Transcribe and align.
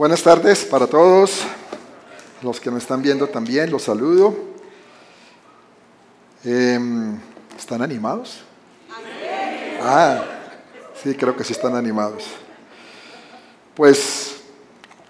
Buenas 0.00 0.22
tardes 0.22 0.64
para 0.64 0.86
todos, 0.86 1.42
los 2.40 2.58
que 2.58 2.70
me 2.70 2.78
están 2.78 3.02
viendo 3.02 3.26
también, 3.26 3.70
los 3.70 3.82
saludo. 3.82 4.34
Em, 6.42 7.18
¿Están 7.58 7.82
animados? 7.82 8.40
Ah, 9.82 10.22
sí, 11.02 11.14
creo 11.14 11.36
que 11.36 11.44
sí 11.44 11.52
están 11.52 11.76
animados. 11.76 12.24
Pues 13.74 14.36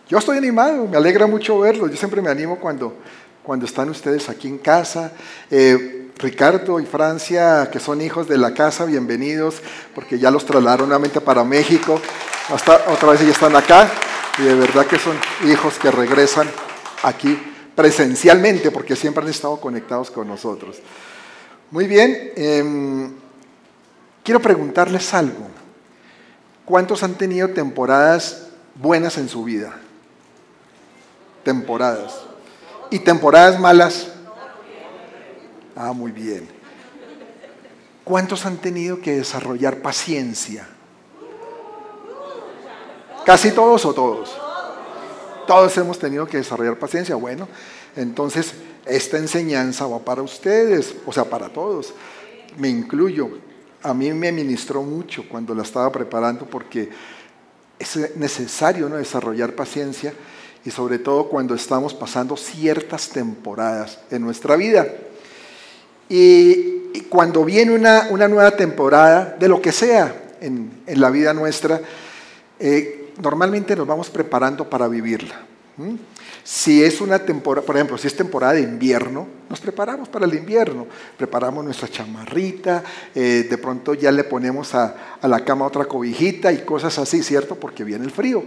yo 0.09 0.19
estoy 0.19 0.39
animado, 0.39 0.89
me 0.89 0.97
alegra 0.97 1.29
mucho 1.29 1.61
verlos, 1.61 1.89
yo 1.89 1.97
siempre 1.97 2.21
me 2.21 2.29
animo 2.29 2.59
cuando, 2.59 2.93
cuando 3.45 3.67
están 3.67 3.91
ustedes 3.91 4.29
aquí 4.29 4.49
en 4.49 4.59
casa. 4.59 5.13
Eh, 5.53 6.11
Ricardo 6.19 6.81
y 6.81 6.85
Francia, 6.85 7.69
que 7.71 7.79
son 7.79 8.01
hijos 8.01 8.27
de 8.27 8.39
la 8.39 8.55
casa, 8.55 8.87
bienvenidos, 8.87 9.63
porque 9.95 10.19
ya 10.19 10.33
los 10.33 10.45
trasladaron 10.45 10.89
nuevamente 10.89 11.21
para 11.21 11.45
México. 11.45 12.01
Hasta, 12.53 12.91
otra 12.91 13.11
vez 13.11 13.21
ya 13.21 13.31
están 13.31 13.55
acá 13.55 13.89
y 14.41 14.45
de 14.45 14.55
verdad 14.55 14.87
que 14.87 14.99
son 14.99 15.17
hijos 15.47 15.79
que 15.79 15.91
regresan 15.91 16.49
aquí 17.03 17.39
presencialmente 17.75 18.71
porque 18.71 18.97
siempre 18.97 19.23
han 19.23 19.31
estado 19.31 19.61
conectados 19.61 20.11
con 20.11 20.29
nosotros. 20.29 20.79
Muy 21.71 21.87
bien, 21.87 22.33
em, 22.37 23.13
quiero 24.25 24.41
preguntarles 24.41 25.13
algo. 25.13 25.47
¿Cuántos 26.65 27.03
han 27.03 27.15
tenido 27.15 27.49
temporadas 27.49 28.49
buenas 28.75 29.19
en 29.19 29.29
su 29.29 29.45
vida? 29.45 29.79
Temporadas. 31.45 32.21
¿Y 32.91 33.01
temporadas 33.01 33.61
malas? 33.61 34.09
Ah, 35.77 35.93
muy 35.93 36.13
bien. 36.13 36.49
¿Cuántos 38.05 38.47
han 38.47 38.57
tenido 38.57 39.01
que 39.01 39.17
desarrollar 39.17 39.79
paciencia? 39.79 40.67
¿Casi 43.31 43.53
todos 43.53 43.85
o 43.85 43.95
todos? 43.95 44.37
Todos 45.47 45.79
hemos 45.79 46.01
tenido 46.01 46.27
que 46.27 46.39
desarrollar 46.39 46.81
paciencia. 46.81 47.15
Bueno, 47.15 47.47
entonces 47.95 48.55
esta 48.85 49.19
enseñanza 49.19 49.87
va 49.87 50.01
para 50.01 50.21
ustedes, 50.21 50.97
o 51.07 51.13
sea, 51.13 51.27
para 51.27 51.49
todos. 51.49 51.95
Me 52.59 52.69
incluyo. 52.69 53.31
A 53.85 53.95
mí 53.95 54.13
me 54.13 54.33
ministró 54.33 54.83
mucho 54.83 55.29
cuando 55.29 55.55
la 55.55 55.63
estaba 55.63 55.93
preparando 55.93 56.45
porque 56.45 56.91
es 57.79 58.17
necesario 58.17 58.89
¿no? 58.89 58.97
desarrollar 58.97 59.55
paciencia 59.55 60.13
y 60.65 60.73
sobre 60.73 60.99
todo 60.99 61.29
cuando 61.29 61.55
estamos 61.55 61.95
pasando 61.95 62.37
ciertas 62.37 63.11
temporadas 63.11 64.01
en 64.11 64.23
nuestra 64.23 64.57
vida. 64.57 64.89
Y, 66.09 67.05
cuando 67.09 67.45
viene 67.45 67.73
una, 67.77 68.09
nueva 68.11 68.51
temporada 68.57 69.37
de 69.39 69.47
lo 69.47 69.63
que 69.63 69.71
sea 69.71 70.33
en, 70.41 70.83
la 70.89 71.11
vida 71.11 71.33
nuestra, 71.33 71.81
eh, 72.59 73.00
normalmente 73.21 73.77
nos 73.77 73.87
vamos 73.87 74.11
preparando 74.11 74.69
para 74.69 74.89
vivirla. 74.89 75.47
Si 76.43 76.83
es 76.83 77.01
una 77.01 77.19
temporada, 77.19 77.67
por 77.67 77.77
ejemplo, 77.77 77.97
si 77.97 78.07
es 78.07 78.17
temporada 78.17 78.55
de 78.55 78.63
invierno, 78.63 79.27
nos 79.49 79.61
preparamos 79.61 80.09
para 80.09 80.27
el 80.27 80.35
invierno, 80.35 80.87
preparamos 81.17 81.65
nuestra 81.65 81.89
chamarrita, 81.89 82.83
eh, 83.15 83.47
de 83.49 83.59
pronto 83.59 83.95
ya 83.95 84.11
le 84.11 84.25
ponemos 84.25 84.75
a, 84.75 85.19
la 85.23 85.45
cama 85.45 85.67
otra 85.67 85.85
cobijita 85.85 86.53
y 86.53 86.59
cosas 86.59 86.99
así, 86.99 87.23
¿cierto? 87.23 87.55
Porque 87.55 87.85
viene 87.85 88.05
el 88.05 88.11
frío. 88.11 88.43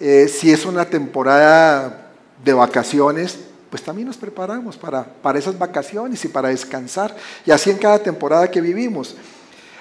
Eh, 0.00 0.28
si 0.28 0.50
es 0.50 0.66
una 0.66 0.84
temporada 0.84 2.10
de 2.44 2.52
vacaciones, 2.52 3.38
pues 3.70 3.82
también 3.82 4.08
nos 4.08 4.16
preparamos 4.16 4.76
para, 4.76 5.04
para 5.04 5.38
esas 5.38 5.58
vacaciones 5.58 6.24
y 6.24 6.28
para 6.28 6.48
descansar, 6.48 7.16
y 7.46 7.50
así 7.50 7.70
en 7.70 7.78
cada 7.78 7.98
temporada 7.98 8.50
que 8.50 8.60
vivimos. 8.60 9.16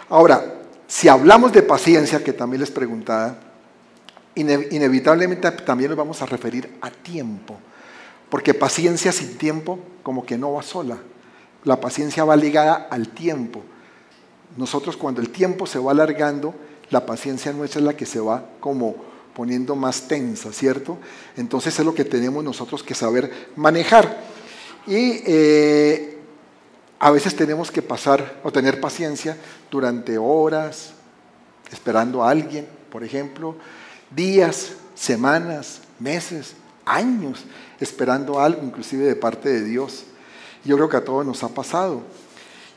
Ahora, 0.09 0.61
si 0.87 1.07
hablamos 1.07 1.51
de 1.53 1.63
paciencia, 1.63 2.23
que 2.23 2.33
también 2.33 2.61
les 2.61 2.71
preguntaba, 2.71 3.35
inevitablemente 4.36 5.52
también 5.52 5.90
nos 5.90 5.97
vamos 5.97 6.22
a 6.22 6.25
referir 6.25 6.69
a 6.81 6.90
tiempo, 6.90 7.58
porque 8.30 8.53
paciencia 8.53 9.12
sin 9.12 9.38
tiempo 9.38 9.80
como 10.03 10.25
que 10.25 10.38
no 10.38 10.53
va 10.53 10.64
sola. 10.64 10.97
La 11.64 11.80
paciencia 11.80 12.24
va 12.24 12.36
ligada 12.36 12.88
al 12.90 13.09
tiempo. 13.09 13.64
Nosotros 14.58 14.97
cuando 14.97 15.22
el 15.22 15.30
tiempo 15.30 15.66
se 15.68 15.80
va 15.80 15.92
alargando, 15.92 16.56
la 16.90 17.06
paciencia 17.06 17.53
nuestra 17.53 17.80
es 17.80 17.86
la 17.86 17.96
que 17.96 18.06
se 18.06 18.19
va 18.19 18.46
como 18.59 18.96
poniendo 19.34 19.75
más 19.75 20.08
tensa, 20.08 20.52
¿cierto? 20.52 20.98
Entonces 21.38 21.78
es 21.78 21.86
lo 21.86 21.94
que 21.94 22.06
tenemos 22.06 22.44
nosotros 22.44 22.84
que 22.84 22.94
saber 22.94 23.50
manejar. 23.56 24.22
Y 24.88 25.22
eh, 25.25 26.18
a 27.00 27.12
veces 27.12 27.36
tenemos 27.36 27.72
que 27.72 27.81
pasar 27.81 28.40
o 28.44 28.52
tener 28.52 28.81
paciencia 28.81 29.38
durante 29.69 30.18
horas, 30.18 30.94
esperando 31.72 32.24
a 32.24 32.30
alguien, 32.30 32.68
por 32.92 33.03
ejemplo, 33.03 33.56
días, 34.16 34.73
semanas, 34.95 35.81
meses, 35.99 36.53
años 36.85 37.45
esperando 37.79 38.39
algo, 38.39 38.63
inclusive 38.63 39.05
de 39.05 39.16
parte 39.16 39.49
de 39.49 39.63
Dios. 39.63 40.03
Yo 40.63 40.75
creo 40.75 40.89
que 40.89 40.97
a 40.97 41.05
todos 41.05 41.25
nos 41.25 41.44
ha 41.44 41.49
pasado. 41.49 42.01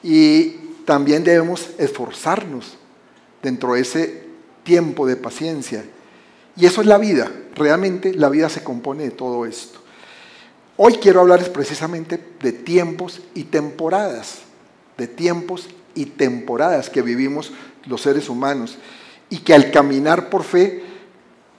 Y 0.02 0.50
también 0.84 1.24
debemos 1.24 1.70
esforzarnos 1.78 2.76
dentro 3.42 3.74
de 3.74 3.80
ese 3.80 4.24
tiempo 4.62 5.06
de 5.06 5.16
paciencia. 5.16 5.84
Y 6.56 6.66
eso 6.66 6.80
es 6.80 6.86
la 6.86 6.98
vida. 6.98 7.30
Realmente 7.54 8.14
la 8.14 8.28
vida 8.28 8.48
se 8.48 8.62
compone 8.62 9.04
de 9.04 9.10
todo 9.10 9.44
esto. 9.46 9.80
Hoy 10.76 10.94
quiero 10.94 11.20
hablarles 11.20 11.50
precisamente 11.50 12.18
de 12.42 12.52
tiempos 12.52 13.20
y 13.34 13.44
temporadas, 13.44 14.38
de 14.98 15.06
tiempos 15.06 15.68
y 15.94 16.06
temporadas 16.06 16.90
que 16.90 17.02
vivimos 17.02 17.52
los 17.86 18.00
seres 18.00 18.28
humanos 18.28 18.78
y 19.30 19.38
que 19.38 19.54
al 19.54 19.70
caminar 19.70 20.30
por 20.30 20.42
fe 20.42 20.82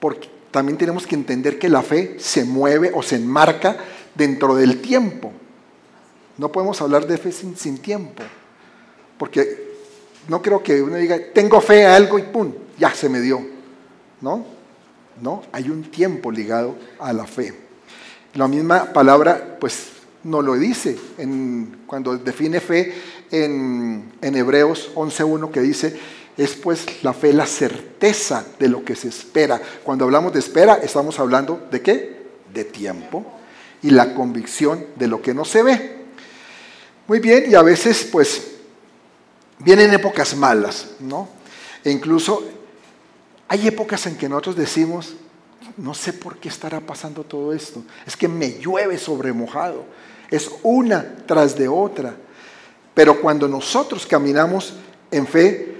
porque 0.00 0.28
también 0.50 0.78
tenemos 0.78 1.06
que 1.06 1.14
entender 1.14 1.58
que 1.58 1.68
la 1.68 1.82
fe 1.82 2.16
se 2.18 2.44
mueve 2.44 2.90
o 2.94 3.02
se 3.02 3.16
enmarca 3.16 3.76
dentro 4.14 4.54
del 4.54 4.80
tiempo. 4.80 5.32
No 6.38 6.52
podemos 6.52 6.80
hablar 6.80 7.06
de 7.06 7.18
fe 7.18 7.32
sin, 7.32 7.78
tiempo, 7.78 8.22
porque 9.18 9.74
no 10.28 10.42
creo 10.42 10.62
que 10.62 10.82
uno 10.82 10.96
diga, 10.96 11.18
tengo 11.32 11.60
fe 11.60 11.86
a 11.86 11.96
algo 11.96 12.18
y 12.18 12.22
¡pum! 12.22 12.52
Ya 12.78 12.92
se 12.94 13.08
me 13.08 13.20
dio. 13.20 13.40
¿No? 14.20 14.44
No, 15.20 15.42
hay 15.52 15.70
un 15.70 15.90
tiempo 15.90 16.30
ligado 16.30 16.76
a 16.98 17.12
la 17.12 17.26
fe. 17.26 17.54
La 18.34 18.48
misma 18.48 18.92
palabra, 18.92 19.56
pues, 19.58 19.88
no 20.24 20.42
lo 20.42 20.54
dice 20.54 20.98
en, 21.18 21.84
cuando 21.86 22.18
define 22.18 22.60
fe 22.60 22.92
en, 23.30 24.12
en 24.20 24.36
Hebreos 24.36 24.90
11.1 24.94 25.50
que 25.50 25.60
dice, 25.60 25.98
es 26.36 26.54
pues 26.54 27.02
la 27.02 27.12
fe 27.12 27.32
la 27.32 27.46
certeza 27.46 28.44
de 28.58 28.68
lo 28.68 28.84
que 28.84 28.94
se 28.94 29.08
espera. 29.08 29.60
Cuando 29.82 30.04
hablamos 30.04 30.32
de 30.32 30.40
espera, 30.40 30.74
estamos 30.82 31.18
hablando 31.18 31.66
de 31.70 31.80
qué? 31.80 32.26
De 32.52 32.64
tiempo 32.64 33.24
y 33.82 33.90
la 33.90 34.14
convicción 34.14 34.86
de 34.96 35.06
lo 35.06 35.22
que 35.22 35.32
no 35.32 35.44
se 35.44 35.62
ve. 35.62 35.96
Muy 37.06 37.20
bien, 37.20 37.44
y 37.50 37.54
a 37.54 37.62
veces 37.62 38.08
pues 38.10 38.56
vienen 39.58 39.92
épocas 39.94 40.36
malas, 40.36 40.88
¿no? 41.00 41.28
E 41.84 41.90
incluso 41.90 42.44
hay 43.48 43.68
épocas 43.68 44.06
en 44.06 44.16
que 44.16 44.28
nosotros 44.28 44.56
decimos, 44.56 45.14
no 45.76 45.94
sé 45.94 46.12
por 46.12 46.38
qué 46.38 46.48
estará 46.48 46.80
pasando 46.80 47.22
todo 47.22 47.52
esto, 47.52 47.82
es 48.06 48.16
que 48.16 48.28
me 48.28 48.58
llueve 48.58 48.98
sobre 48.98 49.32
mojado, 49.32 49.84
es 50.30 50.50
una 50.62 51.16
tras 51.26 51.56
de 51.56 51.68
otra. 51.68 52.16
Pero 52.92 53.20
cuando 53.20 53.46
nosotros 53.46 54.06
caminamos 54.06 54.74
en 55.10 55.26
fe, 55.26 55.75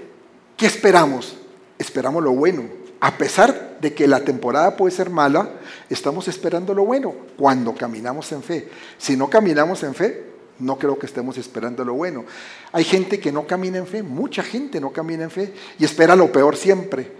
¿Qué 0.57 0.65
esperamos? 0.65 1.35
Esperamos 1.77 2.23
lo 2.23 2.31
bueno. 2.31 2.63
A 2.99 3.15
pesar 3.15 3.77
de 3.79 3.93
que 3.93 4.07
la 4.07 4.21
temporada 4.21 4.75
puede 4.75 4.91
ser 4.91 5.11
mala, 5.11 5.51
estamos 5.87 6.27
esperando 6.27 6.73
lo 6.73 6.83
bueno 6.83 7.13
cuando 7.37 7.75
caminamos 7.75 8.31
en 8.31 8.41
fe. 8.41 8.67
Si 8.97 9.15
no 9.15 9.29
caminamos 9.29 9.83
en 9.83 9.93
fe, 9.93 10.25
no 10.57 10.79
creo 10.79 10.97
que 10.97 11.05
estemos 11.05 11.37
esperando 11.37 11.85
lo 11.85 11.93
bueno. 11.93 12.25
Hay 12.71 12.83
gente 12.83 13.19
que 13.19 13.31
no 13.31 13.45
camina 13.45 13.77
en 13.77 13.85
fe, 13.85 14.01
mucha 14.01 14.41
gente 14.41 14.81
no 14.81 14.91
camina 14.91 15.25
en 15.25 15.29
fe 15.29 15.53
y 15.77 15.85
espera 15.85 16.15
lo 16.15 16.31
peor 16.31 16.57
siempre. 16.57 17.11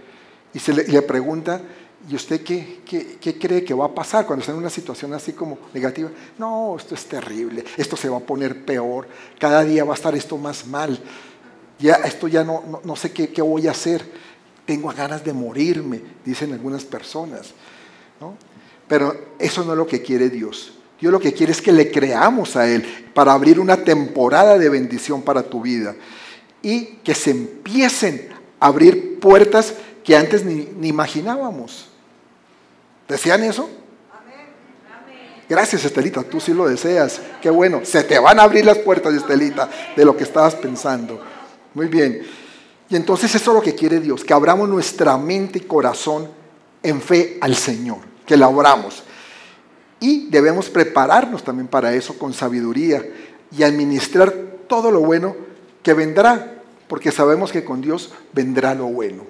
Y 0.52 0.58
se 0.58 0.74
le, 0.74 1.02
pregunta, 1.04 1.62
¿y 2.10 2.16
usted 2.16 2.42
qué, 2.42 2.80
qué, 3.22 3.38
cree 3.38 3.64
que 3.64 3.76
va 3.76 3.86
a 3.86 3.94
pasar 3.94 4.26
cuando 4.26 4.42
está 4.42 4.54
en 4.54 4.58
una 4.58 4.72
situación 4.72 5.14
así 5.14 5.34
como 5.34 5.60
negativa? 5.76 6.10
No, 6.40 6.76
esto 6.76 6.96
es 6.96 7.06
terrible, 7.06 7.64
esto 7.76 7.96
se 7.96 8.10
va 8.10 8.18
a 8.18 8.22
poner 8.22 8.66
peor, 8.66 9.08
cada 9.38 9.64
día 9.64 9.84
va 9.84 9.94
a 9.94 9.96
estar 9.96 10.16
esto 10.16 10.40
más 10.40 10.66
mal 10.66 11.00
ya 11.80 11.96
esto 11.96 12.28
ya 12.28 12.44
no, 12.44 12.82
no, 12.84 12.96
sé 12.96 13.12
qué, 13.12 13.42
voy 13.42 13.68
a 13.68 13.72
hacer, 13.72 14.04
tengo 14.66 14.90
ganas 14.90 15.24
de 15.24 15.34
morirme, 15.34 16.02
dicen 16.26 16.54
algunas 16.54 16.84
personas. 16.86 17.54
Pero 18.88 19.16
eso 19.40 19.64
no 19.64 19.74
es 19.74 19.78
lo 19.78 19.88
que 19.88 20.02
quiere 20.02 20.30
Dios. 20.30 20.74
Dios 21.00 21.12
lo 21.12 21.20
que 21.20 21.34
quiere 21.34 21.52
es 21.52 21.62
que 21.62 21.72
le 21.72 21.92
creamos 21.92 22.56
a 22.56 22.68
Él 22.68 22.84
para 23.14 23.34
abrir 23.34 23.60
una 23.60 23.84
temporada 23.84 24.58
de 24.58 24.70
bendición 24.70 25.22
para 25.22 25.44
tu 25.44 25.62
vida 25.62 25.96
y 26.62 26.86
que 27.04 27.14
se 27.14 27.32
empiecen 27.32 28.30
a 28.60 28.68
abrir 28.68 29.20
puertas 29.20 29.76
que 30.04 30.16
antes 30.16 30.44
ni, 30.44 30.70
ni 30.78 30.88
imaginábamos. 30.88 31.90
¿Desean 33.08 33.44
eso? 33.44 33.70
Gracias, 35.50 35.86
Estelita, 35.86 36.24
tú 36.24 36.42
sí 36.42 36.54
lo 36.54 36.68
deseas. 36.68 37.22
Qué 37.42 37.50
bueno. 37.50 37.82
Se 37.84 38.04
te 38.04 38.20
van 38.20 38.40
a 38.40 38.44
abrir 38.44 38.66
las 38.66 38.80
puertas, 38.80 39.14
Estelita, 39.14 39.70
de 39.96 40.04
lo 40.04 40.18
que 40.18 40.24
estabas 40.24 40.56
pensando. 40.56 41.22
Muy 41.78 41.90
bien. 41.90 42.24
Y 42.90 42.96
entonces 42.96 43.36
eso 43.36 43.52
es 43.52 43.56
lo 43.56 43.62
que 43.62 43.76
quiere 43.76 44.00
Dios, 44.00 44.24
que 44.24 44.34
abramos 44.34 44.68
nuestra 44.68 45.16
mente 45.16 45.60
y 45.60 45.62
corazón 45.62 46.28
en 46.82 47.00
fe 47.00 47.38
al 47.40 47.56
Señor. 47.56 48.00
que 48.26 48.36
laboramos. 48.36 49.04
Y 50.00 50.28
debemos 50.30 50.70
prepararnos 50.70 51.44
también 51.44 51.68
para 51.68 51.94
eso 51.94 52.18
con 52.18 52.34
sabiduría 52.34 53.06
y 53.56 53.62
administrar 53.62 54.34
todo 54.68 54.92
lo 54.92 55.02
bueno 55.02 55.36
que 55.84 55.94
vendrá, 55.94 56.62
porque 56.88 57.12
sabemos 57.12 57.52
que 57.52 57.64
con 57.64 57.80
Dios 57.80 58.12
vendrá 58.34 58.74
lo 58.74 58.88
bueno. 58.88 59.24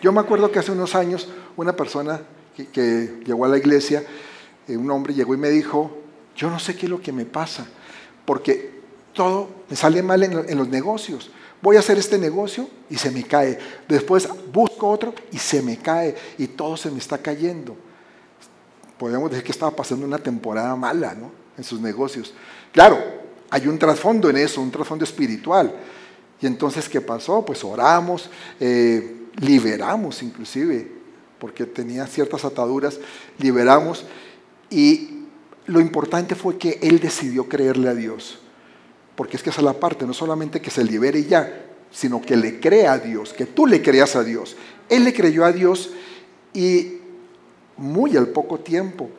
Yo 0.00 0.12
me 0.12 0.20
acuerdo 0.20 0.50
que 0.52 0.60
hace 0.60 0.70
unos 0.70 0.94
años 0.94 1.28
una 1.56 1.74
persona 1.74 2.22
que, 2.54 3.20
llegó 3.26 3.44
a 3.44 3.48
la 3.48 3.58
iglesia, 3.58 4.04
eh, 4.68 4.76
un 4.76 4.90
hombre 4.90 5.12
llegó 5.12 5.34
y 5.34 5.38
me 5.38 5.50
dijo, 5.50 5.98
yo 6.36 6.48
no 6.48 6.60
sé 6.60 6.76
qué 6.76 6.86
es 6.86 6.90
lo 6.90 7.00
que 7.02 7.12
me 7.12 7.26
pasa, 7.26 7.66
porque 8.24 8.80
todo 9.12 9.50
me 9.68 9.76
sale 9.76 10.02
mal 10.02 10.22
en 10.22 10.56
los 10.56 10.68
negocios. 10.68 11.32
Voy 11.66 11.74
a 11.76 11.80
hacer 11.80 11.98
este 11.98 12.16
negocio 12.16 12.70
y 12.88 12.96
se 12.96 13.10
me 13.10 13.24
cae. 13.24 13.58
Después 13.88 14.28
busco 14.52 14.88
otro 14.88 15.12
y 15.32 15.38
se 15.38 15.62
me 15.62 15.78
cae 15.78 16.14
y 16.38 16.46
todo 16.46 16.76
se 16.76 16.92
me 16.92 16.98
está 16.98 17.18
cayendo 17.18 17.76
podemos 18.98 19.30
decir 19.30 19.44
que 19.44 19.52
estaba 19.52 19.74
pasando 19.74 20.06
una 20.06 20.18
temporada 20.18 20.74
mala 20.76 21.14
¿no? 21.14 21.30
en 21.56 21.64
sus 21.64 21.80
negocios. 21.80 22.32
Claro, 22.72 22.98
hay 23.50 23.66
un 23.66 23.78
trasfondo 23.78 24.30
en 24.30 24.38
eso, 24.38 24.60
un 24.60 24.70
trasfondo 24.70 25.04
espiritual. 25.04 25.74
Y 26.40 26.46
entonces, 26.46 26.88
¿qué 26.88 27.00
pasó? 27.00 27.44
Pues 27.44 27.64
oramos, 27.64 28.30
eh, 28.60 29.28
liberamos 29.36 30.22
inclusive, 30.22 30.90
porque 31.38 31.64
tenía 31.64 32.06
ciertas 32.06 32.44
ataduras, 32.44 32.98
liberamos. 33.38 34.04
Y 34.70 35.24
lo 35.66 35.80
importante 35.80 36.34
fue 36.34 36.58
que 36.58 36.78
él 36.82 37.00
decidió 37.00 37.48
creerle 37.48 37.88
a 37.88 37.94
Dios. 37.94 38.38
Porque 39.16 39.36
es 39.36 39.42
que 39.42 39.50
esa 39.50 39.60
es 39.60 39.64
la 39.64 39.72
parte, 39.72 40.06
no 40.06 40.12
solamente 40.12 40.60
que 40.60 40.70
se 40.70 40.84
libere 40.84 41.24
ya, 41.24 41.64
sino 41.90 42.20
que 42.20 42.36
le 42.36 42.60
crea 42.60 42.92
a 42.92 42.98
Dios, 42.98 43.32
que 43.32 43.46
tú 43.46 43.66
le 43.66 43.82
creas 43.82 44.14
a 44.16 44.22
Dios. 44.22 44.56
Él 44.88 45.04
le 45.04 45.14
creyó 45.14 45.44
a 45.44 45.52
Dios 45.52 45.90
y 46.52 46.98
muy 47.76 48.16
al 48.16 48.28
poco 48.28 48.60
tiempo 48.60 49.10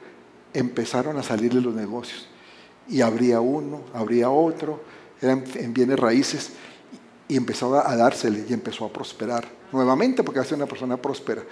empezaron 0.53 1.17
a 1.17 1.23
salirle 1.23 1.61
los 1.61 1.75
negocios. 1.75 2.27
Y 2.87 3.01
habría 3.01 3.41
uno, 3.41 3.81
habría 3.93 4.29
otro, 4.29 4.81
eran 5.21 5.43
en 5.55 5.73
bienes 5.73 5.99
raíces, 5.99 6.51
y 7.27 7.35
empezó 7.35 7.75
a 7.75 7.95
dársele 7.95 8.45
y 8.47 8.53
empezó 8.53 8.85
a 8.85 8.93
prosperar 8.93 9.45
nuevamente, 9.71 10.23
porque 10.23 10.39
hace 10.39 10.55
una 10.55 10.65
persona 10.65 10.97
próspera. 10.97 11.43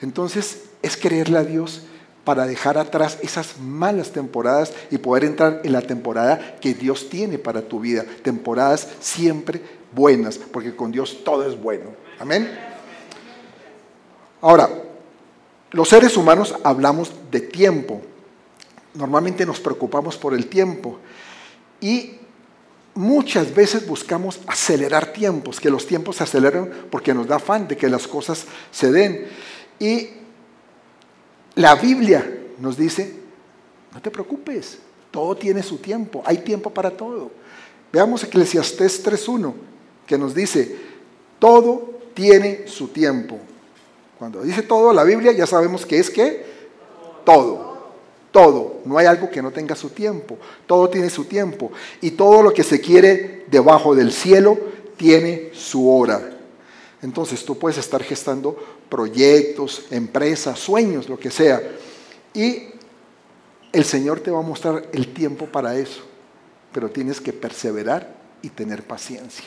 Entonces, 0.00 0.70
es 0.82 0.96
creerle 0.96 1.38
a 1.38 1.44
Dios 1.44 1.82
para 2.30 2.46
dejar 2.46 2.78
atrás 2.78 3.18
esas 3.22 3.58
malas 3.58 4.12
temporadas 4.12 4.72
y 4.88 4.98
poder 4.98 5.24
entrar 5.24 5.62
en 5.64 5.72
la 5.72 5.82
temporada 5.82 6.58
que 6.60 6.74
Dios 6.74 7.08
tiene 7.08 7.38
para 7.38 7.62
tu 7.62 7.80
vida. 7.80 8.04
Temporadas 8.22 8.86
siempre 9.00 9.60
buenas, 9.90 10.38
porque 10.38 10.76
con 10.76 10.92
Dios 10.92 11.24
todo 11.24 11.44
es 11.44 11.60
bueno. 11.60 11.86
Amén. 12.20 12.48
Ahora, 14.42 14.70
los 15.72 15.88
seres 15.88 16.16
humanos 16.16 16.54
hablamos 16.62 17.10
de 17.32 17.40
tiempo. 17.40 18.00
Normalmente 18.94 19.44
nos 19.44 19.58
preocupamos 19.58 20.16
por 20.16 20.32
el 20.32 20.46
tiempo. 20.46 21.00
Y 21.80 22.12
muchas 22.94 23.52
veces 23.52 23.88
buscamos 23.88 24.38
acelerar 24.46 25.12
tiempos, 25.12 25.58
que 25.58 25.68
los 25.68 25.84
tiempos 25.84 26.18
se 26.18 26.22
aceleren 26.22 26.70
porque 26.92 27.12
nos 27.12 27.26
da 27.26 27.34
afán 27.34 27.66
de 27.66 27.76
que 27.76 27.88
las 27.88 28.06
cosas 28.06 28.44
se 28.70 28.92
den. 28.92 29.26
Y 29.80 30.19
la 31.54 31.74
Biblia 31.74 32.38
nos 32.58 32.76
dice, 32.76 33.14
no 33.92 34.00
te 34.00 34.10
preocupes, 34.10 34.78
todo 35.10 35.36
tiene 35.36 35.62
su 35.62 35.78
tiempo, 35.78 36.22
hay 36.24 36.38
tiempo 36.38 36.70
para 36.70 36.90
todo. 36.90 37.30
Veamos 37.92 38.22
Eclesiastés 38.22 39.04
3.1, 39.04 39.52
que 40.06 40.16
nos 40.16 40.34
dice, 40.34 40.76
todo 41.38 42.00
tiene 42.14 42.68
su 42.68 42.88
tiempo. 42.88 43.38
Cuando 44.18 44.42
dice 44.42 44.62
todo 44.62 44.92
la 44.92 45.02
Biblia, 45.02 45.32
ya 45.32 45.46
sabemos 45.46 45.86
que 45.86 45.98
es 45.98 46.10
que 46.10 46.44
todo, 47.24 47.88
todo. 48.30 48.80
No 48.84 48.98
hay 48.98 49.06
algo 49.06 49.30
que 49.30 49.42
no 49.42 49.50
tenga 49.50 49.74
su 49.74 49.90
tiempo. 49.90 50.38
Todo 50.66 50.90
tiene 50.90 51.08
su 51.10 51.24
tiempo. 51.24 51.72
Y 52.00 52.12
todo 52.12 52.42
lo 52.42 52.52
que 52.52 52.62
se 52.62 52.80
quiere 52.80 53.46
debajo 53.50 53.94
del 53.94 54.12
cielo 54.12 54.58
tiene 54.96 55.50
su 55.54 55.90
hora. 55.90 56.39
Entonces 57.02 57.44
tú 57.44 57.58
puedes 57.58 57.78
estar 57.78 58.02
gestando 58.02 58.56
proyectos, 58.88 59.86
empresas, 59.90 60.58
sueños, 60.58 61.08
lo 61.08 61.18
que 61.18 61.30
sea. 61.30 61.62
Y 62.34 62.64
el 63.72 63.84
Señor 63.84 64.20
te 64.20 64.30
va 64.30 64.40
a 64.40 64.42
mostrar 64.42 64.88
el 64.92 65.08
tiempo 65.08 65.46
para 65.46 65.76
eso. 65.76 66.02
Pero 66.72 66.90
tienes 66.90 67.20
que 67.20 67.32
perseverar 67.32 68.14
y 68.42 68.50
tener 68.50 68.82
paciencia. 68.82 69.44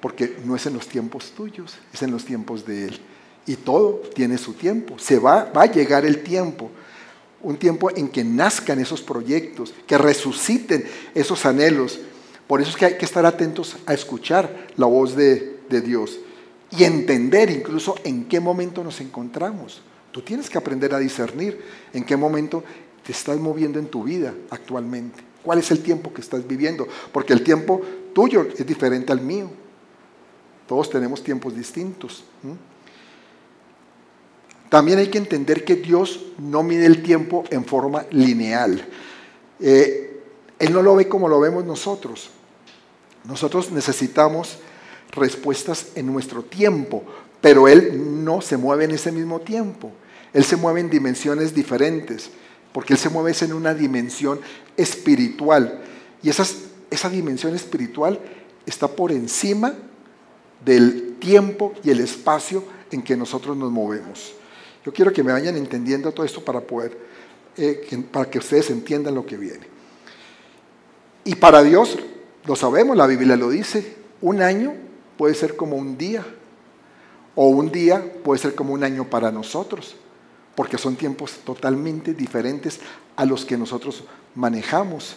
Porque 0.00 0.36
no 0.44 0.54
es 0.54 0.66
en 0.66 0.74
los 0.74 0.86
tiempos 0.86 1.32
tuyos, 1.32 1.76
es 1.92 2.02
en 2.02 2.10
los 2.10 2.24
tiempos 2.24 2.66
de 2.66 2.88
Él. 2.88 3.00
Y 3.46 3.56
todo 3.56 4.02
tiene 4.14 4.36
su 4.36 4.52
tiempo. 4.52 4.98
Se 4.98 5.18
va, 5.18 5.44
va 5.44 5.62
a 5.62 5.72
llegar 5.72 6.04
el 6.04 6.22
tiempo. 6.22 6.70
Un 7.42 7.56
tiempo 7.56 7.90
en 7.96 8.08
que 8.08 8.22
nazcan 8.22 8.80
esos 8.80 9.00
proyectos, 9.00 9.72
que 9.86 9.96
resuciten 9.96 10.86
esos 11.14 11.46
anhelos. 11.46 11.98
Por 12.46 12.60
eso 12.60 12.70
es 12.70 12.76
que 12.76 12.84
hay 12.84 12.98
que 12.98 13.06
estar 13.06 13.24
atentos 13.24 13.76
a 13.86 13.94
escuchar 13.94 14.68
la 14.76 14.86
voz 14.86 15.16
de, 15.16 15.60
de 15.70 15.80
Dios 15.80 16.18
y 16.70 16.84
entender 16.84 17.50
incluso 17.50 17.96
en 18.04 18.26
qué 18.26 18.40
momento 18.40 18.84
nos 18.84 19.00
encontramos. 19.00 19.82
Tú 20.12 20.22
tienes 20.22 20.48
que 20.48 20.58
aprender 20.58 20.94
a 20.94 20.98
discernir 20.98 21.60
en 21.92 22.04
qué 22.04 22.16
momento 22.16 22.62
te 23.04 23.12
estás 23.12 23.38
moviendo 23.38 23.78
en 23.78 23.86
tu 23.86 24.04
vida 24.04 24.34
actualmente. 24.50 25.22
¿Cuál 25.42 25.58
es 25.58 25.70
el 25.70 25.82
tiempo 25.82 26.12
que 26.12 26.20
estás 26.20 26.46
viviendo? 26.46 26.86
Porque 27.12 27.32
el 27.32 27.42
tiempo 27.42 27.80
tuyo 28.12 28.46
es 28.56 28.66
diferente 28.66 29.12
al 29.12 29.20
mío. 29.20 29.50
Todos 30.66 30.90
tenemos 30.90 31.24
tiempos 31.24 31.56
distintos. 31.56 32.24
También 34.68 34.98
hay 34.98 35.08
que 35.08 35.18
entender 35.18 35.64
que 35.64 35.76
Dios 35.76 36.26
no 36.38 36.62
mide 36.62 36.86
el 36.86 37.02
tiempo 37.02 37.44
en 37.50 37.64
forma 37.64 38.04
lineal. 38.10 38.86
Eh, 39.58 40.22
él 40.58 40.72
no 40.72 40.82
lo 40.82 40.94
ve 40.94 41.08
como 41.08 41.28
lo 41.28 41.40
vemos 41.40 41.64
nosotros. 41.64 42.30
Nosotros 43.24 43.72
necesitamos 43.72 44.58
respuestas 45.12 45.88
en 45.94 46.06
nuestro 46.06 46.42
tiempo, 46.42 47.04
pero 47.40 47.68
Él 47.68 48.24
no 48.24 48.40
se 48.40 48.56
mueve 48.56 48.84
en 48.84 48.92
ese 48.92 49.12
mismo 49.12 49.40
tiempo. 49.40 49.92
Él 50.32 50.44
se 50.44 50.56
mueve 50.56 50.80
en 50.80 50.90
dimensiones 50.90 51.54
diferentes, 51.54 52.30
porque 52.72 52.94
Él 52.94 52.98
se 52.98 53.08
mueve 53.08 53.34
en 53.40 53.52
una 53.52 53.74
dimensión 53.74 54.40
espiritual. 54.76 55.82
Y 56.22 56.30
esa 56.30 57.10
dimensión 57.10 57.54
espiritual 57.54 58.20
está 58.66 58.88
por 58.88 59.10
encima 59.10 59.74
del 60.64 61.16
tiempo 61.18 61.74
y 61.82 61.90
el 61.90 62.00
espacio 62.00 62.62
en 62.90 63.02
que 63.02 63.16
nosotros 63.16 63.56
nos 63.56 63.70
movemos. 63.70 64.34
Yo 64.84 64.92
quiero 64.92 65.12
que 65.12 65.22
me 65.22 65.32
vayan 65.32 65.56
entendiendo 65.56 66.12
todo 66.12 66.24
esto 66.24 66.44
para 66.44 66.60
poder, 66.60 66.96
eh, 67.56 68.04
para 68.10 68.30
que 68.30 68.38
ustedes 68.38 68.70
entiendan 68.70 69.14
lo 69.14 69.26
que 69.26 69.36
viene. 69.36 69.66
Y 71.24 71.34
para 71.34 71.62
Dios, 71.62 71.98
lo 72.46 72.56
sabemos, 72.56 72.96
la 72.96 73.06
Biblia 73.06 73.36
lo 73.36 73.50
dice, 73.50 73.94
un 74.22 74.42
año 74.42 74.74
puede 75.20 75.34
ser 75.34 75.54
como 75.54 75.76
un 75.76 75.98
día, 75.98 76.24
o 77.34 77.48
un 77.48 77.70
día 77.70 78.02
puede 78.24 78.40
ser 78.40 78.54
como 78.54 78.72
un 78.72 78.82
año 78.82 79.04
para 79.10 79.30
nosotros, 79.30 79.94
porque 80.54 80.78
son 80.78 80.96
tiempos 80.96 81.40
totalmente 81.44 82.14
diferentes 82.14 82.80
a 83.16 83.26
los 83.26 83.44
que 83.44 83.58
nosotros 83.58 84.04
manejamos. 84.34 85.16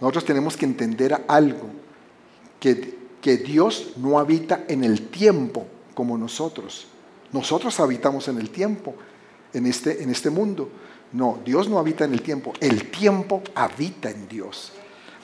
Nosotros 0.00 0.24
tenemos 0.24 0.56
que 0.56 0.64
entender 0.64 1.22
algo, 1.28 1.68
que, 2.60 2.96
que 3.20 3.36
Dios 3.36 3.92
no 3.98 4.18
habita 4.18 4.64
en 4.68 4.82
el 4.82 5.08
tiempo 5.08 5.66
como 5.92 6.16
nosotros. 6.16 6.86
Nosotros 7.30 7.78
habitamos 7.80 8.26
en 8.28 8.38
el 8.38 8.48
tiempo, 8.48 8.94
en 9.52 9.66
este, 9.66 10.02
en 10.02 10.08
este 10.08 10.30
mundo. 10.30 10.70
No, 11.12 11.40
Dios 11.44 11.68
no 11.68 11.78
habita 11.78 12.06
en 12.06 12.14
el 12.14 12.22
tiempo, 12.22 12.54
el 12.58 12.90
tiempo 12.90 13.42
habita 13.54 14.08
en 14.08 14.26
Dios. 14.28 14.72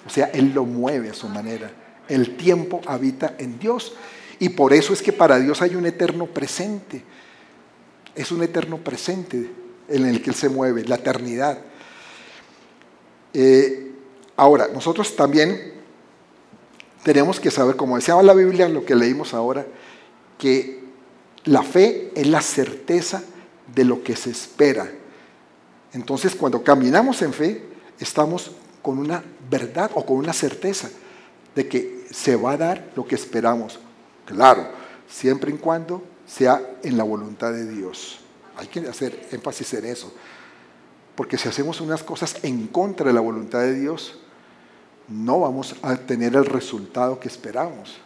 O 0.06 0.10
sea, 0.10 0.26
Él 0.34 0.52
lo 0.52 0.66
mueve 0.66 1.08
a 1.08 1.14
su 1.14 1.30
manera. 1.30 1.83
El 2.08 2.36
tiempo 2.36 2.80
habita 2.86 3.34
en 3.38 3.58
Dios. 3.58 3.94
Y 4.38 4.50
por 4.50 4.72
eso 4.72 4.92
es 4.92 5.02
que 5.02 5.12
para 5.12 5.38
Dios 5.38 5.62
hay 5.62 5.74
un 5.74 5.86
eterno 5.86 6.26
presente. 6.26 7.02
Es 8.14 8.30
un 8.32 8.42
eterno 8.42 8.78
presente 8.78 9.50
en 9.88 10.06
el 10.06 10.22
que 10.22 10.30
Él 10.30 10.36
se 10.36 10.48
mueve, 10.48 10.84
la 10.84 10.96
eternidad. 10.96 11.58
Eh, 13.32 13.92
ahora, 14.36 14.68
nosotros 14.72 15.16
también 15.16 15.74
tenemos 17.02 17.38
que 17.38 17.50
saber, 17.50 17.76
como 17.76 17.96
decía 17.96 18.20
la 18.22 18.34
Biblia, 18.34 18.68
lo 18.68 18.84
que 18.84 18.94
leímos 18.94 19.34
ahora, 19.34 19.66
que 20.38 20.80
la 21.44 21.62
fe 21.62 22.12
es 22.14 22.26
la 22.26 22.40
certeza 22.40 23.22
de 23.74 23.84
lo 23.84 24.02
que 24.02 24.16
se 24.16 24.30
espera. 24.30 24.90
Entonces, 25.92 26.34
cuando 26.34 26.62
caminamos 26.62 27.22
en 27.22 27.32
fe, 27.32 27.62
estamos 28.00 28.52
con 28.82 28.98
una 28.98 29.22
verdad 29.50 29.90
o 29.94 30.04
con 30.04 30.16
una 30.16 30.32
certeza 30.32 30.90
de 31.54 31.68
que 31.68 31.93
se 32.14 32.36
va 32.36 32.52
a 32.52 32.56
dar 32.56 32.92
lo 32.94 33.04
que 33.04 33.16
esperamos. 33.16 33.80
Claro, 34.24 34.68
siempre 35.08 35.50
y 35.50 35.58
cuando 35.58 36.00
sea 36.24 36.62
en 36.84 36.96
la 36.96 37.02
voluntad 37.02 37.52
de 37.52 37.68
Dios. 37.68 38.20
Hay 38.56 38.68
que 38.68 38.80
hacer 38.80 39.28
énfasis 39.32 39.74
en 39.74 39.86
eso. 39.86 40.14
Porque 41.16 41.36
si 41.36 41.48
hacemos 41.48 41.80
unas 41.80 42.04
cosas 42.04 42.36
en 42.44 42.68
contra 42.68 43.08
de 43.08 43.12
la 43.12 43.20
voluntad 43.20 43.60
de 43.60 43.74
Dios, 43.74 44.20
no 45.08 45.40
vamos 45.40 45.74
a 45.82 45.96
tener 45.96 46.36
el 46.36 46.46
resultado 46.46 47.18
que 47.18 47.26
esperamos. 47.26 47.96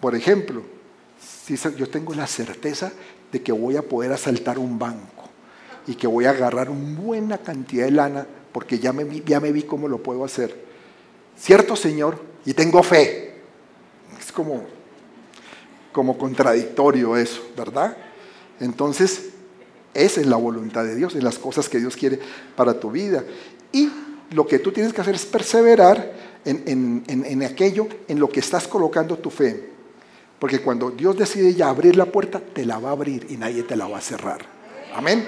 Por 0.00 0.14
ejemplo, 0.14 0.62
yo 1.76 1.88
tengo 1.90 2.14
la 2.14 2.26
certeza 2.26 2.92
de 3.30 3.42
que 3.42 3.52
voy 3.52 3.76
a 3.76 3.82
poder 3.82 4.12
asaltar 4.12 4.58
un 4.58 4.78
banco. 4.78 5.24
y 5.88 5.94
que 5.94 6.08
voy 6.08 6.24
a 6.24 6.30
agarrar 6.30 6.68
una 6.68 6.98
buena 6.98 7.38
cantidad 7.38 7.84
de 7.84 7.92
lana 7.92 8.26
porque 8.52 8.80
ya 8.80 8.92
me, 8.92 9.04
vi, 9.04 9.22
ya 9.24 9.38
me 9.38 9.52
vi 9.52 9.62
cómo 9.62 9.86
lo 9.86 10.02
puedo 10.02 10.24
hacer. 10.24 10.64
¿Cierto, 11.36 11.76
Señor? 11.76 12.18
Y 12.46 12.54
tengo 12.54 12.82
fe. 12.82 13.34
Es 14.18 14.32
como, 14.32 14.64
como 15.92 16.16
contradictorio 16.16 17.16
eso, 17.16 17.42
¿verdad? 17.56 17.96
Entonces, 18.60 19.30
esa 19.92 20.20
es 20.20 20.26
la 20.26 20.36
voluntad 20.36 20.84
de 20.84 20.94
Dios, 20.94 21.14
en 21.14 21.24
las 21.24 21.38
cosas 21.38 21.68
que 21.68 21.78
Dios 21.78 21.96
quiere 21.96 22.18
para 22.54 22.78
tu 22.78 22.90
vida. 22.90 23.24
Y 23.72 23.90
lo 24.30 24.46
que 24.46 24.58
tú 24.58 24.72
tienes 24.72 24.92
que 24.92 25.00
hacer 25.00 25.14
es 25.14 25.26
perseverar 25.26 26.12
en, 26.44 27.02
en, 27.06 27.42
aquello 27.42 27.88
en 28.06 28.20
lo 28.20 28.28
que 28.28 28.40
estás 28.40 28.68
colocando 28.68 29.18
tu 29.18 29.30
fe. 29.30 29.70
Porque 30.38 30.60
cuando 30.60 30.90
Dios 30.90 31.16
decide 31.16 31.54
ya 31.54 31.68
abrir 31.68 31.96
la 31.96 32.06
puerta, 32.06 32.40
te 32.40 32.64
la 32.64 32.78
va 32.78 32.90
a 32.90 32.92
abrir 32.92 33.26
y 33.30 33.36
nadie 33.36 33.62
te 33.64 33.74
la 33.74 33.88
va 33.88 33.98
a 33.98 34.02
cerrar. 34.02 34.40
Amén. 34.94 35.26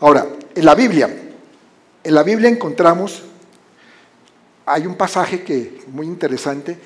Ahora, 0.00 0.26
en 0.54 0.64
la 0.64 0.74
Biblia, 0.74 1.08
en 2.02 2.14
la 2.14 2.22
Biblia 2.22 2.48
encontramos, 2.48 3.22
hay 4.66 4.86
un 4.86 4.96
pasaje 4.96 5.42
que 5.42 5.82
muy 5.88 6.06
interesante 6.06 6.78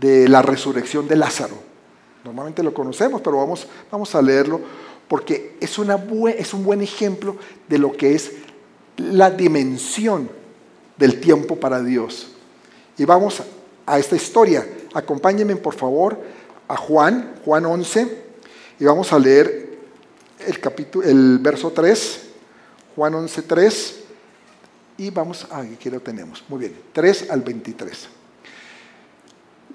de 0.00 0.28
la 0.28 0.42
resurrección 0.42 1.06
de 1.08 1.16
Lázaro. 1.16 1.56
Normalmente 2.24 2.62
lo 2.62 2.74
conocemos, 2.74 3.20
pero 3.22 3.38
vamos, 3.38 3.66
vamos 3.90 4.14
a 4.14 4.22
leerlo 4.22 4.60
porque 5.08 5.56
es, 5.60 5.78
una 5.78 5.98
es 6.36 6.54
un 6.54 6.64
buen 6.64 6.82
ejemplo 6.82 7.36
de 7.68 7.78
lo 7.78 7.92
que 7.92 8.14
es 8.14 8.32
la 8.96 9.30
dimensión 9.30 10.30
del 10.96 11.20
tiempo 11.20 11.56
para 11.56 11.82
Dios. 11.82 12.28
Y 12.96 13.04
vamos 13.04 13.42
a 13.86 13.98
esta 13.98 14.14
historia. 14.14 14.66
Acompáñenme 14.92 15.56
por 15.56 15.74
favor 15.74 16.18
a 16.68 16.76
Juan, 16.76 17.34
Juan 17.44 17.66
11, 17.66 18.18
y 18.78 18.84
vamos 18.84 19.12
a 19.12 19.18
leer 19.18 19.78
el, 20.46 20.60
capítulo, 20.60 21.06
el 21.08 21.38
verso 21.38 21.70
3, 21.70 22.20
Juan 22.94 23.14
11, 23.14 23.42
3, 23.42 23.99
y 25.00 25.08
vamos, 25.08 25.46
a 25.50 25.60
aquí 25.60 25.88
lo 25.88 25.98
tenemos, 26.00 26.44
muy 26.50 26.58
bien, 26.58 26.76
3 26.92 27.30
al 27.30 27.40
23. 27.40 28.08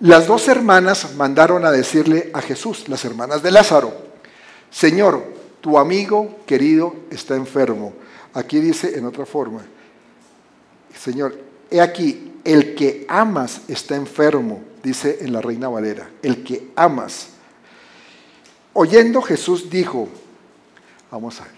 Las 0.01 0.27
dos 0.27 0.47
hermanas 0.47 1.15
mandaron 1.15 1.65
a 1.65 1.71
decirle 1.71 2.29
a 2.31 2.41
Jesús, 2.43 2.87
las 2.89 3.03
hermanas 3.05 3.41
de 3.41 3.49
Lázaro, 3.49 3.91
Señor, 4.69 5.23
tu 5.61 5.79
amigo 5.79 6.41
querido 6.45 6.93
está 7.09 7.35
enfermo. 7.35 7.93
Aquí 8.35 8.59
dice 8.59 8.99
en 8.99 9.05
otra 9.07 9.25
forma, 9.25 9.65
Señor, 10.95 11.35
he 11.71 11.81
aquí, 11.81 12.33
el 12.43 12.75
que 12.75 13.07
amas 13.09 13.61
está 13.67 13.95
enfermo, 13.95 14.61
dice 14.83 15.17
en 15.21 15.33
la 15.33 15.41
Reina 15.41 15.69
Valera, 15.69 16.07
el 16.21 16.43
que 16.43 16.69
amas. 16.75 17.29
Oyendo 18.73 19.23
Jesús 19.23 19.71
dijo, 19.71 20.07
vamos 21.09 21.41
a 21.41 21.45
ver, 21.45 21.53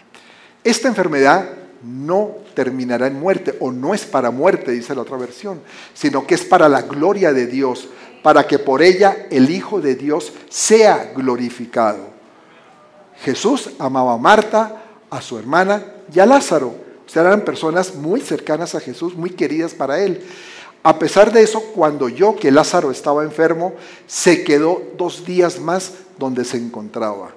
esta 0.64 0.88
enfermedad 0.88 1.67
no 1.88 2.36
terminará 2.54 3.08
en 3.08 3.20
muerte, 3.20 3.56
o 3.60 3.72
no 3.72 3.94
es 3.94 4.06
para 4.06 4.30
muerte, 4.32 4.72
dice 4.72 4.94
la 4.94 5.02
otra 5.02 5.18
versión, 5.18 5.62
sino 5.94 6.28
que 6.28 6.36
es 6.36 6.44
para 6.44 6.68
la 6.68 6.82
gloria 6.82 7.32
de 7.34 7.48
Dios, 7.48 7.88
para 8.22 8.46
que 8.46 8.60
por 8.60 8.82
ella 8.82 9.28
el 9.32 9.50
Hijo 9.50 9.80
de 9.80 9.96
Dios 9.96 10.34
sea 10.50 11.14
glorificado. 11.16 12.10
Jesús 13.24 13.72
amaba 13.80 14.14
a 14.14 14.18
Marta, 14.18 14.84
a 15.10 15.22
su 15.22 15.38
hermana 15.38 15.84
y 16.14 16.20
a 16.20 16.26
Lázaro. 16.26 16.68
O 17.06 17.10
sea, 17.10 17.22
eran 17.24 17.42
personas 17.42 17.96
muy 17.96 18.20
cercanas 18.20 18.76
a 18.76 18.80
Jesús, 18.80 19.16
muy 19.16 19.30
queridas 19.30 19.74
para 19.74 20.00
él. 20.00 20.22
A 20.84 21.00
pesar 21.00 21.32
de 21.32 21.42
eso, 21.42 21.62
cuando 21.74 22.06
oyó 22.06 22.36
que 22.36 22.52
Lázaro 22.52 22.92
estaba 22.92 23.24
enfermo, 23.24 23.74
se 24.06 24.44
quedó 24.44 24.82
dos 24.98 25.26
días 25.26 25.60
más 25.60 25.94
donde 26.18 26.44
se 26.44 26.58
encontraba. 26.58 27.32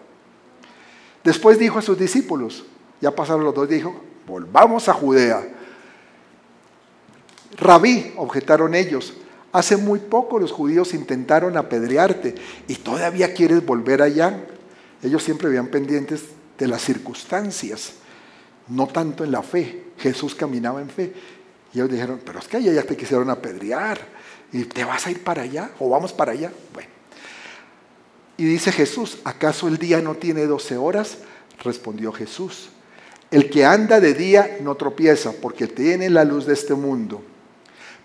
Después 1.23 1.59
dijo 1.59 1.79
a 1.79 1.83
sus 1.83 1.99
discípulos, 1.99 2.65
ya 3.01 3.15
pasaron 3.15 3.45
los 3.45 3.55
dos, 3.55 3.69
dijo, 3.69 3.95
volvamos 4.27 4.89
a 4.89 4.95
Judea. 4.95 5.43
Rabí, 7.57 8.13
objetaron 8.17 8.75
ellos, 8.75 9.15
hace 9.53 9.77
muy 9.77 9.99
poco 9.99 10.39
los 10.39 10.53
judíos 10.53 10.95
intentaron 10.95 11.57
apedrearte 11.57 12.35
y 12.69 12.77
todavía 12.77 13.35
quieres 13.35 13.65
volver 13.65 14.03
allá. 14.03 14.45
Ellos 15.03 15.23
siempre 15.23 15.49
veían 15.49 15.69
pendientes 15.69 16.25
de 16.59 16.69
las 16.69 16.83
circunstancias, 16.83 17.95
no 18.69 18.87
tanto 18.87 19.25
en 19.25 19.33
la 19.33 19.43
fe. 19.43 19.85
Jesús 19.99 20.35
caminaba 20.35 20.81
en 20.81 20.91
fe. 20.91 21.13
Y 21.73 21.79
ellos 21.79 21.91
dijeron, 21.91 22.21
pero 22.25 22.39
es 22.39 22.49
que 22.49 22.59
allá 22.59 22.73
ya 22.73 22.83
te 22.83 22.97
quisieron 22.97 23.31
apedrear. 23.31 23.99
¿Y 24.53 24.65
te 24.65 24.85
vas 24.85 25.07
a 25.07 25.11
ir 25.11 25.23
para 25.23 25.43
allá? 25.43 25.71
¿O 25.79 25.89
vamos 25.89 26.13
para 26.13 26.33
allá? 26.33 26.53
Bueno. 26.73 26.89
Y 28.37 28.45
dice 28.45 28.73
Jesús, 28.73 29.19
¿acaso 29.25 29.69
el 29.69 29.77
día 29.77 30.01
no 30.01 30.15
tiene 30.15 30.47
doce 30.47 30.77
horas? 30.77 31.19
Respondió 31.63 32.11
Jesús. 32.11 32.71
El 33.31 33.49
que 33.49 33.65
anda 33.65 34.01
de 34.01 34.15
día 34.15 34.59
no 34.61 34.75
tropieza 34.75 35.33
porque 35.41 35.67
tiene 35.67 36.11
la 36.11 36.25
luz 36.25 36.47
de 36.47 36.55
este 36.55 36.75
mundo. 36.75 37.23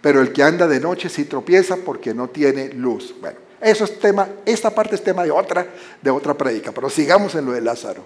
Pero 0.01 0.21
el 0.21 0.31
que 0.31 0.43
anda 0.43 0.67
de 0.67 0.79
noche 0.79 1.09
sí 1.09 1.25
tropieza 1.25 1.77
porque 1.77 2.13
no 2.13 2.29
tiene 2.29 2.69
luz. 2.69 3.15
Bueno, 3.19 3.39
eso 3.59 3.85
es 3.85 3.99
tema, 3.99 4.27
esta 4.45 4.69
parte 4.69 4.95
es 4.95 5.03
tema 5.03 5.23
de 5.23 5.31
otra, 5.31 5.65
de 6.01 6.11
otra 6.11 6.35
prédica, 6.35 6.71
pero 6.71 6.89
sigamos 6.89 7.33
en 7.33 7.45
lo 7.45 7.53
de 7.53 7.61
Lázaro. 7.61 8.05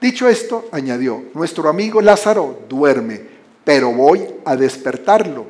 Dicho 0.00 0.28
esto, 0.28 0.68
añadió, 0.70 1.24
nuestro 1.34 1.68
amigo 1.68 2.00
Lázaro 2.00 2.60
duerme, 2.68 3.20
pero 3.64 3.90
voy 3.92 4.24
a 4.44 4.54
despertarlo. 4.54 5.46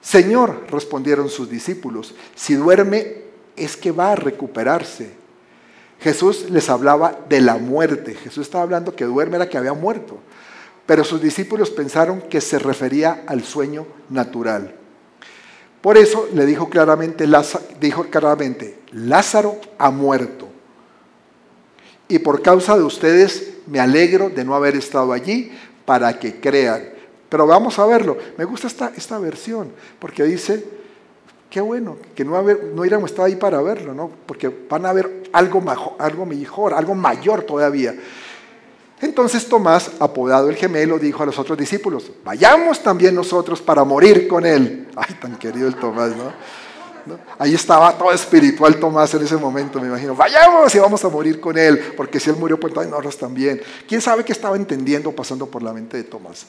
Señor, 0.00 0.66
respondieron 0.70 1.28
sus 1.28 1.50
discípulos, 1.50 2.14
si 2.36 2.54
duerme 2.54 3.22
es 3.56 3.76
que 3.76 3.90
va 3.90 4.12
a 4.12 4.16
recuperarse. 4.16 5.19
Jesús 6.00 6.50
les 6.50 6.68
hablaba 6.70 7.18
de 7.28 7.40
la 7.40 7.56
muerte. 7.56 8.14
Jesús 8.14 8.46
estaba 8.46 8.64
hablando 8.64 8.96
que 8.96 9.04
duerme 9.04 9.36
era 9.36 9.48
que 9.48 9.58
había 9.58 9.74
muerto. 9.74 10.18
Pero 10.86 11.04
sus 11.04 11.20
discípulos 11.20 11.70
pensaron 11.70 12.22
que 12.22 12.40
se 12.40 12.58
refería 12.58 13.22
al 13.26 13.44
sueño 13.44 13.86
natural. 14.08 14.74
Por 15.80 15.96
eso 15.96 16.28
le 16.34 16.46
dijo 16.46 16.68
claramente, 16.68 17.26
dijo 17.78 18.04
claramente, 18.04 18.80
Lázaro 18.92 19.60
ha 19.78 19.90
muerto. 19.90 20.48
Y 22.08 22.18
por 22.18 22.42
causa 22.42 22.76
de 22.76 22.82
ustedes 22.82 23.58
me 23.66 23.78
alegro 23.78 24.30
de 24.30 24.44
no 24.44 24.54
haber 24.54 24.76
estado 24.76 25.12
allí 25.12 25.52
para 25.84 26.18
que 26.18 26.40
crean. 26.40 26.90
Pero 27.28 27.46
vamos 27.46 27.78
a 27.78 27.86
verlo. 27.86 28.18
Me 28.36 28.44
gusta 28.44 28.66
esta, 28.66 28.92
esta 28.96 29.18
versión 29.18 29.70
porque 29.98 30.24
dice, 30.24 30.79
qué 31.50 31.60
bueno, 31.60 31.96
que 32.14 32.24
no, 32.24 32.36
haber, 32.36 32.64
no 32.74 32.80
hubiéramos 32.80 33.10
estado 33.10 33.26
ahí 33.26 33.36
para 33.36 33.60
verlo, 33.60 33.92
¿no? 33.92 34.10
porque 34.24 34.48
van 34.68 34.86
a 34.86 34.92
ver 34.92 35.24
algo, 35.32 35.62
algo 35.98 36.24
mejor, 36.24 36.72
algo 36.72 36.94
mayor 36.94 37.42
todavía. 37.42 37.94
Entonces 39.00 39.48
Tomás, 39.48 39.90
apodado 39.98 40.50
el 40.50 40.56
gemelo, 40.56 40.98
dijo 40.98 41.22
a 41.22 41.26
los 41.26 41.38
otros 41.38 41.58
discípulos, 41.58 42.10
vayamos 42.24 42.82
también 42.82 43.14
nosotros 43.14 43.60
para 43.60 43.82
morir 43.82 44.28
con 44.28 44.46
él. 44.46 44.88
Ay, 44.96 45.14
tan 45.20 45.36
querido 45.36 45.66
el 45.66 45.74
Tomás, 45.74 46.14
¿no? 46.16 46.32
Ahí 47.38 47.54
estaba 47.54 47.96
todo 47.96 48.12
espiritual 48.12 48.76
Tomás 48.76 49.12
en 49.14 49.24
ese 49.24 49.36
momento, 49.36 49.80
me 49.80 49.88
imagino. 49.88 50.14
Vayamos 50.14 50.72
y 50.74 50.78
vamos 50.78 51.02
a 51.04 51.08
morir 51.08 51.40
con 51.40 51.56
él, 51.56 51.94
porque 51.96 52.20
si 52.20 52.30
él 52.30 52.36
murió, 52.36 52.60
pues 52.60 52.74
nosotros 52.74 53.16
también. 53.16 53.60
¿Quién 53.88 54.02
sabe 54.02 54.22
qué 54.22 54.32
estaba 54.32 54.54
entendiendo 54.54 55.10
pasando 55.12 55.46
por 55.46 55.62
la 55.62 55.72
mente 55.72 55.96
de 55.96 56.04
Tomás? 56.04 56.46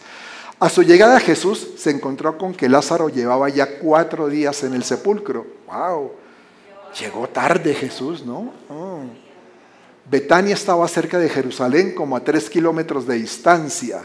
A 0.61 0.69
su 0.69 0.83
llegada 0.83 1.19
Jesús 1.19 1.69
se 1.75 1.89
encontró 1.89 2.37
con 2.37 2.53
que 2.53 2.69
Lázaro 2.69 3.09
llevaba 3.09 3.49
ya 3.49 3.79
cuatro 3.79 4.27
días 4.27 4.63
en 4.63 4.75
el 4.75 4.83
sepulcro. 4.83 5.47
¡Wow! 5.65 6.11
Llegó 6.99 7.27
tarde 7.27 7.73
Jesús, 7.73 8.23
¿no? 8.23 8.53
Oh. 8.69 8.99
Betania 10.07 10.53
estaba 10.53 10.87
cerca 10.87 11.17
de 11.17 11.29
Jerusalén, 11.29 11.95
como 11.95 12.15
a 12.15 12.23
tres 12.23 12.47
kilómetros 12.47 13.07
de 13.07 13.15
distancia. 13.15 14.03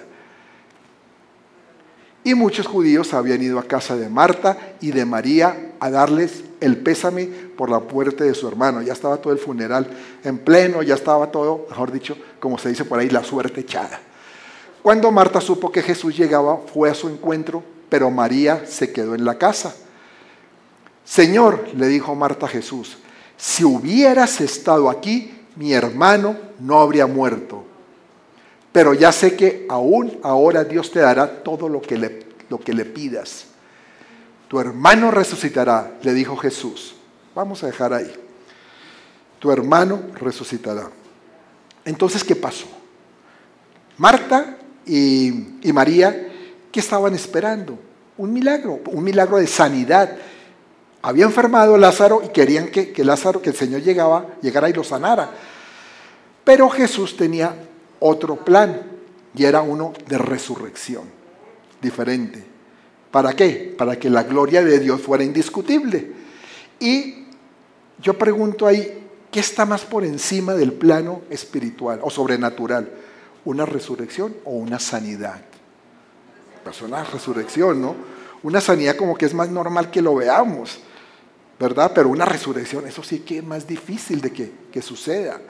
Y 2.24 2.34
muchos 2.34 2.66
judíos 2.66 3.12
habían 3.12 3.42
ido 3.42 3.58
a 3.58 3.64
casa 3.64 3.94
de 3.94 4.08
Marta 4.08 4.56
y 4.80 4.92
de 4.92 5.04
María 5.04 5.72
a 5.78 5.90
darles 5.90 6.42
el 6.60 6.78
pésame 6.78 7.26
por 7.26 7.68
la 7.68 7.80
muerte 7.80 8.24
de 8.24 8.32
su 8.32 8.48
hermano. 8.48 8.80
Ya 8.80 8.94
estaba 8.94 9.18
todo 9.18 9.34
el 9.34 9.38
funeral 9.38 9.90
en 10.24 10.38
pleno, 10.38 10.82
ya 10.82 10.94
estaba 10.94 11.30
todo, 11.30 11.66
mejor 11.68 11.92
dicho, 11.92 12.16
como 12.40 12.56
se 12.56 12.70
dice 12.70 12.86
por 12.86 12.98
ahí, 12.98 13.10
la 13.10 13.24
suerte 13.24 13.60
echada. 13.60 14.00
Cuando 14.86 15.10
Marta 15.10 15.40
supo 15.40 15.72
que 15.72 15.82
Jesús 15.82 16.16
llegaba, 16.16 16.58
fue 16.72 16.88
a 16.88 16.94
su 16.94 17.08
encuentro, 17.08 17.60
pero 17.88 18.08
María 18.08 18.66
se 18.66 18.92
quedó 18.92 19.16
en 19.16 19.24
la 19.24 19.36
casa. 19.36 19.74
Señor, 21.04 21.70
le 21.74 21.88
dijo 21.88 22.14
Marta 22.14 22.46
a 22.46 22.48
Jesús, 22.48 22.96
si 23.36 23.64
hubieras 23.64 24.40
estado 24.40 24.88
aquí, 24.88 25.36
mi 25.56 25.72
hermano 25.72 26.36
no 26.60 26.78
habría 26.78 27.08
muerto. 27.08 27.64
Pero 28.70 28.94
ya 28.94 29.10
sé 29.10 29.34
que 29.34 29.66
aún 29.68 30.20
ahora 30.22 30.62
Dios 30.62 30.92
te 30.92 31.00
dará 31.00 31.42
todo 31.42 31.68
lo 31.68 31.82
que 31.82 31.98
le, 31.98 32.26
lo 32.48 32.60
que 32.60 32.72
le 32.72 32.84
pidas. 32.84 33.46
Tu 34.46 34.60
hermano 34.60 35.10
resucitará, 35.10 35.96
le 36.00 36.14
dijo 36.14 36.36
Jesús. 36.36 36.94
Vamos 37.34 37.64
a 37.64 37.66
dejar 37.66 37.92
ahí. 37.92 38.14
Tu 39.40 39.50
hermano 39.50 40.00
resucitará. 40.14 40.88
Entonces, 41.84 42.22
¿qué 42.22 42.36
pasó? 42.36 42.68
Marta 43.98 44.55
y, 44.86 45.72
María, 45.72 46.28
¿qué 46.70 46.80
estaban 46.80 47.14
esperando? 47.14 47.78
Un 48.16 48.32
milagro, 48.32 48.80
un 48.92 49.02
milagro 49.02 49.38
de 49.38 49.46
sanidad. 49.46 50.16
Había 51.02 51.24
enfermado 51.24 51.76
Lázaro 51.76 52.22
y 52.24 52.28
querían 52.28 52.68
que, 52.68 52.94
Lázaro, 53.04 53.42
que 53.42 53.50
el 53.50 53.56
Señor 53.56 53.82
llegaba, 53.82 54.26
llegara 54.40 54.70
y 54.70 54.72
lo 54.72 54.84
sanara. 54.84 55.30
Pero 56.44 56.68
Jesús 56.70 57.16
tenía 57.16 57.54
otro 57.98 58.36
plan. 58.36 58.92
y 59.36 59.44
era 59.44 59.60
uno 59.60 59.92
de 60.08 60.16
resurrección, 60.16 61.04
diferente. 61.82 62.42
¿Para 63.10 63.34
qué? 63.34 63.74
Para 63.76 63.98
que 63.98 64.08
la 64.08 64.22
gloria 64.22 64.64
de 64.64 64.78
Dios 64.78 65.02
fuera 65.02 65.24
indiscutible. 65.24 66.12
Y 66.80 67.26
yo 68.00 68.16
pregunto 68.16 68.66
ahí, 68.66 69.06
¿qué 69.30 69.40
está 69.40 69.66
más 69.66 69.84
por 69.84 70.04
encima 70.04 70.54
del 70.54 70.72
plano 70.72 71.22
espiritual 71.28 72.00
o 72.02 72.08
sobrenatural? 72.08 72.88
¿Una 73.46 73.64
resurrección 73.64 74.36
o 74.44 74.50
una 74.50 74.80
sanidad? 74.80 75.40
Pues 76.64 76.82
una 76.82 77.04
resurrección, 77.04 77.80
¿no? 77.80 77.94
Una 78.42 78.60
sanidad 78.60 78.96
como 78.96 79.16
que 79.16 79.24
es 79.24 79.34
más 79.34 79.48
normal 79.50 79.88
que 79.92 80.02
lo 80.02 80.16
veamos, 80.16 80.80
¿verdad? 81.58 81.92
Pero 81.94 82.08
una 82.08 82.24
resurrección, 82.24 82.88
eso 82.88 83.04
sí 83.04 83.20
que 83.20 83.38
es 83.38 83.44
más 83.44 83.64
difícil 83.64 84.20
de 84.20 84.32
que, 84.32 84.82
suceda. 84.82 85.40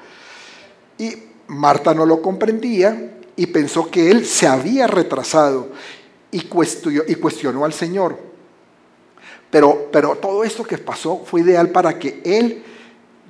Y 0.99 1.15
Marta 1.49 1.95
no 1.95 2.05
lo 2.05 2.21
comprendía 2.21 3.15
y 3.35 3.47
pensó 3.47 3.91
que 3.91 4.11
él 4.11 4.27
se 4.27 4.47
había 4.47 4.87
retrasado 4.87 5.71
y 6.31 6.43
cuestionó, 6.43 7.65
al 7.65 7.73
Señor. 7.73 8.19
Pero 9.51 9.89
todo 10.21 10.45
esto 10.45 10.65
que 10.65 10.77
pasó 10.77 11.25
fue 11.25 11.41
ideal 11.41 11.71
para 11.71 11.99
que 11.99 12.21
él 12.25 12.63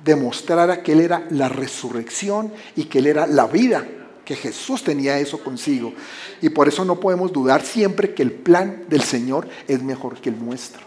demostrara 0.03 0.83
que 0.83 0.91
él 0.91 0.99
era 0.99 1.25
la 1.29 1.47
resurrección 1.47 2.51
y 2.75 2.83
que 2.85 2.99
él 2.99 3.07
era 3.07 3.25
la 3.27 3.47
vida, 3.47 3.87
que 4.27 4.35
Jesús 4.35 4.83
tenía 4.83 5.17
eso 5.19 5.41
consigo. 5.41 5.93
Y 6.41 6.49
por 6.49 6.67
eso 6.67 6.83
no 6.83 6.99
podemos 6.99 7.31
dudar 7.31 7.63
siempre 7.63 8.13
que 8.13 8.23
el 8.23 8.33
plan 8.33 8.83
del 8.89 9.01
Señor 9.01 9.47
es 9.69 9.81
mejor 9.81 10.19
que 10.19 10.27
el 10.27 10.43
nuestro. 10.43 10.81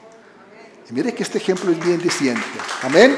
Y 0.89 0.93
mire 0.93 1.15
que 1.15 1.23
este 1.23 1.39
ejemplo 1.39 1.73
es 1.73 1.83
bien 1.83 2.03
diciente. 2.03 2.45
Amén. 2.83 3.17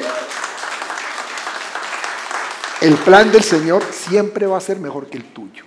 El 2.80 2.94
plan 2.98 3.32
del 3.32 3.42
Señor 3.42 3.82
siempre 3.90 4.46
va 4.46 4.58
a 4.58 4.60
ser 4.60 4.78
mejor 4.78 5.08
que 5.08 5.18
el 5.18 5.24
tuyo. 5.24 5.64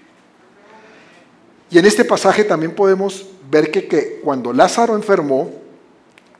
Y 1.69 1.77
en 1.77 1.85
este 1.85 2.05
pasaje 2.05 2.45
también 2.45 2.75
podemos 2.75 3.25
ver 3.51 3.69
que, 3.71 3.89
que 3.89 4.21
cuando 4.23 4.53
Lázaro 4.53 4.95
enfermó, 4.95 5.51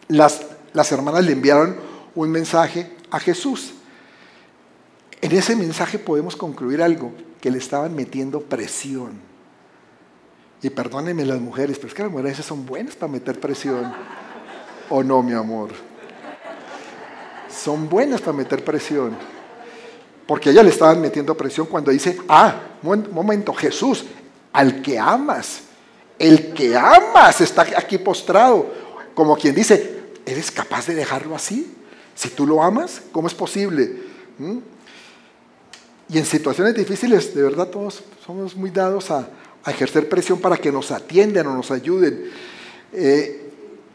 las, 0.07 0.41
las 0.71 0.89
hermanas 0.89 1.25
le 1.25 1.33
enviaron 1.33 1.75
un 2.15 2.31
mensaje 2.31 2.93
a 3.11 3.19
Jesús. 3.19 3.73
En 5.19 5.33
ese 5.33 5.53
mensaje 5.57 5.99
podemos 5.99 6.37
concluir 6.37 6.81
algo, 6.81 7.11
que 7.45 7.51
le 7.51 7.59
estaban 7.59 7.95
metiendo 7.95 8.41
presión. 8.41 9.19
Y 10.63 10.71
perdónenme 10.71 11.27
las 11.27 11.39
mujeres, 11.39 11.77
pero 11.77 11.89
es 11.89 11.93
que 11.93 12.01
las 12.01 12.11
mujeres 12.11 12.37
son 12.43 12.65
buenas 12.65 12.95
para 12.95 13.11
meter 13.11 13.39
presión. 13.39 13.93
¿O 14.89 15.03
no, 15.03 15.21
mi 15.21 15.33
amor? 15.33 15.69
Son 17.47 17.87
buenas 17.87 18.19
para 18.19 18.35
meter 18.35 18.63
presión. 18.63 19.15
Porque 20.25 20.49
ella 20.49 20.63
le 20.63 20.71
estaban 20.71 20.99
metiendo 20.99 21.37
presión 21.37 21.67
cuando 21.67 21.91
dice, 21.91 22.17
ah, 22.27 22.61
momento, 22.81 23.53
Jesús, 23.53 24.05
al 24.51 24.81
que 24.81 24.97
amas. 24.97 25.65
El 26.17 26.51
que 26.51 26.75
amas 26.75 27.41
está 27.41 27.61
aquí 27.77 27.99
postrado. 27.99 28.73
Como 29.13 29.35
quien 29.35 29.53
dice, 29.53 30.01
¿eres 30.25 30.49
capaz 30.49 30.87
de 30.87 30.95
dejarlo 30.95 31.35
así? 31.35 31.75
Si 32.15 32.29
tú 32.29 32.47
lo 32.47 32.63
amas, 32.63 33.03
¿cómo 33.11 33.27
es 33.27 33.35
posible? 33.35 34.01
¿Mm? 34.39 34.57
Y 36.07 36.17
en 36.19 36.25
situaciones 36.25 36.75
difíciles, 36.75 37.33
de 37.33 37.41
verdad, 37.41 37.67
todos 37.67 38.03
somos 38.25 38.55
muy 38.55 38.69
dados 38.69 39.11
a, 39.11 39.29
ejercer 39.67 40.07
presión 40.07 40.39
para 40.39 40.57
que 40.57 40.71
nos 40.71 40.91
atiendan 40.91 41.47
o 41.47 41.55
nos 41.55 41.71
ayuden 41.71 42.29
eh, 42.93 43.49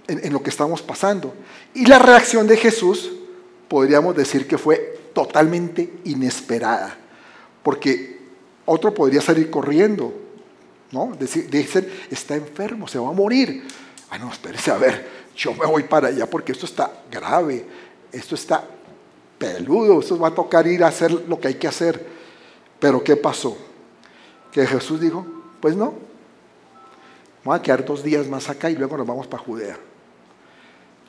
en, 0.09 0.33
lo 0.33 0.43
que 0.43 0.51
estamos 0.51 0.83
pasando. 0.83 1.33
Y 1.75 1.87
la 1.87 2.01
reacción 2.01 2.49
de 2.49 2.57
Jesús, 2.57 3.13
podríamos 3.69 4.17
decir 4.17 4.49
que 4.49 4.59
fue 4.59 4.99
totalmente 5.15 5.89
inesperada, 6.07 6.99
porque 7.63 8.19
otro 8.67 8.93
podría 8.93 9.21
salir 9.21 9.49
corriendo, 9.49 10.13
¿no? 10.91 11.17
Dicen, 11.21 11.89
está 12.11 12.35
enfermo, 12.35 12.89
se 12.89 12.99
va 12.99 13.11
a 13.11 13.13
morir. 13.13 13.63
Ah, 14.11 14.19
no, 14.19 14.33
espérese, 14.33 14.73
a 14.73 14.77
ver, 14.77 15.07
yo 15.37 15.55
me 15.55 15.67
voy 15.67 15.85
para 15.85 16.09
allá 16.09 16.29
porque 16.29 16.51
esto 16.51 16.67
está 16.67 17.05
grave, 17.09 17.65
esto 18.11 18.35
está 18.35 18.65
peludo, 19.41 20.01
esto 20.01 20.19
va 20.19 20.29
a 20.29 20.35
tocar 20.35 20.67
ir 20.67 20.85
a 20.85 20.89
hacer 20.89 21.11
lo 21.11 21.41
que 21.41 21.49
hay 21.49 21.55
que 21.55 21.67
hacer. 21.67 22.07
Pero 22.79 23.03
¿qué 23.03 23.17
pasó? 23.17 23.57
Que 24.53 24.67
Jesús 24.67 25.01
dijo, 25.01 25.27
pues 25.61 25.75
no, 25.75 25.95
vamos 27.43 27.59
a 27.59 27.63
quedar 27.63 27.85
dos 27.85 28.05
días 28.05 28.29
más 28.29 28.51
acá 28.51 28.71
y 28.71 28.77
luego 28.77 28.99
nos 28.99 29.07
vamos 29.07 29.27
para 29.27 29.43
Judea. 29.43 29.79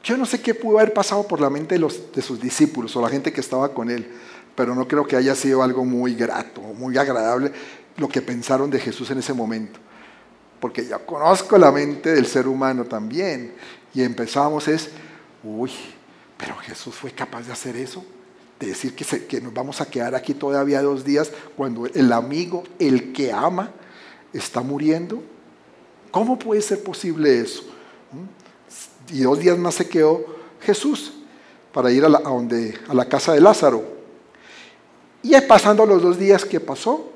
Yo 0.02 0.16
no 0.18 0.26
sé 0.26 0.42
qué 0.42 0.56
pudo 0.56 0.80
haber 0.80 0.94
pasado 0.94 1.28
por 1.28 1.42
la 1.42 1.50
mente 1.50 1.76
de, 1.76 1.80
los, 1.80 2.12
de 2.14 2.22
sus 2.22 2.42
discípulos 2.42 2.96
o 2.96 3.02
la 3.02 3.10
gente 3.10 3.34
que 3.34 3.42
estaba 3.42 3.74
con 3.74 3.92
él, 3.92 4.10
pero 4.56 4.74
no 4.74 4.88
creo 4.88 5.06
que 5.06 5.18
haya 5.18 5.36
sido 5.36 5.62
algo 5.62 5.84
muy 5.84 6.16
grato, 6.16 6.62
muy 6.62 6.98
agradable 6.98 7.52
lo 7.98 8.08
que 8.08 8.22
pensaron 8.22 8.72
de 8.72 8.80
Jesús 8.80 9.12
en 9.12 9.20
ese 9.20 9.34
momento. 9.34 9.78
Porque 10.62 10.86
ya 10.86 11.00
conozco 11.00 11.58
la 11.58 11.72
mente 11.72 12.14
del 12.14 12.26
ser 12.26 12.48
humano 12.48 12.86
también. 12.86 13.54
Y 13.94 14.04
empezamos 14.04 14.68
es, 14.70 14.90
uy, 15.44 15.72
pero 16.38 16.56
Jesús 16.58 16.96
fue 16.96 17.12
capaz 17.12 17.44
de 17.44 17.52
hacer 17.52 17.76
eso, 17.76 18.06
de 18.62 18.72
decir 18.72 18.96
que, 18.96 19.06
que 19.26 19.42
nos 19.42 19.54
vamos 19.54 19.82
a 19.82 19.90
quedar 19.90 20.16
aquí 20.16 20.34
todavía 20.34 20.82
dos 20.82 21.04
días 21.04 21.32
cuando 21.58 21.86
el 21.88 22.14
amigo, 22.14 22.64
el 22.80 23.12
que 23.12 23.34
ama, 23.34 23.72
está 24.32 24.62
muriendo. 24.62 25.22
¿Cómo 26.12 26.40
puede 26.40 26.62
ser 26.62 26.82
posible 26.84 27.42
eso? 27.42 27.64
¿Mm? 28.12 29.16
Y 29.16 29.22
dos 29.22 29.40
días 29.40 29.58
más 29.58 29.76
se 29.76 29.90
quedó 29.90 30.26
Jesús 30.62 31.14
para 31.74 31.92
ir 31.92 32.06
a 32.06 32.10
la, 32.10 32.20
donde, 32.20 32.78
a 32.88 32.94
la 32.94 33.06
casa 33.06 33.34
de 33.34 33.42
Lázaro. 33.42 33.84
Y 35.24 35.40
pasando 35.42 35.86
los 35.86 36.02
dos 36.02 36.18
días 36.18 36.46
que 36.46 36.60
pasó, 36.60 37.12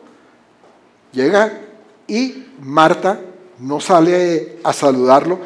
Llega 1.15 1.62
y 2.08 2.45
Marta 2.62 3.21
no 3.60 3.79
sale 3.79 4.58
a 4.65 4.73
saludarlo 4.73 5.39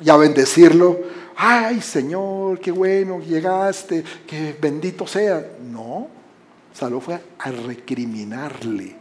y 0.00 0.08
a 0.08 0.16
bendecirlo. 0.16 1.00
Ay, 1.36 1.82
Señor, 1.82 2.58
qué 2.60 2.70
bueno, 2.70 3.20
llegaste, 3.20 4.02
que 4.26 4.56
bendito 4.58 5.06
sea. 5.06 5.46
No, 5.62 6.08
salió 6.72 7.00
fue 7.00 7.20
a 7.38 7.50
recriminarle. 7.50 8.96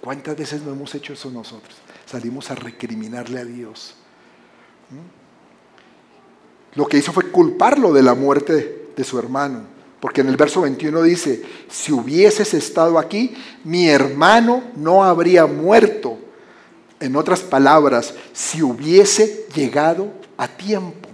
¿Cuántas 0.00 0.36
veces 0.36 0.62
no 0.62 0.72
hemos 0.72 0.94
hecho 0.94 1.12
eso 1.12 1.30
nosotros? 1.30 1.74
Salimos 2.06 2.50
a 2.50 2.54
recriminarle 2.54 3.40
a 3.40 3.44
Dios. 3.44 3.94
¿Mm? 4.90 6.78
Lo 6.78 6.86
que 6.86 6.98
hizo 6.98 7.12
fue 7.12 7.30
culparlo 7.30 7.92
de 7.92 8.02
la 8.02 8.14
muerte 8.14 8.90
de 8.96 9.04
su 9.04 9.18
hermano. 9.18 9.62
Porque 10.00 10.20
en 10.20 10.28
el 10.28 10.36
verso 10.36 10.62
21 10.62 11.02
dice, 11.02 11.42
si 11.68 11.92
hubieses 11.92 12.54
estado 12.54 12.98
aquí, 12.98 13.34
mi 13.64 13.88
hermano 13.88 14.62
no 14.76 15.04
habría 15.04 15.46
muerto. 15.46 16.18
En 16.98 17.14
otras 17.16 17.40
palabras, 17.40 18.14
si 18.32 18.62
hubiese 18.62 19.46
llegado 19.54 20.21
a 20.36 20.48
tiempo. 20.48 21.08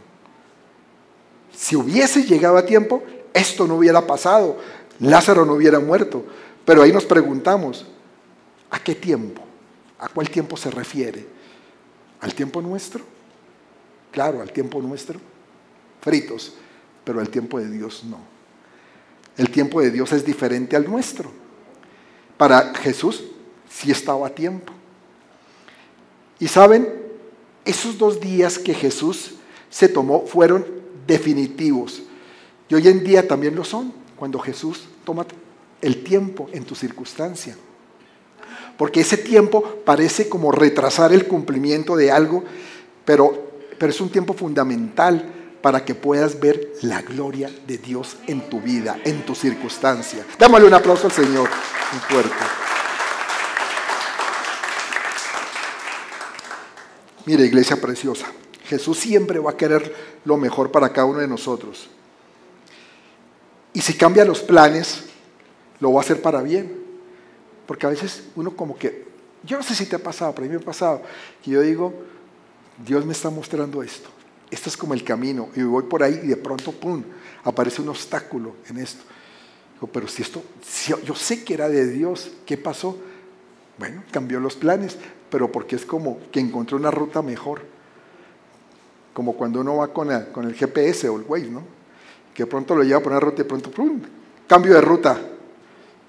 Si 1.55 1.77
hubiese 1.77 2.25
llegado 2.25 2.57
a 2.57 2.65
tiempo, 2.65 3.03
esto 3.35 3.67
no 3.67 3.77
hubiera 3.77 4.07
pasado. 4.07 4.59
Lázaro 5.01 5.45
no 5.45 5.55
hubiera 5.55 5.81
muerto. 5.81 6.25
Pero 6.65 6.83
ahí 6.83 6.93
nos 6.93 7.05
preguntamos, 7.05 7.87
¿a 8.71 8.79
qué 8.79 8.95
tiempo? 8.95 9.43
¿A 9.99 10.09
cuál 10.09 10.31
tiempo 10.31 10.57
se 10.57 10.71
refiere? 10.71 11.27
¿Al 12.21 12.35
tiempo 12.35 12.61
nuestro? 12.61 13.05
Claro, 14.13 14.41
al 14.43 14.53
tiempo 14.53 14.81
nuestro. 14.81 15.21
Fritos, 16.01 16.55
pero 17.05 17.21
al 17.21 17.29
tiempo 17.29 17.59
de 17.59 17.71
Dios 17.71 18.05
no. 18.05 18.19
El 19.37 19.51
tiempo 19.51 19.81
de 19.81 19.91
Dios 19.91 20.13
es 20.13 20.25
diferente 20.25 20.77
al 20.77 20.89
nuestro. 20.89 21.31
Para 22.37 22.75
Jesús 22.75 23.25
sí 23.69 23.91
estaba 23.91 24.27
a 24.27 24.31
tiempo. 24.31 24.73
Y 26.39 26.49
saben, 26.49 26.98
esos 27.69 27.99
dos 27.99 28.19
días 28.19 28.59
que 28.59 28.73
Jesús 28.73 29.33
se 29.69 29.89
tomó 29.89 30.27
fueron 30.27 30.65
definitivos. 31.07 32.03
Y 32.69 32.75
hoy 32.75 32.89
en 32.89 33.05
día 33.05 33.29
también 33.29 33.55
lo 33.55 33.65
son, 33.65 33.93
cuando 34.17 34.39
Jesús 34.39 34.85
toma 35.05 35.27
el 35.83 36.03
tiempo 36.03 36.49
en 36.53 36.65
tu 36.65 36.75
circunstancia. 36.75 37.57
Porque 38.79 39.01
ese 39.01 39.19
tiempo 39.19 39.63
parece 39.85 40.29
como 40.29 40.51
retrasar 40.51 41.13
el 41.13 41.27
cumplimiento 41.27 41.95
de 41.95 42.11
algo, 42.11 42.43
pero, 43.05 43.51
pero 43.79 43.93
es 43.93 44.01
un 44.01 44.09
tiempo 44.09 44.33
fundamental 44.33 45.35
para 45.61 45.85
que 45.85 45.95
puedas 45.95 46.41
ver 46.41 46.73
la 46.83 47.03
gloria 47.03 47.51
de 47.67 47.77
Dios 47.77 48.17
en 48.27 48.49
tu 48.49 48.61
vida, 48.61 48.99
en 49.05 49.27
tu 49.27 49.35
circunstancia. 49.35 50.25
Dámosle 50.39 50.69
un 50.69 50.75
aplauso 50.75 51.07
al 51.07 51.13
Señor, 51.13 51.49
un 51.93 52.01
fuerte. 52.01 52.68
Mire, 57.29 57.45
iglesia 57.45 57.77
preciosa, 57.79 58.27
Jesús 58.65 58.99
siempre 58.99 59.39
va 59.39 59.51
a 59.51 59.57
querer 59.57 59.95
lo 60.25 60.39
mejor 60.39 60.71
para 60.71 60.93
cada 60.93 61.05
uno 61.05 61.19
de 61.19 61.29
nosotros. 61.29 61.91
Y 63.75 63.83
si 63.83 63.93
cambia 63.93 64.25
los 64.25 64.41
planes, 64.41 65.05
lo 65.79 65.93
va 65.93 66.01
a 66.01 66.05
hacer 66.05 66.23
para 66.23 66.41
bien. 66.41 66.73
Porque 67.67 67.85
a 67.85 67.91
veces 67.91 68.23
uno 68.35 68.57
como 68.57 68.79
que, 68.79 69.07
yo 69.45 69.59
no 69.59 69.63
sé 69.63 69.75
si 69.75 69.85
te 69.85 69.97
ha 69.97 70.03
pasado, 70.03 70.35
pero 70.35 70.47
a 70.47 70.49
mí 70.49 70.57
me 70.57 70.63
ha 70.63 70.65
pasado, 70.65 71.03
que 71.45 71.51
yo 71.51 71.61
digo, 71.61 71.93
Dios 72.87 73.05
me 73.05 73.13
está 73.13 73.29
mostrando 73.29 73.83
esto 73.83 74.09
esto 74.51 74.69
es 74.69 74.77
como 74.77 74.95
el 74.95 75.05
camino. 75.05 75.49
Y 75.55 75.63
voy 75.63 75.85
por 75.85 76.03
ahí 76.03 76.21
y 76.23 76.29
de 76.29 76.37
pronto, 76.37 76.73
¡pum!, 76.73 77.03
aparece 77.45 77.83
un 77.83 77.89
obstáculo 77.89 78.57
en 78.69 78.79
esto. 78.79 79.03
Digo, 79.75 79.89
pero 79.89 80.09
si 80.09 80.23
esto, 80.23 80.43
yo 81.05 81.15
sé 81.15 81.45
que 81.45 81.55
era 81.55 81.69
de 81.69 81.87
Dios, 81.87 82.31
¿qué 82.47 82.57
pasó? 82.57 82.99
Bueno, 83.79 84.03
cambió 84.11 84.41
los 84.41 84.57
planes, 84.57 84.97
pero 85.31 85.51
porque 85.51 85.77
es 85.77 85.85
como 85.85 86.19
que 86.31 86.41
encontró 86.41 86.77
una 86.77 86.91
ruta 86.91 87.23
mejor. 87.23 87.63
Como 89.13 89.35
cuando 89.35 89.61
uno 89.61 89.77
va 89.77 89.89
con 89.89 90.11
el, 90.11 90.29
con 90.29 90.45
el 90.47 90.55
GPS 90.55 91.09
o 91.09 91.17
el 91.17 91.25
Waze, 91.27 91.51
¿no? 91.51 91.63
Que 92.35 92.47
pronto 92.47 92.75
lo 92.77 92.85
lleva 92.85 93.01
por 93.01 93.13
una 93.13 93.21
ruta 93.21 93.43
y 93.43 93.45
pronto, 93.45 93.71
¡pum! 93.71 94.01
cambio 94.49 94.75
de 94.75 94.81
ruta. 94.81 95.17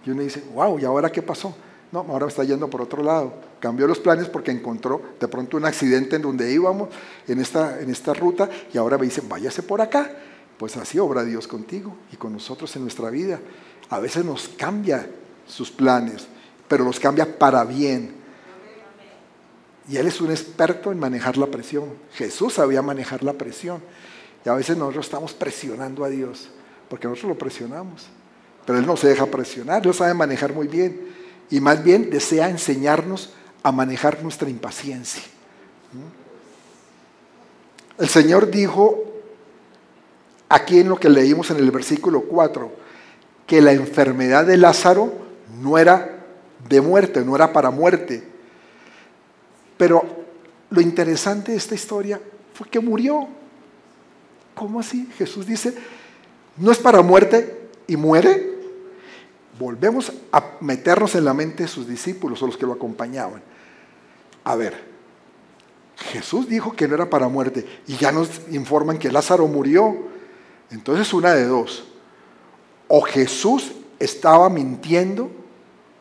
Y 0.05 0.09
uno 0.09 0.23
dice, 0.23 0.41
wow, 0.55 0.79
¿y 0.79 0.85
ahora 0.85 1.11
qué 1.11 1.21
pasó? 1.21 1.53
No, 1.91 2.05
ahora 2.09 2.27
está 2.27 2.43
yendo 2.43 2.69
por 2.69 2.81
otro 2.81 3.03
lado. 3.03 3.33
Cambió 3.59 3.85
los 3.85 3.99
planes 3.99 4.29
porque 4.29 4.49
encontró 4.49 5.01
de 5.19 5.27
pronto 5.27 5.57
un 5.57 5.65
accidente 5.65 6.15
en 6.15 6.21
donde 6.21 6.51
íbamos, 6.51 6.89
en 7.27 7.39
esta, 7.39 7.79
en 7.81 7.89
esta 7.89 8.13
ruta, 8.13 8.49
y 8.73 8.77
ahora 8.77 8.97
me 8.97 9.05
dicen, 9.05 9.27
váyase 9.27 9.61
por 9.61 9.81
acá. 9.81 10.09
Pues 10.57 10.77
así 10.77 10.99
obra 10.99 11.23
Dios 11.23 11.47
contigo 11.47 11.95
y 12.11 12.17
con 12.17 12.33
nosotros 12.33 12.75
en 12.75 12.83
nuestra 12.83 13.09
vida. 13.09 13.39
A 13.89 13.99
veces 13.99 14.23
nos 14.23 14.49
cambia 14.49 15.09
sus 15.47 15.71
planes, 15.71 16.27
pero 16.67 16.83
los 16.83 16.99
cambia 16.99 17.37
para 17.37 17.63
bien. 17.65 18.18
Y 19.89 19.97
Él 19.97 20.07
es 20.07 20.21
un 20.21 20.29
experto 20.29 20.91
en 20.91 20.99
manejar 20.99 21.37
la 21.37 21.47
presión. 21.47 21.85
Jesús 22.13 22.53
sabía 22.53 22.81
manejar 22.83 23.23
la 23.23 23.33
presión. 23.33 23.81
Y 24.45 24.49
a 24.49 24.53
veces 24.53 24.77
nosotros 24.77 25.07
estamos 25.07 25.33
presionando 25.33 26.05
a 26.05 26.09
Dios, 26.09 26.49
porque 26.87 27.07
nosotros 27.07 27.29
lo 27.29 27.37
presionamos. 27.37 28.07
Pero 28.65 28.77
Él 28.77 28.85
no 28.85 28.95
se 28.95 29.07
deja 29.07 29.25
presionar, 29.25 29.85
Él 29.85 29.93
sabe 29.93 30.13
manejar 30.13 30.53
muy 30.53 30.67
bien. 30.67 31.09
Y 31.49 31.59
más 31.59 31.83
bien 31.83 32.11
desea 32.11 32.49
enseñarnos 32.49 33.33
a 33.63 33.71
manejar 33.71 34.21
nuestra 34.21 34.49
impaciencia. 34.49 35.23
El 37.97 38.07
Señor 38.07 38.49
dijo 38.51 39.03
aquí 40.47 40.79
en 40.79 40.89
lo 40.89 40.99
que 40.99 41.09
leímos 41.09 41.49
en 41.49 41.57
el 41.57 41.71
versículo 41.71 42.21
4, 42.21 42.71
que 43.47 43.59
la 43.59 43.73
enfermedad 43.73 44.45
de 44.45 44.57
Lázaro 44.57 45.11
no 45.59 45.79
era 45.79 46.27
de 46.69 46.79
muerte, 46.79 47.25
no 47.25 47.35
era 47.35 47.51
para 47.51 47.71
muerte. 47.71 48.38
Pero 49.79 50.03
lo 50.71 50.81
interesante 50.81 51.53
de 51.53 51.57
esta 51.57 51.73
historia 51.73 52.19
fue 52.53 52.67
que 52.67 52.81
murió. 52.81 53.29
¿Cómo 54.53 54.81
así? 54.81 55.07
Jesús 55.17 55.45
dice, 55.47 55.73
no 56.57 56.69
es 56.69 56.77
para 56.79 57.01
muerte 57.01 57.69
y 57.87 57.95
muere. 57.95 58.59
Volvemos 59.57 60.11
a 60.33 60.43
meternos 60.59 61.15
en 61.15 61.23
la 61.23 61.33
mente 61.33 61.63
de 61.63 61.69
sus 61.69 61.87
discípulos 61.87 62.43
o 62.43 62.47
los 62.47 62.57
que 62.57 62.65
lo 62.65 62.73
acompañaban. 62.73 63.41
A 64.43 64.57
ver, 64.57 64.83
Jesús 65.95 66.49
dijo 66.49 66.73
que 66.73 66.85
no 66.85 66.95
era 66.95 67.09
para 67.09 67.29
muerte 67.29 67.65
y 67.87 67.95
ya 67.95 68.11
nos 68.11 68.29
informan 68.51 68.99
que 68.99 69.13
Lázaro 69.13 69.47
murió. 69.47 69.95
Entonces 70.71 71.13
una 71.13 71.33
de 71.33 71.45
dos. 71.45 71.85
O 72.89 72.99
Jesús 72.99 73.71
estaba 73.97 74.49
mintiendo, 74.49 75.31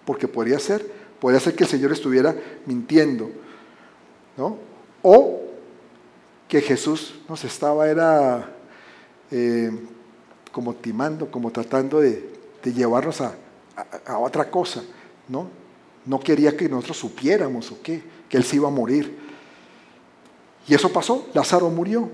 porque 0.05 0.27
podría 0.27 0.59
ser, 0.59 0.85
podría 1.21 1.39
ser 1.39 1.55
que 1.55 1.63
el 1.63 1.71
Señor 1.71 1.93
estuviera 1.93 2.35
mintiendo, 2.67 3.31
O 5.03 5.41
que 6.49 6.61
Jesús 6.61 7.15
nos 7.29 7.45
estaba, 7.45 7.89
era 7.89 8.55
eh, 9.31 9.71
como 10.53 10.75
timando, 10.75 11.31
como 11.31 11.51
tratando 11.51 12.01
de, 12.01 12.37
llevarnos 12.65 13.23
a, 13.23 13.35
a, 14.07 14.19
otra 14.19 14.51
cosa, 14.51 14.83
¿no? 15.27 15.49
No 16.05 16.21
quería 16.21 16.55
que 16.55 16.69
nosotros 16.69 16.99
supiéramos 16.99 17.73
o 17.73 17.81
qué, 17.83 18.03
que 18.29 18.37
Él 18.37 18.45
se 18.45 18.57
iba 18.57 18.69
a 18.69 18.71
morir. 18.71 19.19
Y 20.67 20.75
eso 20.75 20.93
pasó, 20.93 21.29
Lázaro 21.33 21.71
murió, 21.71 22.11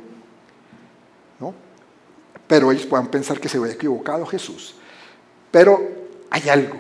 ¿no? 1.41 1.55
Pero 2.47 2.71
ellos 2.71 2.87
puedan 2.87 3.09
pensar 3.09 3.41
que 3.41 3.49
se 3.49 3.59
había 3.59 3.73
equivocado 3.73 4.25
Jesús. 4.27 4.77
Pero 5.51 5.81
hay 6.31 6.49
algo, 6.49 6.77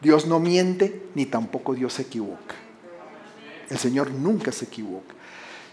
Dios 0.00 0.26
no 0.26 0.40
miente 0.40 1.08
ni 1.14 1.26
tampoco 1.26 1.74
Dios 1.74 1.92
se 1.92 2.02
equivoca. 2.02 2.63
El 3.70 3.78
Señor 3.78 4.10
nunca 4.10 4.52
se 4.52 4.66
equivoca, 4.66 5.14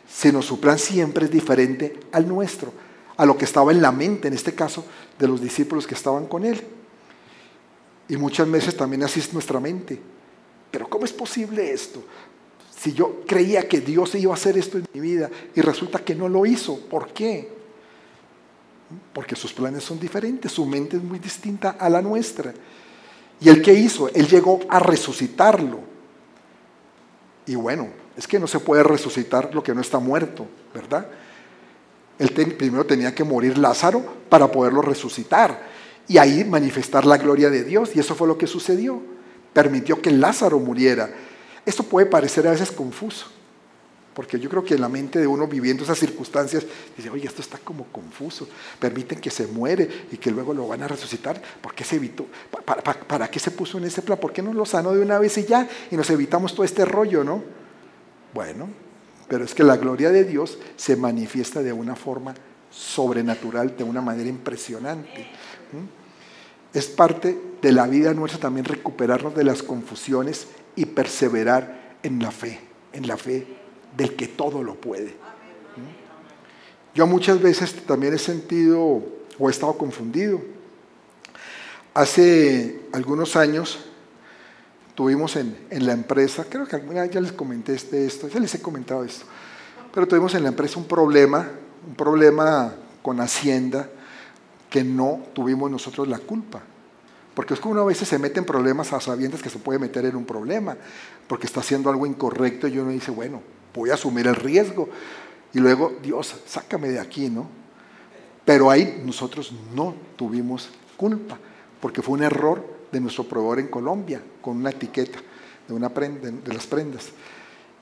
sino 0.08 0.42
su 0.42 0.60
plan 0.60 0.80
siempre 0.80 1.26
es 1.26 1.32
diferente 1.32 2.00
al 2.12 2.28
nuestro, 2.28 2.72
a 3.18 3.26
lo 3.26 3.38
que 3.38 3.46
estaba 3.46 3.72
en 3.72 3.82
la 3.82 3.92
mente, 3.92 4.28
en 4.28 4.34
este 4.34 4.54
caso, 4.54 4.86
de 5.20 5.28
los 5.28 5.42
discípulos 5.42 5.86
que 5.86 5.96
estaban 5.96 6.28
con 6.28 6.46
Él. 6.46 6.62
Y 8.08 8.18
muchas 8.18 8.50
veces 8.50 8.76
también 8.76 9.04
así 9.04 9.20
es 9.20 9.34
nuestra 9.34 9.60
mente. 9.60 10.00
Pero 10.70 10.90
¿cómo 10.90 11.06
es 11.06 11.14
posible 11.14 11.72
esto? 11.72 12.04
Si 12.78 12.94
yo 12.94 13.22
creía 13.28 13.68
que 13.68 13.82
Dios 13.82 14.16
iba 14.16 14.34
a 14.34 14.36
hacer 14.36 14.58
esto 14.58 14.78
en 14.78 14.88
mi 14.94 15.00
vida 15.00 15.30
y 15.54 15.62
resulta 15.62 16.04
que 16.04 16.16
no 16.16 16.28
lo 16.28 16.46
hizo, 16.46 16.80
¿por 16.80 17.14
qué? 17.14 17.48
Porque 19.14 19.36
sus 19.36 19.54
planes 19.54 19.84
son 19.84 20.00
diferentes, 20.00 20.52
su 20.52 20.66
mente 20.66 20.98
es 20.98 21.04
muy 21.04 21.20
distinta 21.20 21.72
a 21.72 21.90
la 21.90 22.02
nuestra. 22.02 22.54
¿Y 23.40 23.50
él 23.50 23.62
qué 23.62 23.74
hizo? 23.74 24.10
Él 24.10 24.28
llegó 24.28 24.60
a 24.70 24.80
resucitarlo. 24.80 25.91
Y 27.52 27.56
bueno, 27.56 27.90
es 28.16 28.28
que 28.28 28.40
no 28.40 28.48
se 28.48 28.62
puede 28.62 28.82
resucitar 28.82 29.54
lo 29.54 29.62
que 29.62 29.76
no 29.76 29.82
está 29.82 30.00
muerto, 30.00 30.48
¿verdad? 30.74 31.06
Él 32.18 32.32
primero 32.32 32.86
tenía 32.86 33.14
que 33.14 33.26
morir 33.26 33.58
Lázaro 33.58 34.06
para 34.30 34.50
poderlo 34.50 34.82
resucitar 34.82 35.62
y 36.08 36.18
ahí 36.18 36.46
manifestar 36.46 37.06
la 37.06 37.18
gloria 37.18 37.50
de 37.50 37.66
Dios. 37.66 37.94
Y 37.94 38.00
eso 38.00 38.16
fue 38.16 38.30
lo 38.30 38.38
que 38.38 38.48
sucedió. 38.48 39.02
Permitió 39.52 40.02
que 40.02 40.12
Lázaro 40.12 40.60
muriera. 40.60 41.10
Esto 41.66 41.84
puede 41.84 42.06
parecer 42.06 42.48
a 42.48 42.52
veces 42.52 42.72
confuso. 42.72 43.26
Porque 44.14 44.40
yo 44.40 44.50
creo 44.50 44.64
que 44.64 44.74
en 44.74 44.82
la 44.82 44.90
mente 44.90 45.20
de 45.20 45.28
uno 45.28 45.48
viviendo 45.48 45.84
esas 45.84 45.98
circunstancias, 45.98 46.66
dice, 46.98 47.10
oye, 47.10 47.28
esto 47.28 47.42
está 47.42 47.58
como 47.58 47.86
confuso. 47.86 48.48
Permiten 48.80 49.22
que 49.22 49.32
se 49.32 49.48
muere 49.48 50.08
y 50.12 50.18
que 50.18 50.32
luego 50.32 50.54
lo 50.54 50.68
van 50.68 50.84
a 50.84 50.88
resucitar. 50.88 51.42
¿Por 51.62 51.74
qué 51.74 51.86
se 51.86 51.96
evitó? 51.96 52.26
¿Para, 52.66 53.32
qué 53.32 53.40
se 53.40 53.52
puso 53.52 53.78
en 53.78 53.86
ese 53.86 54.02
plan? 54.02 54.20
¿Por 54.20 54.34
qué 54.34 54.42
no 54.42 54.54
lo 54.54 54.66
sanó 54.66 54.92
de 54.92 55.02
una 55.02 55.18
vez 55.18 55.38
y 55.38 55.46
ya? 55.46 55.68
Y 55.90 55.96
nos 55.96 56.10
evitamos 56.10 56.54
todo 56.54 56.66
este 56.66 56.84
rollo, 56.84 57.24
¿no? 57.24 57.42
Bueno, 58.34 58.70
pero 59.30 59.46
es 59.46 59.54
que 59.54 59.64
la 59.64 59.78
gloria 59.78 60.10
de 60.10 60.26
Dios 60.26 60.58
se 60.76 60.98
manifiesta 60.98 61.64
de 61.64 61.72
una 61.72 61.96
forma 61.96 62.34
sobrenatural, 62.70 63.78
de 63.78 63.86
una 63.86 64.02
manera 64.02 64.28
impresionante. 64.28 65.28
Es 66.74 66.88
parte 66.88 67.40
de 67.62 67.72
la 67.72 67.88
vida 67.88 68.14
nuestra 68.14 68.42
también 68.42 68.66
recuperarnos 68.66 69.36
de 69.36 69.46
las 69.46 69.64
confusiones 69.64 70.48
y 70.76 70.86
perseverar 70.86 71.98
en 72.04 72.22
la 72.22 72.32
fe, 72.32 72.60
en 72.94 73.08
la 73.08 73.16
fe 73.16 73.61
del 73.96 74.16
que 74.16 74.28
todo 74.28 74.64
lo 74.64 74.76
puede. 74.76 75.16
Yo 76.94 77.08
muchas 77.08 77.42
veces 77.42 77.74
también 77.86 78.14
he 78.14 78.18
sentido 78.18 79.04
o 79.40 79.48
he 79.48 79.52
estado 79.52 79.78
confundido. 79.78 80.42
Hace 81.94 82.82
algunos 82.92 83.36
años 83.36 83.80
tuvimos 84.96 85.36
en, 85.36 85.56
la 85.70 85.94
empresa, 85.94 86.46
creo 86.50 86.68
que 86.68 86.76
alguna 86.76 87.02
vez 87.02 87.12
ya 87.12 87.22
les 87.22 87.32
comenté 87.32 87.74
este, 87.74 88.06
esto, 88.06 88.28
ya 88.28 88.40
les 88.40 88.54
he 88.56 88.62
comentado 88.62 89.04
esto, 89.04 89.26
pero 89.94 90.08
tuvimos 90.08 90.36
en 90.36 90.44
la 90.44 90.50
empresa 90.50 90.80
un 90.80 90.86
problema, 90.86 91.50
un 91.88 91.96
problema 91.96 92.76
con 93.02 93.20
Hacienda 93.20 93.90
que 94.70 94.84
no 94.84 95.22
tuvimos 95.34 95.72
nosotros 95.72 96.08
la 96.08 96.20
culpa. 96.20 96.62
Porque 97.34 97.54
es 97.54 97.60
que 97.60 97.68
uno 97.68 97.82
a 97.82 97.86
veces 97.86 98.08
se 98.08 98.20
mete 98.20 98.40
en 98.40 98.46
problemas 98.46 98.92
a 98.92 99.00
sabiendas 99.00 99.42
que 99.42 99.50
se 99.50 99.60
puede 99.60 99.80
meter 99.80 100.06
en 100.06 100.16
un 100.16 100.26
problema, 100.26 100.76
porque 101.28 101.48
está 101.48 101.62
haciendo 101.62 101.90
algo 101.90 102.06
incorrecto 102.06 102.68
y 102.68 102.78
uno 102.78 102.92
dice, 102.92 103.12
bueno, 103.12 103.42
voy 103.74 103.90
a 103.90 103.96
asumir 103.96 104.28
el 104.28 104.36
riesgo. 104.36 104.90
Y 105.54 105.60
luego, 105.60 105.94
Dios, 106.02 106.36
sácame 106.46 106.90
de 106.90 107.00
aquí, 107.00 107.30
¿no? 107.30 107.48
Pero 108.46 108.70
ahí 108.70 109.02
nosotros 109.06 109.54
no 109.74 109.94
tuvimos 110.16 110.70
culpa, 110.98 111.38
porque 111.80 112.02
fue 112.02 112.16
un 112.16 112.24
error 112.24 112.66
de 112.92 113.00
nuestro 113.00 113.24
proveedor 113.24 113.60
en 113.60 113.68
Colombia, 113.68 114.22
con 114.42 114.58
una 114.58 114.72
etiqueta 114.72 115.20
de, 115.68 115.74
una 115.74 115.90
prenda, 115.90 116.32
de 116.32 116.54
las 116.54 116.68
prendas. 116.68 117.10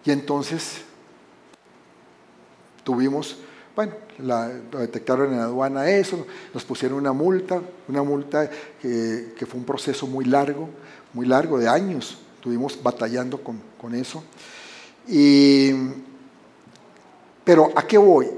Y 0.06 0.12
entonces 0.12 0.82
tuvimos, 2.84 3.38
bueno, 3.76 3.94
la, 4.20 4.48
detectaron 4.48 5.34
en 5.34 5.40
aduana 5.40 5.90
eso, 5.90 6.26
nos 6.54 6.64
pusieron 6.64 6.98
una 6.98 7.14
multa, 7.14 7.62
una 7.88 8.04
multa 8.04 8.50
que, 8.82 9.46
fue 9.48 9.60
un 9.60 9.66
proceso 9.66 10.08
muy 10.08 10.26
largo, 10.26 10.70
muy 11.14 11.26
largo, 11.26 11.58
de 11.58 11.68
años, 11.68 12.18
estuvimos 12.36 12.82
batallando 12.82 13.44
con, 13.44 13.62
con 13.80 13.96
eso. 13.96 14.24
Y, 15.10 15.74
pero 17.44 17.72
¿a 17.76 17.86
qué 17.88 17.98
voy? 17.98 18.30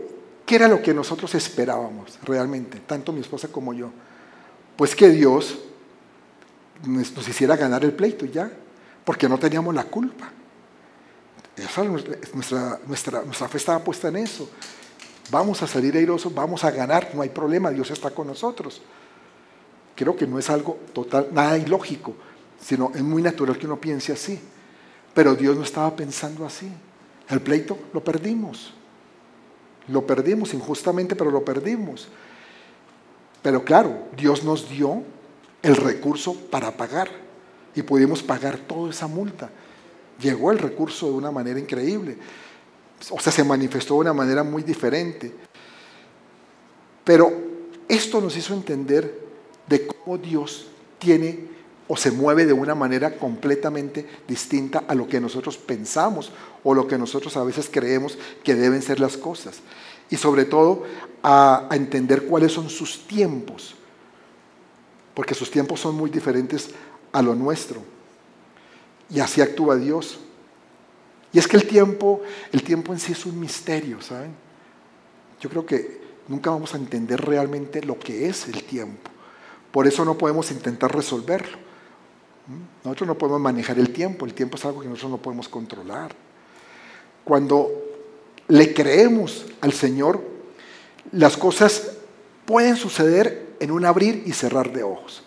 ¿Qué 0.45 0.55
era 0.55 0.67
lo 0.67 0.81
que 0.81 0.93
nosotros 0.93 1.35
esperábamos 1.35 2.17
realmente, 2.23 2.79
tanto 2.79 3.11
mi 3.11 3.19
esposa 3.19 3.49
como 3.49 3.73
yo? 3.73 3.91
Pues 4.77 4.95
que 4.95 5.09
Dios 5.09 5.59
nos 6.85 7.27
hiciera 7.27 7.57
ganar 7.57 7.83
el 7.83 7.91
pleito 7.91 8.25
ya, 8.25 8.51
porque 9.03 9.27
no 9.27 9.37
teníamos 9.37 9.75
la 9.75 9.83
culpa. 9.83 10.31
nuestra, 11.85 12.79
nuestra, 12.87 13.21
nuestra 13.23 13.47
fe 13.49 13.57
estaba 13.57 13.83
puesta 13.83 14.07
en 14.07 14.17
eso. 14.17 14.49
Vamos 15.29 15.61
a 15.61 15.67
salir 15.67 15.95
airosos, 15.95 16.33
vamos 16.33 16.63
a 16.63 16.71
ganar, 16.71 17.11
no 17.13 17.21
hay 17.21 17.29
problema, 17.29 17.69
Dios 17.69 17.91
está 17.91 18.11
con 18.11 18.27
nosotros. 18.27 18.81
Creo 19.95 20.15
que 20.15 20.25
no 20.25 20.39
es 20.39 20.49
algo 20.49 20.79
total, 20.93 21.27
nada 21.31 21.57
ilógico, 21.57 22.15
sino 22.59 22.91
es 22.95 23.03
muy 23.03 23.21
natural 23.21 23.57
que 23.57 23.65
uno 23.65 23.79
piense 23.79 24.13
así. 24.13 24.39
Pero 25.13 25.35
Dios 25.35 25.57
no 25.57 25.63
estaba 25.63 25.95
pensando 25.95 26.45
así. 26.45 26.71
El 27.29 27.41
pleito 27.41 27.77
lo 27.93 28.03
perdimos. 28.03 28.73
Lo 29.87 30.05
perdimos 30.05 30.53
injustamente, 30.53 31.15
pero 31.15 31.31
lo 31.31 31.43
perdimos. 31.43 32.07
Pero 33.41 33.63
claro, 33.63 34.07
Dios 34.15 34.43
nos 34.43 34.69
dio 34.69 35.03
el 35.61 35.75
recurso 35.75 36.35
para 36.35 36.71
pagar 36.77 37.09
y 37.75 37.81
pudimos 37.81 38.21
pagar 38.21 38.57
toda 38.57 38.91
esa 38.91 39.07
multa. 39.07 39.49
llegó 40.19 40.51
el 40.51 40.59
recurso 40.59 41.07
de 41.07 41.13
una 41.13 41.31
manera 41.31 41.59
increíble. 41.59 42.15
O 43.09 43.19
sea, 43.19 43.33
se 43.33 43.43
manifestó 43.43 43.95
de 43.95 44.01
una 44.01 44.13
manera 44.13 44.43
muy 44.43 44.61
diferente. 44.61 45.33
Pero 47.03 47.33
esto 47.87 48.21
nos 48.21 48.37
hizo 48.37 48.53
entender 48.53 49.19
de 49.67 49.87
cómo 49.87 50.19
Dios 50.19 50.67
tiene 50.99 51.47
o 51.91 51.97
se 51.97 52.09
mueve 52.09 52.45
de 52.45 52.53
una 52.53 52.73
manera 52.73 53.17
completamente 53.17 54.07
distinta 54.25 54.85
a 54.87 54.95
lo 54.95 55.09
que 55.09 55.19
nosotros 55.19 55.57
pensamos 55.57 56.31
o 56.63 56.73
lo 56.73 56.87
que 56.87 56.97
nosotros 56.97 57.35
a 57.35 57.43
veces 57.43 57.67
creemos 57.69 58.17
que 58.45 58.55
deben 58.55 58.81
ser 58.81 59.01
las 59.01 59.17
cosas. 59.17 59.59
Y 60.09 60.15
sobre 60.15 60.45
todo 60.45 60.85
a, 61.21 61.67
entender 61.71 62.27
cuáles 62.27 62.53
son 62.53 62.69
sus 62.69 63.05
tiempos, 63.07 63.75
porque 65.13 65.35
sus 65.35 65.51
tiempos 65.51 65.81
son 65.81 65.95
muy 65.95 66.09
diferentes 66.09 66.69
a 67.11 67.21
lo 67.21 67.35
nuestro. 67.35 67.83
Y 69.09 69.19
así 69.19 69.41
actúa 69.41 69.75
Dios. 69.75 70.17
Y 71.33 71.39
es 71.39 71.47
que 71.49 71.57
el 71.57 71.67
tiempo, 71.67 72.21
el 72.53 72.63
tiempo 72.63 72.93
en 72.93 72.99
sí 72.99 73.11
es 73.11 73.25
un 73.25 73.37
misterio, 73.37 74.01
¿saben? 74.01 74.31
Yo 75.41 75.49
creo 75.49 75.65
que 75.65 75.99
nunca 76.29 76.51
vamos 76.51 76.73
a 76.73 76.77
entender 76.77 77.19
realmente 77.19 77.83
lo 77.83 77.99
que 77.99 78.29
es 78.29 78.47
el 78.47 78.63
tiempo. 78.63 79.11
Por 79.73 79.87
eso 79.87 80.05
no 80.05 80.17
podemos 80.17 80.51
intentar 80.51 80.95
resolverlo. 80.95 81.70
Nosotros 82.83 83.07
no 83.07 83.17
podemos 83.17 83.41
manejar 83.41 83.79
el 83.79 83.91
tiempo, 83.91 84.25
el 84.25 84.33
tiempo 84.33 84.57
es 84.57 84.65
algo 84.65 84.81
que 84.81 84.87
nosotros 84.87 85.11
no 85.11 85.17
podemos 85.17 85.47
controlar. 85.47 86.13
Cuando 87.23 87.69
le 88.47 88.73
creemos 88.73 89.45
al 89.61 89.73
Señor, 89.73 90.21
las 91.11 91.37
cosas 91.37 91.97
pueden 92.45 92.75
suceder 92.75 93.55
en 93.59 93.71
un 93.71 93.85
abrir 93.85 94.23
y 94.25 94.33
cerrar 94.33 94.71
de 94.71 94.83
ojos, 94.83 95.23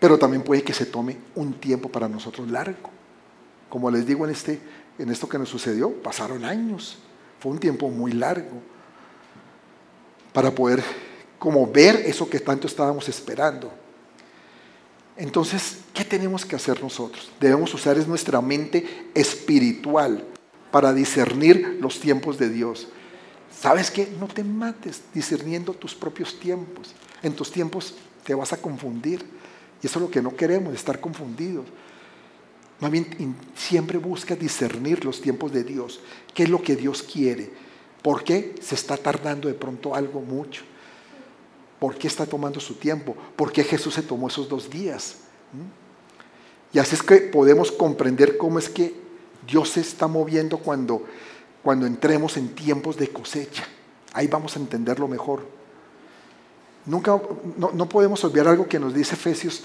pero 0.00 0.18
también 0.18 0.42
puede 0.42 0.62
que 0.62 0.74
se 0.74 0.86
tome 0.86 1.16
un 1.34 1.54
tiempo 1.54 1.88
para 1.88 2.08
nosotros 2.08 2.50
largo. 2.50 2.90
Como 3.68 3.90
les 3.90 4.06
digo 4.06 4.24
en, 4.24 4.32
este, 4.32 4.60
en 4.98 5.10
esto 5.10 5.28
que 5.28 5.38
nos 5.38 5.48
sucedió, 5.48 5.92
pasaron 6.02 6.44
años, 6.44 6.98
fue 7.40 7.52
un 7.52 7.58
tiempo 7.58 7.88
muy 7.88 8.12
largo 8.12 8.62
para 10.32 10.50
poder 10.50 10.82
como 11.38 11.66
ver 11.66 11.96
eso 12.04 12.28
que 12.28 12.40
tanto 12.40 12.66
estábamos 12.66 13.08
esperando. 13.08 13.72
Entonces, 15.18 15.78
¿qué 15.92 16.04
tenemos 16.04 16.46
que 16.46 16.54
hacer 16.54 16.80
nosotros? 16.80 17.30
Debemos 17.40 17.74
usar 17.74 17.98
nuestra 18.06 18.40
mente 18.40 19.10
espiritual 19.14 20.24
para 20.70 20.92
discernir 20.92 21.78
los 21.80 21.98
tiempos 21.98 22.38
de 22.38 22.48
Dios. 22.48 22.86
¿Sabes 23.50 23.90
qué? 23.90 24.08
No 24.20 24.28
te 24.28 24.44
mates 24.44 25.02
discerniendo 25.12 25.72
tus 25.72 25.96
propios 25.96 26.38
tiempos. 26.38 26.94
En 27.20 27.34
tus 27.34 27.50
tiempos 27.50 27.94
te 28.22 28.32
vas 28.34 28.52
a 28.52 28.58
confundir. 28.58 29.24
Y 29.82 29.86
eso 29.88 29.98
es 29.98 30.04
lo 30.04 30.10
que 30.10 30.22
no 30.22 30.36
queremos, 30.36 30.72
estar 30.72 31.00
confundidos. 31.00 31.66
Siempre 33.56 33.98
busca 33.98 34.36
discernir 34.36 35.04
los 35.04 35.20
tiempos 35.20 35.50
de 35.50 35.64
Dios. 35.64 36.00
¿Qué 36.32 36.44
es 36.44 36.48
lo 36.48 36.62
que 36.62 36.76
Dios 36.76 37.02
quiere? 37.02 37.50
¿Por 38.02 38.22
qué 38.22 38.54
se 38.60 38.76
está 38.76 38.96
tardando 38.96 39.48
de 39.48 39.54
pronto 39.54 39.96
algo 39.96 40.20
mucho? 40.20 40.62
¿Por 41.78 41.96
qué 41.96 42.08
está 42.08 42.26
tomando 42.26 42.60
su 42.60 42.74
tiempo? 42.74 43.14
¿Por 43.36 43.52
qué 43.52 43.62
Jesús 43.62 43.94
se 43.94 44.02
tomó 44.02 44.28
esos 44.28 44.48
dos 44.48 44.68
días? 44.68 45.18
¿Mm? 45.52 46.76
Y 46.76 46.78
así 46.78 46.94
es 46.94 47.02
que 47.02 47.16
podemos 47.18 47.72
comprender 47.72 48.36
cómo 48.36 48.58
es 48.58 48.68
que 48.68 48.94
Dios 49.46 49.70
se 49.70 49.80
está 49.80 50.06
moviendo 50.06 50.58
cuando, 50.58 51.04
cuando 51.62 51.86
entremos 51.86 52.36
en 52.36 52.54
tiempos 52.54 52.96
de 52.96 53.08
cosecha. 53.08 53.64
Ahí 54.12 54.26
vamos 54.26 54.56
a 54.56 54.60
entenderlo 54.60 55.08
mejor. 55.08 55.46
Nunca, 56.84 57.20
no, 57.56 57.70
no 57.72 57.88
podemos 57.88 58.22
olvidar 58.24 58.48
algo 58.48 58.66
que 58.66 58.78
nos 58.78 58.94
dice 58.94 59.14
Efesios 59.14 59.62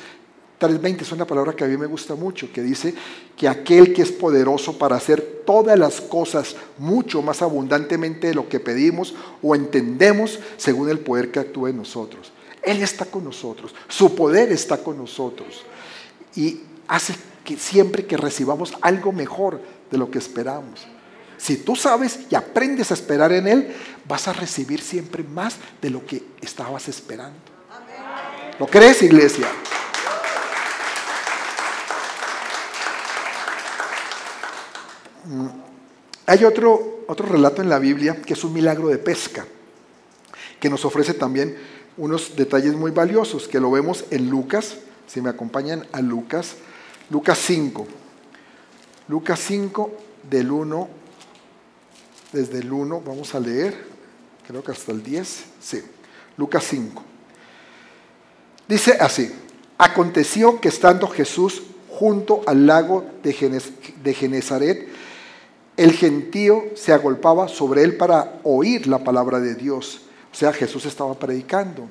3.20, 0.64 1.02
es 1.02 1.12
una 1.12 1.28
palabra 1.28 1.54
que 1.54 1.66
a 1.66 1.68
mí 1.68 1.76
me 1.76 1.88
gusta 1.88 2.16
mucho, 2.16 2.52
que 2.54 2.62
dice 2.62 2.94
que 3.36 3.50
aquel 3.50 3.94
que 3.94 4.02
es 4.02 4.12
poderoso 4.12 4.78
para 4.78 4.96
hacer 4.96 5.44
todas 5.46 5.78
las 5.78 6.00
cosas 6.00 6.56
mucho 6.78 7.22
más 7.22 7.42
abundantemente 7.42 8.28
de 8.28 8.34
lo 8.34 8.48
que 8.48 8.62
pedimos 8.62 9.14
o 9.42 9.56
entendemos 9.56 10.40
según 10.56 10.90
el 10.90 11.00
poder 11.00 11.32
que 11.32 11.40
actúa 11.40 11.70
en 11.70 11.78
nosotros. 11.78 12.32
Él 12.62 12.82
está 12.82 13.04
con 13.06 13.26
nosotros, 13.26 13.76
su 13.90 14.16
poder 14.16 14.54
está 14.54 14.78
con 14.78 14.98
nosotros 14.98 15.66
y 16.34 16.62
hace 16.88 17.14
que 17.44 17.58
siempre 17.58 18.06
que 18.06 18.16
recibamos 18.16 18.74
algo 18.80 19.12
mejor 19.12 19.60
de 19.92 19.98
lo 19.98 20.10
que 20.10 20.20
esperamos. 20.20 20.88
Si 21.38 21.58
tú 21.58 21.76
sabes 21.76 22.22
y 22.30 22.36
aprendes 22.36 22.92
a 22.92 22.94
esperar 22.94 23.34
en 23.34 23.50
Él, 23.50 23.76
vas 24.08 24.30
a 24.30 24.34
recibir 24.34 24.80
siempre 24.80 25.24
más 25.24 25.58
de 25.82 25.90
lo 25.90 26.06
que 26.06 26.24
estabas 26.40 26.88
esperando. 26.88 27.38
¿Lo 28.60 28.68
crees, 28.68 29.02
iglesia? 29.02 29.48
Hay 36.26 36.44
otro, 36.46 37.04
otro 37.08 37.28
relato 37.28 37.62
en 37.62 37.70
la 37.70 37.80
Biblia 37.80 38.22
que 38.22 38.34
es 38.34 38.44
un 38.44 38.54
milagro 38.54 38.88
de 38.88 38.98
pesca, 38.98 39.46
que 40.60 40.70
nos 40.70 40.86
ofrece 40.86 41.14
también 41.14 41.58
unos 41.98 42.36
detalles 42.36 42.74
muy 42.74 42.92
valiosos, 42.92 43.48
que 43.48 43.60
lo 43.60 43.72
vemos 43.72 44.06
en 44.10 44.30
Lucas, 44.30 44.78
si 45.08 45.22
me 45.22 45.30
acompañan 45.30 45.86
a 45.92 46.02
Lucas, 46.02 46.56
Lucas 47.10 47.38
5. 47.40 47.88
Lucas 49.10 49.40
5 49.46 49.92
del 50.30 50.52
1, 50.52 50.90
desde 52.32 52.60
el 52.60 52.72
1 52.72 53.02
vamos 53.02 53.36
a 53.36 53.40
leer, 53.40 53.76
creo 54.48 54.64
que 54.64 54.72
hasta 54.72 54.92
el 54.92 55.04
10, 55.04 55.44
sí, 55.60 55.84
Lucas 56.38 56.66
5. 56.70 57.04
Dice 58.68 58.98
así, 59.00 59.32
aconteció 59.78 60.60
que 60.62 60.70
estando 60.70 61.08
Jesús 61.08 61.64
junto 61.90 62.42
al 62.48 62.66
lago 62.66 63.06
de 63.22 64.14
Genezaret, 64.14 64.88
el 65.76 65.94
gentío 65.94 66.66
se 66.76 66.94
agolpaba 66.94 67.48
sobre 67.48 67.84
él 67.84 67.98
para 67.98 68.40
oír 68.44 68.88
la 68.88 69.00
palabra 69.00 69.40
de 69.40 69.56
Dios. 69.56 70.02
O 70.32 70.36
sea, 70.36 70.54
Jesús 70.54 70.86
estaba 70.86 71.14
predicando. 71.16 71.88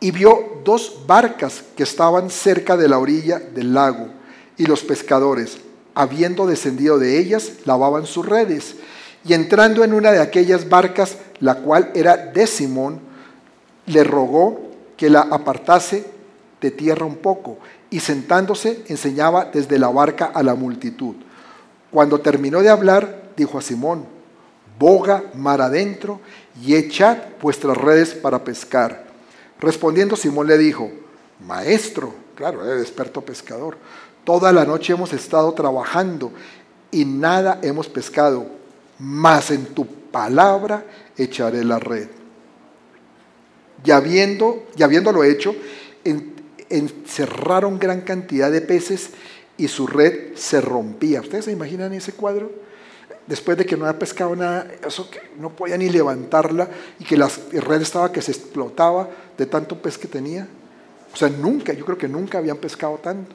Y 0.00 0.10
vio 0.10 0.60
dos 0.64 1.04
barcas 1.06 1.64
que 1.76 1.82
estaban 1.82 2.30
cerca 2.30 2.76
de 2.76 2.88
la 2.88 2.98
orilla 2.98 3.38
del 3.38 3.74
lago. 3.74 4.08
Y 4.56 4.66
los 4.66 4.82
pescadores, 4.82 5.58
habiendo 5.94 6.46
descendido 6.46 6.98
de 6.98 7.18
ellas, 7.18 7.52
lavaban 7.64 8.06
sus 8.06 8.26
redes. 8.26 8.76
Y 9.24 9.34
entrando 9.34 9.84
en 9.84 9.92
una 9.92 10.12
de 10.12 10.20
aquellas 10.20 10.68
barcas, 10.68 11.18
la 11.40 11.56
cual 11.56 11.90
era 11.94 12.16
de 12.16 12.46
Simón, 12.46 13.00
le 13.86 14.04
rogó 14.04 14.60
que 14.96 15.10
la 15.10 15.22
apartase 15.22 16.04
de 16.60 16.70
tierra 16.72 17.06
un 17.06 17.16
poco. 17.16 17.58
Y 17.90 18.00
sentándose, 18.00 18.84
enseñaba 18.88 19.46
desde 19.46 19.78
la 19.78 19.88
barca 19.88 20.26
a 20.26 20.42
la 20.42 20.54
multitud. 20.54 21.14
Cuando 21.90 22.20
terminó 22.20 22.60
de 22.60 22.68
hablar, 22.68 23.30
dijo 23.36 23.58
a 23.58 23.62
Simón, 23.62 24.04
boga 24.78 25.24
mar 25.34 25.60
adentro 25.60 26.20
y 26.62 26.74
echad 26.74 27.18
vuestras 27.40 27.76
redes 27.76 28.14
para 28.14 28.44
pescar. 28.44 29.06
Respondiendo 29.60 30.16
Simón 30.16 30.46
le 30.46 30.58
dijo, 30.58 30.90
maestro, 31.44 32.14
claro, 32.34 32.64
era 32.64 32.80
experto 32.80 33.20
pescador, 33.22 33.76
toda 34.24 34.52
la 34.52 34.64
noche 34.64 34.92
hemos 34.92 35.12
estado 35.12 35.52
trabajando 35.52 36.32
y 36.90 37.04
nada 37.04 37.58
hemos 37.62 37.88
pescado, 37.88 38.46
mas 38.98 39.50
en 39.50 39.66
tu 39.66 39.86
palabra 39.86 40.84
echaré 41.16 41.64
la 41.64 41.78
red. 41.78 42.08
Y, 43.84 43.90
habiendo, 43.90 44.64
y 44.76 44.82
habiéndolo 44.82 45.24
hecho, 45.24 45.54
encerraron 46.68 47.78
gran 47.78 48.00
cantidad 48.02 48.50
de 48.50 48.60
peces 48.60 49.10
y 49.58 49.68
su 49.68 49.86
red 49.86 50.34
se 50.36 50.60
rompía. 50.60 51.20
¿Ustedes 51.20 51.44
se 51.44 51.52
imaginan 51.52 51.92
ese 51.92 52.12
cuadro? 52.12 52.50
Después 53.26 53.58
de 53.58 53.66
que 53.66 53.76
no 53.76 53.84
había 53.84 53.98
pescado 53.98 54.34
nada, 54.34 54.66
eso 54.86 55.10
que 55.10 55.20
no 55.38 55.50
podía 55.50 55.76
ni 55.76 55.90
levantarla 55.90 56.68
y 56.98 57.04
que 57.04 57.18
la 57.18 57.30
red 57.52 57.82
estaba 57.82 58.10
que 58.10 58.22
se 58.22 58.32
explotaba 58.32 59.10
de 59.36 59.44
tanto 59.44 59.82
pez 59.82 59.98
que 59.98 60.08
tenía. 60.08 60.48
O 61.12 61.16
sea, 61.16 61.28
nunca, 61.28 61.74
yo 61.74 61.84
creo 61.84 61.98
que 61.98 62.08
nunca 62.08 62.38
habían 62.38 62.56
pescado 62.56 62.96
tanto. 62.98 63.34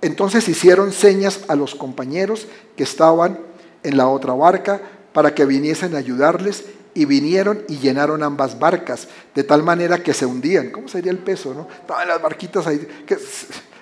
Entonces 0.00 0.48
hicieron 0.48 0.92
señas 0.92 1.42
a 1.48 1.54
los 1.54 1.74
compañeros 1.74 2.48
que 2.76 2.82
estaban 2.82 3.38
en 3.82 3.96
la 3.96 4.08
otra 4.08 4.32
barca 4.32 4.80
para 5.12 5.34
que 5.34 5.44
viniesen 5.44 5.94
a 5.94 5.98
ayudarles 5.98 6.64
y 6.94 7.04
vinieron 7.04 7.62
y 7.68 7.78
llenaron 7.78 8.22
ambas 8.22 8.58
barcas 8.58 9.08
de 9.34 9.44
tal 9.44 9.62
manera 9.62 10.02
que 10.02 10.14
se 10.14 10.26
hundían. 10.26 10.70
¿Cómo 10.70 10.88
sería 10.88 11.12
el 11.12 11.18
peso? 11.18 11.54
No? 11.54 11.68
Estaban 11.70 12.08
las 12.08 12.20
barquitas 12.20 12.66
ahí. 12.66 12.78
Que 13.06 13.16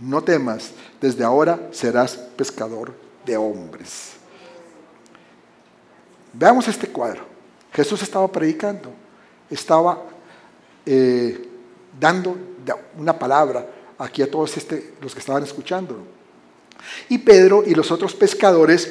no 0.00 0.22
temas, 0.22 0.72
desde 1.00 1.24
ahora 1.24 1.68
serás 1.72 2.16
pescador 2.16 2.94
de 3.24 3.36
hombres. 3.36 4.12
Veamos 6.32 6.68
este 6.68 6.88
cuadro. 6.88 7.22
Jesús 7.72 8.02
estaba 8.02 8.30
predicando, 8.30 8.92
estaba 9.50 10.02
eh, 10.86 11.48
dando 11.98 12.36
una 12.96 13.18
palabra 13.18 13.66
aquí 13.98 14.22
a 14.22 14.30
todos 14.30 14.56
este, 14.56 14.94
los 15.00 15.14
que 15.14 15.20
estaban 15.20 15.42
escuchando. 15.42 16.06
Y 17.08 17.18
Pedro 17.18 17.64
y 17.66 17.74
los 17.74 17.90
otros 17.90 18.14
pescadores 18.14 18.90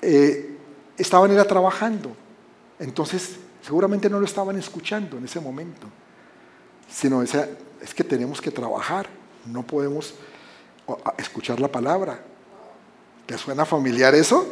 eh, 0.00 0.56
estaban 0.96 1.30
era 1.30 1.44
trabajando. 1.44 2.16
Entonces, 2.78 3.36
seguramente 3.62 4.08
no 4.08 4.18
lo 4.18 4.26
estaban 4.26 4.58
escuchando 4.58 5.18
en 5.18 5.24
ese 5.24 5.40
momento, 5.40 5.86
sino 6.90 7.22
es 7.22 7.94
que 7.94 8.04
tenemos 8.04 8.40
que 8.40 8.50
trabajar, 8.50 9.06
no 9.44 9.66
podemos 9.66 10.14
escuchar 11.18 11.60
la 11.60 11.68
palabra. 11.68 12.20
¿Te 13.26 13.36
suena 13.36 13.64
familiar 13.64 14.14
eso? 14.14 14.46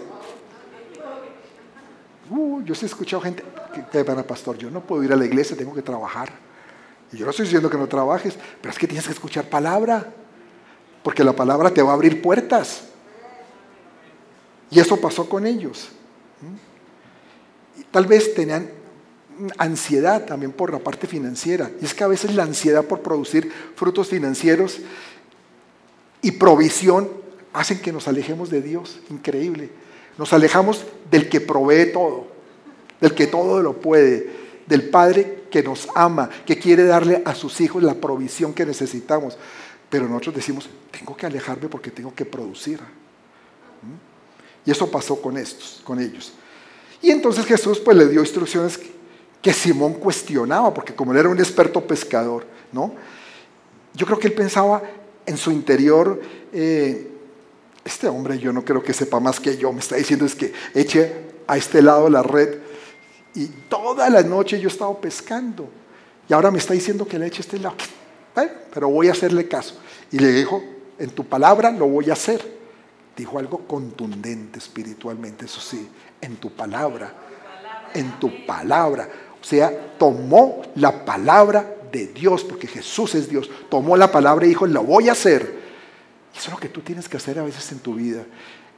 Uh, 2.30 2.62
yo 2.62 2.74
sí 2.74 2.86
he 2.86 2.88
escuchado 2.88 3.22
gente 3.22 3.44
que, 3.72 4.04
que, 4.04 4.04
pastor, 4.04 4.56
yo 4.56 4.70
no 4.70 4.80
puedo 4.80 5.02
ir 5.04 5.12
a 5.12 5.16
la 5.16 5.24
iglesia, 5.24 5.56
tengo 5.56 5.74
que 5.74 5.82
trabajar. 5.82 6.30
Y 7.12 7.18
yo 7.18 7.24
no 7.24 7.30
estoy 7.30 7.44
diciendo 7.44 7.70
que 7.70 7.78
no 7.78 7.86
trabajes, 7.86 8.36
pero 8.60 8.72
es 8.72 8.78
que 8.78 8.86
tienes 8.86 9.06
que 9.06 9.12
escuchar 9.12 9.48
palabra, 9.48 10.12
porque 11.02 11.22
la 11.22 11.34
palabra 11.34 11.70
te 11.70 11.82
va 11.82 11.90
a 11.90 11.94
abrir 11.94 12.22
puertas. 12.22 12.84
Y 14.70 14.80
eso 14.80 15.00
pasó 15.00 15.28
con 15.28 15.46
ellos. 15.46 15.90
Tal 17.90 18.06
vez 18.06 18.34
tenían 18.34 18.70
ansiedad 19.58 20.24
también 20.24 20.52
por 20.52 20.72
la 20.72 20.78
parte 20.78 21.06
financiera. 21.06 21.70
Y 21.80 21.84
es 21.84 21.94
que 21.94 22.04
a 22.04 22.08
veces 22.08 22.34
la 22.34 22.44
ansiedad 22.44 22.84
por 22.84 23.00
producir 23.00 23.52
frutos 23.76 24.08
financieros 24.08 24.80
y 26.24 26.32
provisión 26.32 27.10
hacen 27.52 27.78
que 27.80 27.92
nos 27.92 28.08
alejemos 28.08 28.48
de 28.48 28.62
Dios. 28.62 28.98
Increíble. 29.10 29.68
Nos 30.16 30.32
alejamos 30.32 30.86
del 31.10 31.28
que 31.28 31.42
provee 31.42 31.92
todo, 31.92 32.28
del 32.98 33.14
que 33.14 33.26
todo 33.26 33.60
lo 33.60 33.78
puede, 33.78 34.30
del 34.66 34.88
Padre 34.88 35.44
que 35.50 35.62
nos 35.62 35.86
ama, 35.94 36.30
que 36.46 36.58
quiere 36.58 36.84
darle 36.84 37.22
a 37.26 37.34
sus 37.34 37.60
hijos 37.60 37.82
la 37.82 37.94
provisión 37.94 38.54
que 38.54 38.64
necesitamos. 38.64 39.36
Pero 39.90 40.08
nosotros 40.08 40.36
decimos, 40.36 40.66
tengo 40.90 41.14
que 41.14 41.26
alejarme 41.26 41.68
porque 41.68 41.90
tengo 41.90 42.14
que 42.14 42.24
producir. 42.24 42.80
¿Mm? 42.80 44.66
Y 44.66 44.70
eso 44.70 44.90
pasó 44.90 45.20
con 45.20 45.36
estos, 45.36 45.82
con 45.84 46.00
ellos. 46.00 46.32
Y 47.02 47.10
entonces 47.10 47.44
Jesús 47.44 47.80
pues 47.80 47.98
le 47.98 48.08
dio 48.08 48.20
instrucciones 48.20 48.80
que, 49.42 49.52
Simón 49.52 49.92
cuestionaba, 49.92 50.72
porque 50.72 50.94
como 50.94 51.12
él 51.12 51.18
era 51.18 51.28
un 51.28 51.38
experto 51.38 51.86
pescador, 51.86 52.46
¿no? 52.72 52.94
Yo 53.92 54.06
creo 54.06 54.18
que 54.18 54.28
él 54.28 54.32
pensaba 54.32 54.82
en 55.26 55.36
su 55.36 55.50
interior, 55.50 56.20
eh, 56.52 57.10
este 57.84 58.08
hombre 58.08 58.38
yo 58.38 58.52
no 58.52 58.64
creo 58.64 58.82
que 58.82 58.92
sepa 58.92 59.20
más 59.20 59.40
que 59.40 59.56
yo, 59.56 59.72
me 59.72 59.80
está 59.80 59.96
diciendo 59.96 60.24
es 60.24 60.34
que 60.34 60.52
eche 60.74 61.12
a 61.46 61.56
este 61.56 61.82
lado 61.82 62.08
la 62.08 62.22
red 62.22 62.58
y 63.34 63.46
toda 63.68 64.08
la 64.08 64.22
noche 64.22 64.60
yo 64.60 64.68
he 64.68 64.72
estado 64.72 64.98
pescando 65.00 65.68
y 66.28 66.32
ahora 66.32 66.50
me 66.50 66.58
está 66.58 66.74
diciendo 66.74 67.06
que 67.06 67.18
le 67.18 67.26
eche 67.26 67.38
a 67.38 67.40
este 67.40 67.58
lado. 67.58 67.76
pero 68.72 68.88
voy 68.88 69.08
a 69.08 69.12
hacerle 69.12 69.46
caso. 69.46 69.76
Y 70.10 70.18
le 70.18 70.32
dijo, 70.32 70.62
en 70.98 71.10
tu 71.10 71.24
palabra 71.24 71.70
lo 71.70 71.86
voy 71.86 72.10
a 72.10 72.14
hacer. 72.14 72.54
Dijo 73.16 73.38
algo 73.38 73.66
contundente 73.66 74.58
espiritualmente, 74.58 75.44
eso 75.44 75.60
sí, 75.60 75.88
en 76.20 76.36
tu 76.36 76.50
palabra, 76.50 77.12
en 77.92 78.18
tu 78.18 78.44
palabra. 78.46 79.08
O 79.44 79.46
sea, 79.46 79.70
tomó 79.98 80.62
la 80.76 81.04
palabra 81.04 81.76
de 81.92 82.06
Dios, 82.06 82.42
porque 82.44 82.66
Jesús 82.66 83.14
es 83.14 83.28
Dios, 83.28 83.50
tomó 83.68 83.94
la 83.94 84.10
palabra 84.10 84.46
y 84.46 84.48
dijo, 84.48 84.66
lo 84.66 84.82
voy 84.82 85.10
a 85.10 85.12
hacer. 85.12 85.42
Eso 86.34 86.46
es 86.46 86.50
lo 86.50 86.56
que 86.56 86.70
tú 86.70 86.80
tienes 86.80 87.10
que 87.10 87.18
hacer 87.18 87.38
a 87.38 87.44
veces 87.44 87.70
en 87.70 87.80
tu 87.80 87.94
vida. 87.94 88.24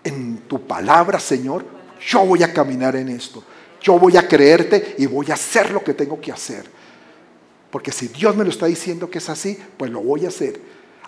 En 0.02 0.38
tu 0.48 0.66
palabra, 0.66 1.20
Señor, 1.20 1.64
yo 2.05 2.26
voy 2.26 2.42
a 2.42 2.52
caminar 2.52 2.96
en 2.96 3.11
esto. 3.11 3.44
Yo 3.81 3.96
voy 3.96 4.16
a 4.16 4.26
creerte 4.26 4.96
y 4.98 5.07
voy 5.07 5.31
a 5.31 5.35
hacer 5.35 5.70
lo 5.70 5.85
que 5.85 5.94
tengo 5.94 6.20
que 6.20 6.33
hacer. 6.33 6.64
Porque 7.70 7.92
si 7.92 8.09
Dios 8.09 8.35
me 8.35 8.42
lo 8.42 8.50
está 8.50 8.66
diciendo 8.66 9.09
que 9.09 9.18
es 9.18 9.29
así, 9.29 9.57
pues 9.76 9.92
lo 9.92 10.00
voy 10.00 10.24
a 10.24 10.29
hacer. 10.29 10.61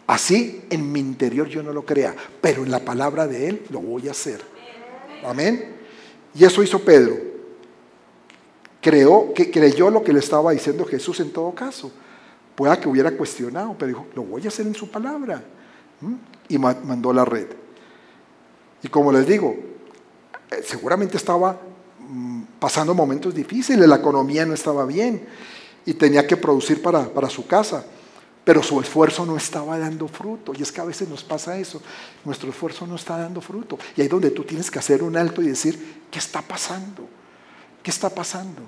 Así 0.06 0.62
en 0.70 0.92
mi 0.92 1.00
interior 1.00 1.48
yo 1.48 1.64
no 1.64 1.72
lo 1.72 1.84
crea, 1.84 2.14
pero 2.40 2.62
en 2.62 2.70
la 2.70 2.84
palabra 2.84 3.26
de 3.26 3.48
Él 3.48 3.62
lo 3.70 3.80
voy 3.80 4.06
a 4.06 4.12
hacer. 4.12 4.40
Amén. 5.24 5.74
Y 6.32 6.44
eso 6.44 6.62
hizo 6.62 6.78
Pedro. 6.78 7.37
Creó, 8.80 9.32
que 9.34 9.50
creyó 9.50 9.90
lo 9.90 10.02
que 10.02 10.12
le 10.12 10.20
estaba 10.20 10.52
diciendo 10.52 10.84
Jesús 10.84 11.20
en 11.20 11.32
todo 11.32 11.54
caso. 11.54 11.90
Pueda 12.54 12.80
que 12.80 12.88
hubiera 12.88 13.10
cuestionado, 13.12 13.74
pero 13.78 13.88
dijo, 13.88 14.06
lo 14.14 14.22
voy 14.22 14.44
a 14.44 14.48
hacer 14.48 14.66
en 14.66 14.74
su 14.74 14.90
palabra 14.90 15.42
y 16.48 16.58
mandó 16.58 17.12
la 17.12 17.24
red. 17.24 17.48
Y 18.82 18.88
como 18.88 19.12
les 19.12 19.26
digo, 19.26 19.56
eh, 20.50 20.62
seguramente 20.64 21.16
estaba 21.16 21.60
mm, 22.08 22.42
pasando 22.58 22.94
momentos 22.94 23.34
difíciles, 23.34 23.88
la 23.88 23.96
economía 23.96 24.46
no 24.46 24.54
estaba 24.54 24.86
bien 24.86 25.26
y 25.84 25.94
tenía 25.94 26.26
que 26.26 26.36
producir 26.36 26.80
para, 26.82 27.08
para 27.12 27.28
su 27.28 27.46
casa, 27.46 27.84
pero 28.44 28.62
su 28.62 28.80
esfuerzo 28.80 29.26
no 29.26 29.36
estaba 29.36 29.78
dando 29.78 30.08
fruto. 30.08 30.52
Y 30.56 30.62
es 30.62 30.72
que 30.72 30.80
a 30.80 30.84
veces 30.84 31.08
nos 31.08 31.24
pasa 31.24 31.58
eso, 31.58 31.82
nuestro 32.24 32.50
esfuerzo 32.50 32.86
no 32.86 32.96
está 32.96 33.18
dando 33.18 33.40
fruto. 33.40 33.78
Y 33.96 34.00
ahí 34.00 34.06
es 34.06 34.10
donde 34.10 34.30
tú 34.30 34.44
tienes 34.44 34.70
que 34.70 34.78
hacer 34.78 35.02
un 35.02 35.16
alto 35.16 35.42
y 35.42 35.48
decir, 35.48 36.04
¿qué 36.10 36.18
está 36.18 36.40
pasando? 36.42 37.08
¿Qué 37.88 37.92
está 37.92 38.10
pasando? 38.10 38.60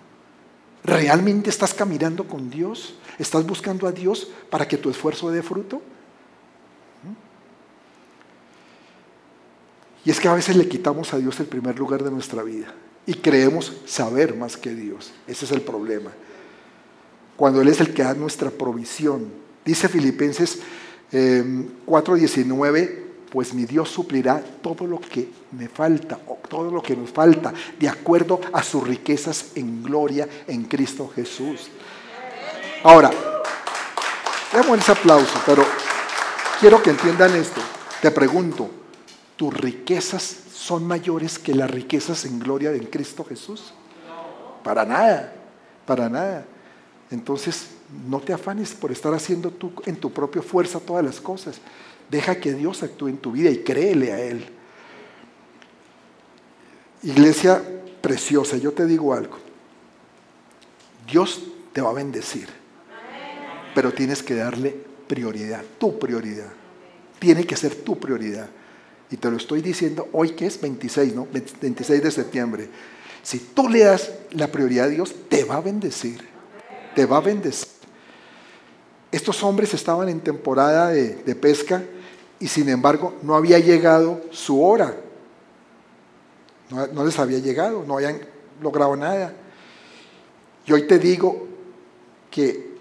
¿Realmente 0.82 1.50
estás 1.50 1.74
caminando 1.74 2.26
con 2.26 2.48
Dios? 2.48 2.94
¿Estás 3.18 3.46
buscando 3.46 3.86
a 3.86 3.92
Dios 3.92 4.28
para 4.48 4.66
que 4.66 4.78
tu 4.78 4.88
esfuerzo 4.88 5.30
dé 5.30 5.42
fruto? 5.42 5.82
Y 10.06 10.10
es 10.10 10.18
que 10.18 10.28
a 10.28 10.32
veces 10.32 10.56
le 10.56 10.66
quitamos 10.66 11.12
a 11.12 11.18
Dios 11.18 11.38
el 11.38 11.44
primer 11.44 11.78
lugar 11.78 12.02
de 12.02 12.10
nuestra 12.10 12.42
vida 12.42 12.72
y 13.04 13.12
creemos 13.12 13.74
saber 13.84 14.34
más 14.36 14.56
que 14.56 14.74
Dios. 14.74 15.12
Ese 15.26 15.44
es 15.44 15.52
el 15.52 15.60
problema. 15.60 16.12
Cuando 17.36 17.60
Él 17.60 17.68
es 17.68 17.82
el 17.82 17.92
que 17.92 18.04
da 18.04 18.14
nuestra 18.14 18.50
provisión. 18.50 19.30
Dice 19.66 19.90
Filipenses 19.90 20.60
4:19, 21.12 22.80
em, 22.80 23.09
pues 23.30 23.54
mi 23.54 23.64
Dios 23.64 23.88
suplirá 23.88 24.42
todo 24.62 24.86
lo 24.86 25.00
que 25.00 25.30
me 25.52 25.68
falta, 25.68 26.18
o 26.26 26.38
todo 26.48 26.70
lo 26.70 26.82
que 26.82 26.96
nos 26.96 27.10
falta, 27.10 27.52
de 27.78 27.88
acuerdo 27.88 28.40
a 28.52 28.62
sus 28.62 28.86
riquezas 28.86 29.52
en 29.54 29.82
gloria 29.82 30.28
en 30.46 30.64
Cristo 30.64 31.10
Jesús. 31.14 31.68
Ahora, 32.82 33.10
demos 34.52 34.78
ese 34.78 34.92
aplauso, 34.92 35.38
pero 35.46 35.64
quiero 36.60 36.82
que 36.82 36.90
entiendan 36.90 37.34
esto. 37.36 37.60
Te 38.02 38.10
pregunto, 38.10 38.70
tus 39.36 39.54
riquezas 39.54 40.22
son 40.52 40.86
mayores 40.86 41.38
que 41.38 41.54
las 41.54 41.70
riquezas 41.70 42.24
en 42.26 42.38
gloria 42.38 42.70
de 42.70 42.90
Cristo 42.90 43.24
Jesús? 43.24 43.72
Para 44.62 44.84
nada, 44.84 45.32
para 45.86 46.08
nada. 46.08 46.44
Entonces, 47.10 47.70
no 48.06 48.20
te 48.20 48.32
afanes 48.32 48.72
por 48.72 48.92
estar 48.92 49.12
haciendo 49.14 49.50
tú 49.50 49.72
en 49.86 49.96
tu 49.96 50.12
propia 50.12 50.42
fuerza 50.42 50.78
todas 50.78 51.04
las 51.04 51.20
cosas. 51.20 51.60
Deja 52.10 52.40
que 52.40 52.52
Dios 52.54 52.82
actúe 52.82 53.08
en 53.08 53.18
tu 53.18 53.32
vida 53.32 53.50
y 53.50 53.58
créele 53.58 54.12
a 54.12 54.20
Él. 54.20 54.44
Iglesia 57.02 57.62
preciosa, 58.00 58.56
yo 58.56 58.72
te 58.72 58.86
digo 58.86 59.14
algo. 59.14 59.38
Dios 61.10 61.42
te 61.72 61.80
va 61.80 61.90
a 61.90 61.94
bendecir, 61.94 62.48
pero 63.74 63.92
tienes 63.92 64.22
que 64.22 64.34
darle 64.34 64.74
prioridad, 65.06 65.62
tu 65.78 65.98
prioridad. 65.98 66.52
Tiene 67.18 67.44
que 67.44 67.56
ser 67.56 67.74
tu 67.74 67.98
prioridad. 67.98 68.48
Y 69.10 69.16
te 69.16 69.30
lo 69.30 69.36
estoy 69.36 69.60
diciendo 69.60 70.08
hoy 70.12 70.30
que 70.30 70.46
es 70.46 70.60
26, 70.60 71.14
¿no? 71.14 71.26
26 71.32 72.02
de 72.02 72.10
septiembre. 72.10 72.68
Si 73.22 73.38
tú 73.38 73.68
le 73.68 73.80
das 73.80 74.12
la 74.30 74.48
prioridad 74.48 74.86
a 74.86 74.88
Dios, 74.88 75.14
te 75.28 75.44
va 75.44 75.56
a 75.56 75.60
bendecir. 75.60 76.20
Te 76.94 77.06
va 77.06 77.18
a 77.18 77.20
bendecir. 77.20 77.68
Estos 79.12 79.42
hombres 79.42 79.74
estaban 79.74 80.08
en 80.08 80.20
temporada 80.20 80.90
de, 80.90 81.34
pesca 81.34 81.82
y 82.40 82.48
sin 82.48 82.68
embargo 82.68 83.14
no 83.22 83.36
había 83.36 83.60
llegado 83.60 84.20
su 84.32 84.64
hora. 84.64 84.96
No, 86.70 87.04
les 87.04 87.18
había 87.18 87.38
llegado, 87.38 87.84
no 87.86 87.94
habían 87.94 88.20
logrado 88.60 88.96
nada. 88.96 89.32
Y 90.66 90.72
hoy 90.72 90.86
te 90.86 90.98
digo 90.98 91.46
que 92.30 92.78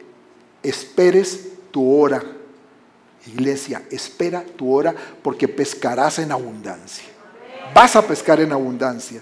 esperes 0.64 1.50
tu 1.72 1.96
hora 1.96 2.24
Iglesia, 3.26 3.84
espera 3.92 4.44
tu 4.44 4.74
hora 4.74 4.94
porque 5.22 5.48
pescarás 5.48 6.20
en 6.20 6.32
abundancia. 6.32 7.06
Vas 7.74 7.96
a 7.96 8.02
pescar 8.02 8.40
en 8.40 8.52
abundancia. 8.52 9.22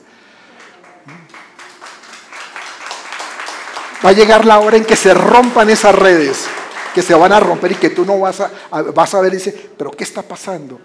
Va 4.05 4.09
a 4.09 4.13
llegar 4.13 4.45
la 4.45 4.59
hora 4.59 4.77
en 4.77 4.85
que 4.85 4.95
se 4.95 5.13
rompan 5.13 5.69
esas 5.69 5.95
redes, 5.95 6.45
que 6.97 7.03
se 7.03 7.13
van 7.13 7.31
a 7.31 7.39
romper 7.39 7.73
y 7.73 7.75
que 7.75 7.91
tú 7.91 8.03
no 8.03 8.17
vas 8.21 8.39
a, 8.41 8.51
vas 8.71 9.13
a 9.13 9.21
ver 9.21 9.31
y 9.31 9.35
dice, 9.35 9.69
pero 9.77 9.91
¿qué 9.91 10.03
está 10.03 10.23
pasando? 10.23 10.79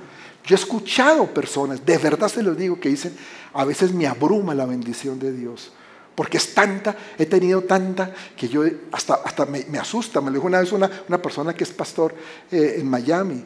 Yo 0.44 0.54
he 0.54 0.58
escuchado 0.58 1.32
personas, 1.32 1.86
de 1.86 1.96
verdad 1.96 2.28
se 2.28 2.42
lo 2.42 2.54
digo, 2.54 2.78
que 2.78 2.90
dicen, 2.90 3.16
a 3.54 3.64
veces 3.64 3.94
me 3.94 4.06
abruma 4.06 4.54
la 4.54 4.66
bendición 4.66 5.18
de 5.18 5.32
Dios. 5.32 5.72
Porque 6.14 6.36
es 6.36 6.52
tanta, 6.52 6.94
he 7.16 7.24
tenido 7.24 7.62
tanta, 7.62 8.12
que 8.36 8.46
yo 8.46 8.62
hasta, 8.92 9.14
hasta 9.24 9.46
me, 9.46 9.64
asusta. 9.78 10.20
Me 10.20 10.26
lo 10.26 10.34
dijo 10.34 10.48
una 10.48 10.60
vez 10.60 10.70
una, 10.72 10.90
una 11.08 11.22
persona 11.22 11.54
que 11.54 11.64
es 11.64 11.70
pastor 11.70 12.14
eh, 12.50 12.74
en 12.76 12.90
Miami, 12.90 13.42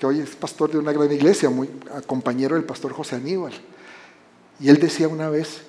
que 0.00 0.04
hoy 0.04 0.18
es 0.18 0.30
pastor 0.34 0.72
de 0.72 0.78
una 0.78 0.90
gran 0.90 1.12
iglesia, 1.12 1.48
muy 1.48 1.70
compañero 2.08 2.56
del 2.56 2.64
pastor 2.64 2.92
José 2.92 3.14
Aníbal. 3.14 3.52
Y 4.58 4.68
él 4.68 4.80
decía 4.80 5.06
una 5.06 5.30
vez, 5.30 5.60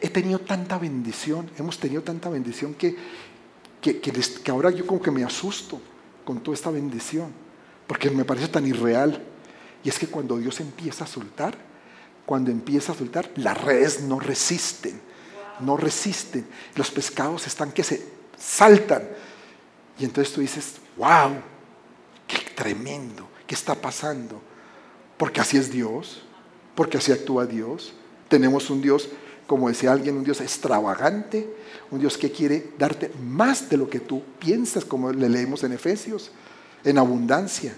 he 0.00 0.08
tenido 0.08 0.38
tanta 0.38 0.78
bendición, 0.78 1.50
hemos 1.58 1.78
tenido 1.78 2.02
tanta 2.02 2.28
bendición 2.28 2.74
que, 2.74 2.96
que, 3.80 4.00
que, 4.00 4.50
ahora 4.50 4.70
yo 4.70 4.86
como 4.86 5.00
que 5.00 5.10
me 5.10 5.24
asusto 5.24 5.80
con 6.24 6.40
toda 6.40 6.54
esta 6.54 6.70
bendición, 6.70 7.32
porque 7.86 8.10
me 8.10 8.24
parece 8.24 8.48
tan 8.48 8.66
irreal. 8.66 9.22
Y 9.84 9.88
es 9.88 9.98
que 9.98 10.08
cuando 10.08 10.36
Dios 10.36 10.60
empieza 10.60 11.04
a 11.04 11.06
soltar, 11.06 11.56
cuando 12.26 12.50
empieza 12.50 12.92
a 12.92 12.94
soltar, 12.94 13.30
las 13.36 13.58
redes 13.60 14.02
no 14.02 14.18
resisten, 14.20 15.00
no 15.60 15.76
resisten. 15.76 16.46
Los 16.74 16.90
pescados 16.90 17.46
están 17.46 17.72
que 17.72 17.84
se 17.84 18.06
saltan. 18.36 19.08
Y 19.98 20.04
entonces 20.04 20.34
tú 20.34 20.40
dices, 20.40 20.74
wow, 20.96 21.40
qué 22.26 22.38
tremendo, 22.54 23.28
¿qué 23.46 23.54
está 23.54 23.74
pasando? 23.74 24.42
Porque 25.16 25.40
así 25.40 25.56
es 25.56 25.70
Dios, 25.70 26.22
porque 26.74 26.98
así 26.98 27.12
actúa 27.12 27.46
Dios. 27.46 27.94
Tenemos 28.28 28.68
un 28.70 28.82
Dios 28.82 29.08
como 29.48 29.68
decía 29.68 29.92
alguien, 29.92 30.18
un 30.18 30.24
Dios 30.24 30.42
extravagante, 30.42 31.48
un 31.90 31.98
Dios 31.98 32.18
que 32.18 32.30
quiere 32.30 32.72
darte 32.78 33.10
más 33.24 33.70
de 33.70 33.78
lo 33.78 33.88
que 33.88 33.98
tú 33.98 34.22
piensas, 34.38 34.84
como 34.84 35.10
le 35.10 35.26
leemos 35.26 35.64
en 35.64 35.72
Efesios, 35.72 36.30
en 36.84 36.98
abundancia. 36.98 37.74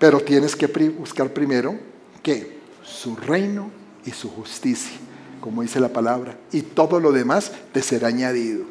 Pero 0.00 0.18
tienes 0.18 0.56
que 0.56 0.66
buscar 0.66 1.32
primero 1.32 1.78
que 2.24 2.58
su 2.82 3.14
reino 3.14 3.70
y 4.04 4.10
su 4.10 4.28
justicia, 4.28 4.98
como 5.40 5.62
dice 5.62 5.78
la 5.78 5.90
palabra, 5.90 6.36
y 6.50 6.62
todo 6.62 6.98
lo 6.98 7.12
demás 7.12 7.52
te 7.72 7.80
será 7.82 8.08
añadido. 8.08 8.64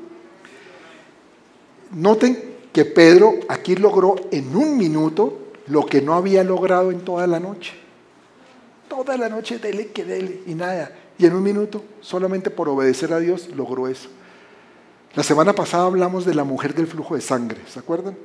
Noten 1.92 2.38
que 2.74 2.84
Pedro 2.84 3.36
aquí 3.48 3.78
logró 3.78 4.16
en 4.30 4.54
un 4.58 4.78
minuto 4.78 5.54
lo 5.68 5.86
que 5.86 6.02
no 6.02 6.16
había 6.16 6.44
logrado 6.44 6.92
en 6.92 7.00
toda 7.00 7.26
la 7.28 7.40
noche. 7.40 7.89
Toda 8.90 9.16
la 9.16 9.30
noche 9.30 9.60
dele 9.60 9.88
que 9.88 10.04
dele 10.04 10.42
y 10.48 10.56
nada. 10.56 10.92
Y 11.18 11.26
en 11.26 11.34
un 11.36 11.44
minuto, 11.44 11.84
solamente 12.02 12.50
por 12.50 12.68
obedecer 12.68 13.14
a 13.14 13.20
Dios, 13.20 13.50
logró 13.56 13.88
eso. 13.88 14.10
La 15.16 15.24
semana 15.24 15.54
pasada 15.54 15.86
hablamos 15.86 16.26
de 16.26 16.34
la 16.34 16.44
mujer 16.44 16.74
del 16.74 16.88
flujo 16.88 17.16
de 17.16 17.22
sangre, 17.22 17.62
¿se 17.68 17.80
acuerdan? 17.80 18.18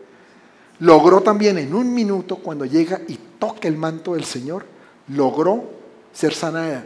Logró 0.80 1.20
también 1.20 1.58
en 1.58 1.74
un 1.74 1.94
minuto, 1.94 2.36
cuando 2.36 2.64
llega 2.64 3.00
y 3.08 3.18
toca 3.38 3.68
el 3.68 3.76
manto 3.76 4.14
del 4.14 4.24
Señor, 4.24 4.66
logró 5.08 5.64
ser 6.12 6.34
sanada 6.34 6.84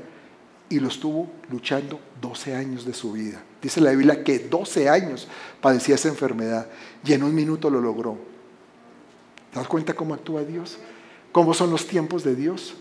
y 0.68 0.80
lo 0.80 0.88
estuvo 0.88 1.28
luchando 1.50 1.98
12 2.20 2.54
años 2.54 2.84
de 2.84 2.94
su 2.94 3.12
vida. 3.12 3.42
Dice 3.62 3.80
la 3.80 3.90
Biblia 3.90 4.22
que 4.22 4.38
12 4.38 4.88
años 4.88 5.26
padecía 5.60 5.94
esa 5.94 6.08
enfermedad 6.08 6.68
y 7.04 7.12
en 7.12 7.22
un 7.22 7.34
minuto 7.34 7.70
lo 7.70 7.80
logró. 7.80 8.16
¿Te 9.52 9.58
das 9.58 9.68
cuenta 9.68 9.94
cómo 9.94 10.14
actúa 10.14 10.42
Dios? 10.42 10.78
¿Cómo 11.32 11.54
son 11.54 11.70
los 11.70 11.86
tiempos 11.86 12.22
de 12.24 12.34
Dios? 12.34 12.74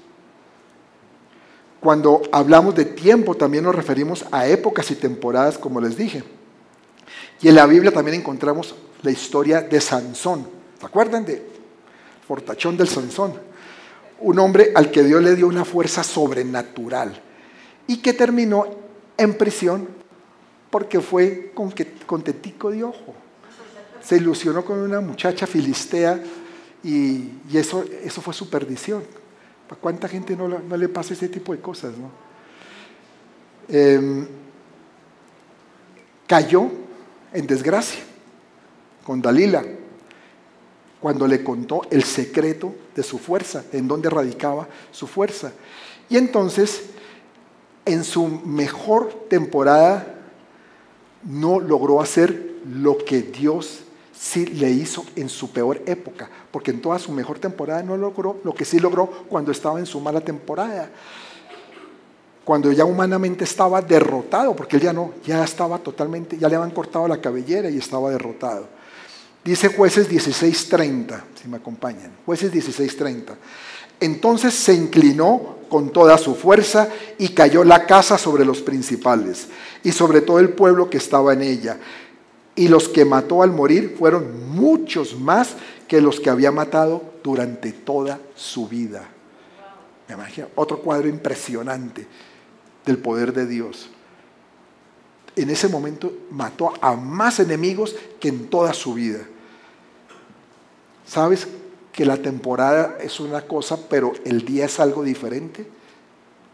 Cuando 1.80 2.24
hablamos 2.32 2.76
de 2.76 2.86
tiempo 2.86 3.36
también 3.36 3.64
nos 3.64 3.76
referimos 3.76 4.26
a 4.32 4.48
épocas 4.48 4.90
y 4.92 4.96
temporadas, 4.96 5.58
como 5.58 5.80
les 5.80 5.96
dije. 5.96 6.24
Y 7.42 7.50
en 7.50 7.56
la 7.56 7.66
Biblia 7.66 7.92
también 7.92 8.20
encontramos 8.20 8.76
la 9.04 9.12
historia 9.12 9.62
de 9.62 9.80
Sansón. 9.80 10.48
¿Se 10.80 10.86
acuerdan 10.86 11.26
de 11.26 11.46
Fortachón 12.28 12.78
del 12.78 12.88
Sansón? 12.88 13.34
Un 14.20 14.40
hombre 14.40 14.72
al 14.74 14.90
que 14.90 15.04
Dios 15.04 15.22
le 15.22 15.36
dio 15.36 15.48
una 15.48 15.66
fuerza 15.66 16.04
sobrenatural 16.04 17.22
y 17.86 17.98
que 17.98 18.14
terminó 18.14 18.66
en 19.16 19.36
prisión 19.36 19.88
porque 20.70 21.00
fue 21.00 21.52
con, 21.54 21.72
tetico 22.24 22.72
de 22.72 22.84
ojo. 22.84 23.14
Se 24.02 24.18
ilusionó 24.18 24.66
con 24.66 24.80
una 24.80 25.00
muchacha 25.00 25.46
filistea 25.46 26.22
y, 26.84 27.30
eso, 27.54 27.84
eso 28.04 28.22
fue 28.22 28.34
su 28.34 28.50
perdición. 28.50 29.04
¿A 29.70 29.76
cuánta 29.76 30.08
gente 30.08 30.36
no, 30.36 30.48
le 30.48 30.90
pasa 30.90 31.14
ese 31.14 31.28
tipo 31.28 31.54
de 31.54 31.60
cosas? 31.60 31.94
No? 31.98 32.10
Em, 33.70 34.28
cayó 36.26 36.70
en 37.34 37.48
desgracia 37.48 38.02
con 39.04 39.22
Dalila 39.22 39.64
cuando 41.00 41.28
le 41.28 41.44
contó 41.44 41.82
el 41.92 42.04
secreto 42.04 42.74
de 42.96 43.04
su 43.04 43.20
fuerza, 43.20 43.66
en 43.72 43.88
dónde 43.88 44.10
radicaba 44.10 44.68
su 44.92 45.06
fuerza. 45.06 45.54
Y 46.10 46.18
entonces, 46.18 46.84
en 47.86 48.04
su 48.04 48.28
mejor 48.28 49.28
temporada, 49.30 50.16
no 51.24 51.60
logró 51.60 52.02
hacer 52.02 52.56
lo 52.66 52.98
que 52.98 53.22
Dios 53.22 53.84
sí 54.20 54.46
le 54.46 54.70
hizo 54.70 55.06
en 55.16 55.30
su 55.30 55.52
peor 55.52 55.82
época, 55.86 56.30
porque 56.52 56.72
en 56.72 56.82
toda 56.82 56.98
su 57.00 57.12
mejor 57.12 57.40
temporada 57.40 57.84
no 57.84 57.98
logró 57.98 58.40
lo 58.44 58.54
que 58.54 58.66
sí 58.66 58.80
logró 58.80 59.08
cuando 59.30 59.52
estaba 59.52 59.80
en 59.80 59.86
su 59.86 60.00
mala 60.00 60.22
temporada. 60.22 60.90
Cuando 62.44 62.72
ya 62.72 62.86
humanamente 62.86 63.44
estaba 63.44 63.82
derrotado, 63.82 64.56
porque 64.56 64.78
él 64.78 64.84
ya 64.84 64.94
no, 64.94 65.12
ya 65.26 65.44
estaba 65.44 65.78
totalmente, 65.80 66.38
ya 66.38 66.48
le 66.48 66.56
habían 66.56 66.72
cortado 66.72 67.08
la 67.08 67.20
cabellera 67.20 67.70
y 67.70 67.78
estaba 67.78 68.10
derrotado. 68.10 68.68
Dice 69.44 69.68
jueces 69.68 70.10
16:30, 70.10 71.24
si 71.42 71.48
me 71.48 71.58
acompañan, 71.58 72.12
jueces 72.26 72.52
16:30. 72.52 73.36
Entonces 74.00 74.54
se 74.54 74.74
inclinó 74.74 75.58
con 75.70 75.92
toda 75.92 76.18
su 76.18 76.36
fuerza 76.36 76.88
y 77.18 77.30
cayó 77.30 77.64
la 77.64 77.86
casa 77.86 78.18
sobre 78.18 78.46
los 78.46 78.62
principales 78.62 79.48
y 79.84 79.92
sobre 79.92 80.22
todo 80.22 80.40
el 80.40 80.50
pueblo 80.50 80.90
que 80.90 80.98
estaba 80.98 81.34
en 81.34 81.42
ella 81.42 81.78
y 82.58 82.68
los 82.68 82.90
que 82.90 83.06
mató 83.06 83.44
al 83.44 83.52
morir 83.52 83.96
fueron 83.98 84.50
muchos 84.50 85.18
más 85.18 85.56
que 85.88 86.02
los 86.02 86.20
que 86.20 86.32
había 86.32 86.52
matado 86.52 87.14
durante 87.24 87.72
toda 87.72 88.20
su 88.36 88.68
vida. 88.68 89.08
Me 90.08 90.16
imagino, 90.16 90.48
otro 90.56 90.80
cuadro 90.80 91.08
impresionante 91.08 92.08
del 92.84 92.98
poder 92.98 93.32
de 93.32 93.46
Dios. 93.46 93.90
En 95.36 95.52
ese 95.52 95.68
momento 95.68 96.12
mató 96.32 96.74
a 96.82 96.96
más 96.96 97.40
enemigos 97.40 97.96
que 98.20 98.30
en 98.30 98.48
toda 98.50 98.74
su 98.74 98.96
vida. 98.96 99.20
¿Sabes 101.06 101.48
que 101.94 102.06
la 102.06 102.18
temporada 102.18 102.98
es 103.00 103.20
una 103.20 103.42
cosa, 103.42 103.78
pero 103.88 104.14
el 104.26 104.44
día 104.44 104.66
es 104.66 104.80
algo 104.80 105.04
diferente? 105.04 105.68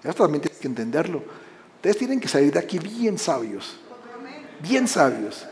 Esto 0.03 0.23
también 0.23 0.41
tienes 0.41 0.59
que 0.59 0.67
entenderlo. 0.67 1.23
Ustedes 1.77 1.97
tienen 1.97 2.19
que 2.19 2.27
salir 2.27 2.51
de 2.51 2.59
aquí 2.59 2.77
bien 2.77 3.17
sabios. 3.17 3.77
Bien 4.61 4.85
sabios. 4.85 5.47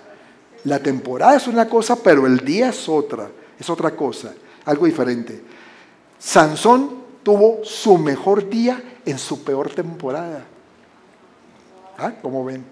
La 0.65 0.79
temporada 0.79 1.37
es 1.37 1.47
una 1.47 1.67
cosa, 1.67 1.95
pero 1.95 2.27
el 2.27 2.39
día 2.39 2.69
es 2.69 2.87
otra, 2.87 3.29
es 3.59 3.69
otra 3.69 3.95
cosa, 3.95 4.33
algo 4.65 4.85
diferente. 4.85 5.41
Sansón 6.19 7.01
tuvo 7.23 7.63
su 7.63 7.97
mejor 7.97 8.47
día 8.49 8.81
en 9.05 9.17
su 9.17 9.43
peor 9.43 9.69
temporada. 9.69 10.45
¿Ah? 11.97 12.13
¿Cómo 12.21 12.45
ven? 12.45 12.63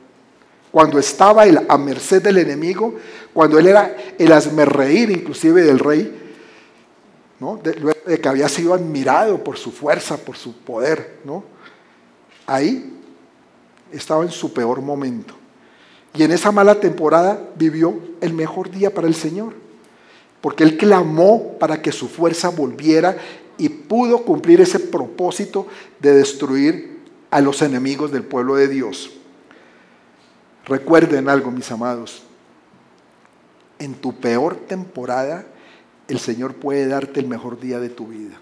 Cuando 0.72 1.00
estaba 1.00 1.46
él 1.46 1.60
a 1.68 1.78
merced 1.78 2.22
del 2.22 2.38
enemigo, 2.38 2.96
cuando 3.34 3.58
él 3.58 3.68
era 3.68 3.96
el 4.18 4.32
asmerreír 4.32 5.10
inclusive 5.10 5.64
del 5.64 5.80
rey, 5.80 6.32
¿no? 7.40 7.58
de, 7.58 8.20
que 8.20 8.30
había 8.30 8.48
sido 8.50 8.74
admirado 8.74 9.44
por 9.44 9.58
su 9.58 9.72
fuerza, 9.72 10.18
por 10.18 10.36
su 10.38 10.58
poder, 10.58 11.20
¿no? 11.24 11.44
ahí 12.46 13.00
estaba 13.92 14.24
en 14.24 14.32
su 14.32 14.54
peor 14.54 14.82
momento. 14.82 15.39
Y 16.14 16.24
en 16.24 16.32
esa 16.32 16.52
mala 16.52 16.80
temporada 16.80 17.40
vivió 17.56 18.00
el 18.22 18.34
mejor 18.34 18.72
día 18.72 18.94
para 18.94 19.08
el 19.08 19.16
Señor, 19.16 19.54
porque 20.42 20.64
Él 20.64 20.78
clamó 20.78 21.58
para 21.60 21.82
que 21.82 21.92
su 21.92 22.08
fuerza 22.08 22.50
volviera 22.50 23.18
y 23.58 23.70
pudo 23.70 24.24
cumplir 24.24 24.62
ese 24.62 24.80
propósito 24.80 25.68
de 26.00 26.14
destruir 26.14 27.00
a 27.30 27.42
los 27.42 27.62
enemigos 27.62 28.12
del 28.12 28.24
pueblo 28.24 28.56
de 28.56 28.68
Dios. 28.68 29.12
Recuerden 30.66 31.30
algo, 31.30 31.52
mis 31.52 31.72
amados, 31.72 32.24
en 33.80 33.96
tu 33.96 34.20
peor 34.20 34.56
temporada 34.56 35.46
el 36.08 36.20
Señor 36.20 36.56
puede 36.56 36.88
darte 36.88 37.20
el 37.20 37.28
mejor 37.28 37.60
día 37.60 37.80
de 37.80 37.90
tu 37.90 38.08
vida. 38.08 38.38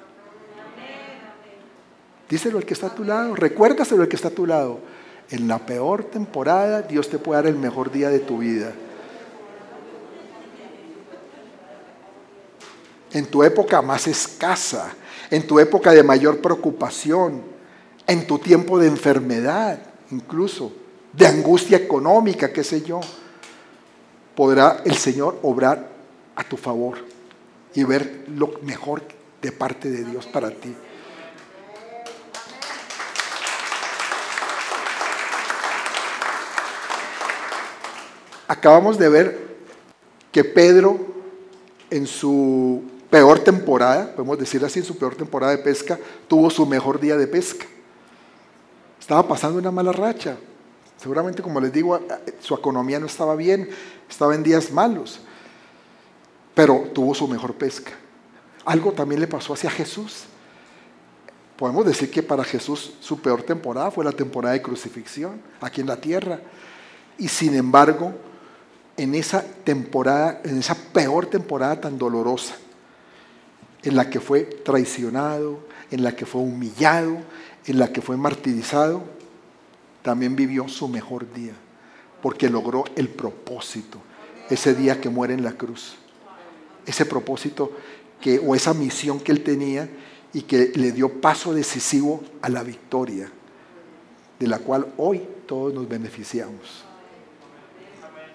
Díselo 2.29 2.57
al 2.57 2.65
que 2.65 2.73
está 2.73 2.87
a 2.87 2.95
tu 2.95 3.03
lado, 3.03 3.35
recuérdaselo 3.35 4.03
al 4.03 4.09
que 4.09 4.15
está 4.15 4.29
a 4.29 4.31
tu 4.31 4.45
lado 4.45 4.79
en 5.29 5.47
la 5.47 5.59
peor 5.59 6.05
temporada, 6.05 6.81
Dios 6.81 7.09
te 7.09 7.19
puede 7.19 7.41
dar 7.41 7.51
el 7.51 7.57
mejor 7.57 7.91
día 7.91 8.09
de 8.09 8.19
tu 8.19 8.39
vida. 8.39 8.71
En 13.11 13.25
tu 13.25 13.43
época 13.43 13.81
más 13.81 14.07
escasa, 14.07 14.93
en 15.29 15.45
tu 15.45 15.59
época 15.59 15.91
de 15.91 16.03
mayor 16.03 16.39
preocupación, 16.39 17.41
en 18.05 18.27
tu 18.27 18.39
tiempo 18.39 18.79
de 18.79 18.87
enfermedad, 18.87 19.79
incluso, 20.11 20.71
de 21.13 21.27
angustia 21.27 21.77
económica, 21.77 22.53
qué 22.53 22.63
sé 22.63 22.81
yo, 22.81 23.01
podrá 24.35 24.81
el 24.85 24.95
Señor 24.95 25.39
obrar 25.41 25.89
a 26.35 26.43
tu 26.43 26.57
favor 26.57 26.99
y 27.73 27.83
ver 27.83 28.25
lo 28.27 28.51
mejor 28.61 29.01
de 29.41 29.51
parte 29.51 29.89
de 29.89 30.03
Dios 30.03 30.25
para 30.27 30.51
ti. 30.51 30.73
Acabamos 38.47 38.97
de 38.97 39.09
ver 39.09 39.47
que 40.31 40.43
Pedro 40.43 40.99
en 41.89 42.07
su 42.07 42.83
peor 43.09 43.39
temporada, 43.39 44.13
podemos 44.13 44.37
decir 44.37 44.63
así, 44.63 44.79
en 44.79 44.85
su 44.85 44.97
peor 44.97 45.15
temporada 45.15 45.51
de 45.51 45.59
pesca, 45.59 45.97
tuvo 46.27 46.49
su 46.49 46.65
mejor 46.65 46.99
día 46.99 47.17
de 47.17 47.27
pesca. 47.27 47.65
Estaba 48.99 49.27
pasando 49.27 49.59
una 49.59 49.71
mala 49.71 49.91
racha. 49.91 50.37
Seguramente, 50.97 51.41
como 51.41 51.61
les 51.61 51.71
digo, 51.71 51.99
su 52.39 52.53
economía 52.53 52.99
no 52.99 53.05
estaba 53.05 53.35
bien, 53.35 53.69
estaba 54.09 54.35
en 54.35 54.43
días 54.43 54.71
malos, 54.71 55.19
pero 56.53 56.89
tuvo 56.93 57.13
su 57.13 57.27
mejor 57.27 57.53
pesca. 57.53 57.91
Algo 58.65 58.91
también 58.91 59.21
le 59.21 59.27
pasó 59.27 59.53
hacia 59.53 59.69
Jesús. 59.69 60.25
Podemos 61.55 61.85
decir 61.85 62.11
que 62.11 62.21
para 62.21 62.43
Jesús 62.43 62.93
su 62.99 63.19
peor 63.21 63.43
temporada 63.43 63.91
fue 63.91 64.03
la 64.03 64.11
temporada 64.11 64.53
de 64.53 64.61
crucifixión 64.61 65.41
aquí 65.61 65.81
en 65.81 65.87
la 65.87 65.97
tierra. 65.97 66.39
Y 67.17 67.27
sin 67.27 67.55
embargo, 67.55 68.13
en 68.97 69.13
esa 69.13 69.43
temporada, 69.63 70.41
en 70.43 70.57
esa 70.57 70.75
peor 70.75 71.27
temporada 71.27 71.79
tan 71.79 71.97
dolorosa, 71.97 72.55
en 73.83 73.95
la 73.95 74.09
que 74.09 74.19
fue 74.19 74.41
traicionado, 74.41 75.59
en 75.91 76.03
la 76.03 76.15
que 76.15 76.25
fue 76.25 76.41
humillado, 76.41 77.17
en 77.65 77.79
la 77.79 77.93
que 77.93 78.01
fue 78.01 78.17
martirizado, 78.17 79.03
también 80.01 80.35
vivió 80.35 80.67
su 80.67 80.87
mejor 80.87 81.31
día, 81.33 81.53
porque 82.21 82.49
logró 82.49 82.85
el 82.95 83.07
propósito, 83.07 83.99
ese 84.49 84.73
día 84.73 84.99
que 84.99 85.09
muere 85.09 85.33
en 85.33 85.43
la 85.43 85.53
cruz. 85.53 85.95
Ese 86.85 87.05
propósito 87.05 87.71
que, 88.19 88.39
o 88.39 88.55
esa 88.55 88.73
misión 88.73 89.19
que 89.19 89.31
él 89.31 89.43
tenía 89.43 89.89
y 90.33 90.43
que 90.43 90.71
le 90.75 90.91
dio 90.91 91.21
paso 91.21 91.53
decisivo 91.53 92.23
a 92.41 92.49
la 92.49 92.63
victoria, 92.63 93.29
de 94.39 94.47
la 94.47 94.59
cual 94.59 94.87
hoy 94.97 95.27
todos 95.45 95.73
nos 95.73 95.87
beneficiamos. 95.87 96.86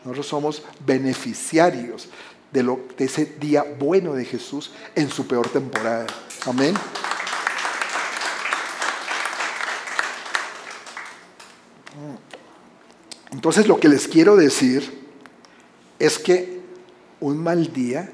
Nosotros 0.04 0.26
somos 0.26 0.62
beneficiarios 0.84 2.08
de, 2.52 2.62
lo, 2.62 2.80
de 2.98 3.04
ese 3.04 3.24
día 3.24 3.64
bueno 3.78 4.14
de 4.14 4.24
Jesús 4.24 4.72
en 4.94 5.10
su 5.10 5.26
peor 5.26 5.48
temporada. 5.48 6.06
Amén. 6.46 6.74
Entonces 13.30 13.66
lo 13.66 13.80
que 13.80 13.88
les 13.88 14.08
quiero 14.08 14.36
decir 14.36 15.02
es 15.98 16.18
que 16.18 16.60
un 17.20 17.38
mal 17.38 17.72
día 17.72 18.10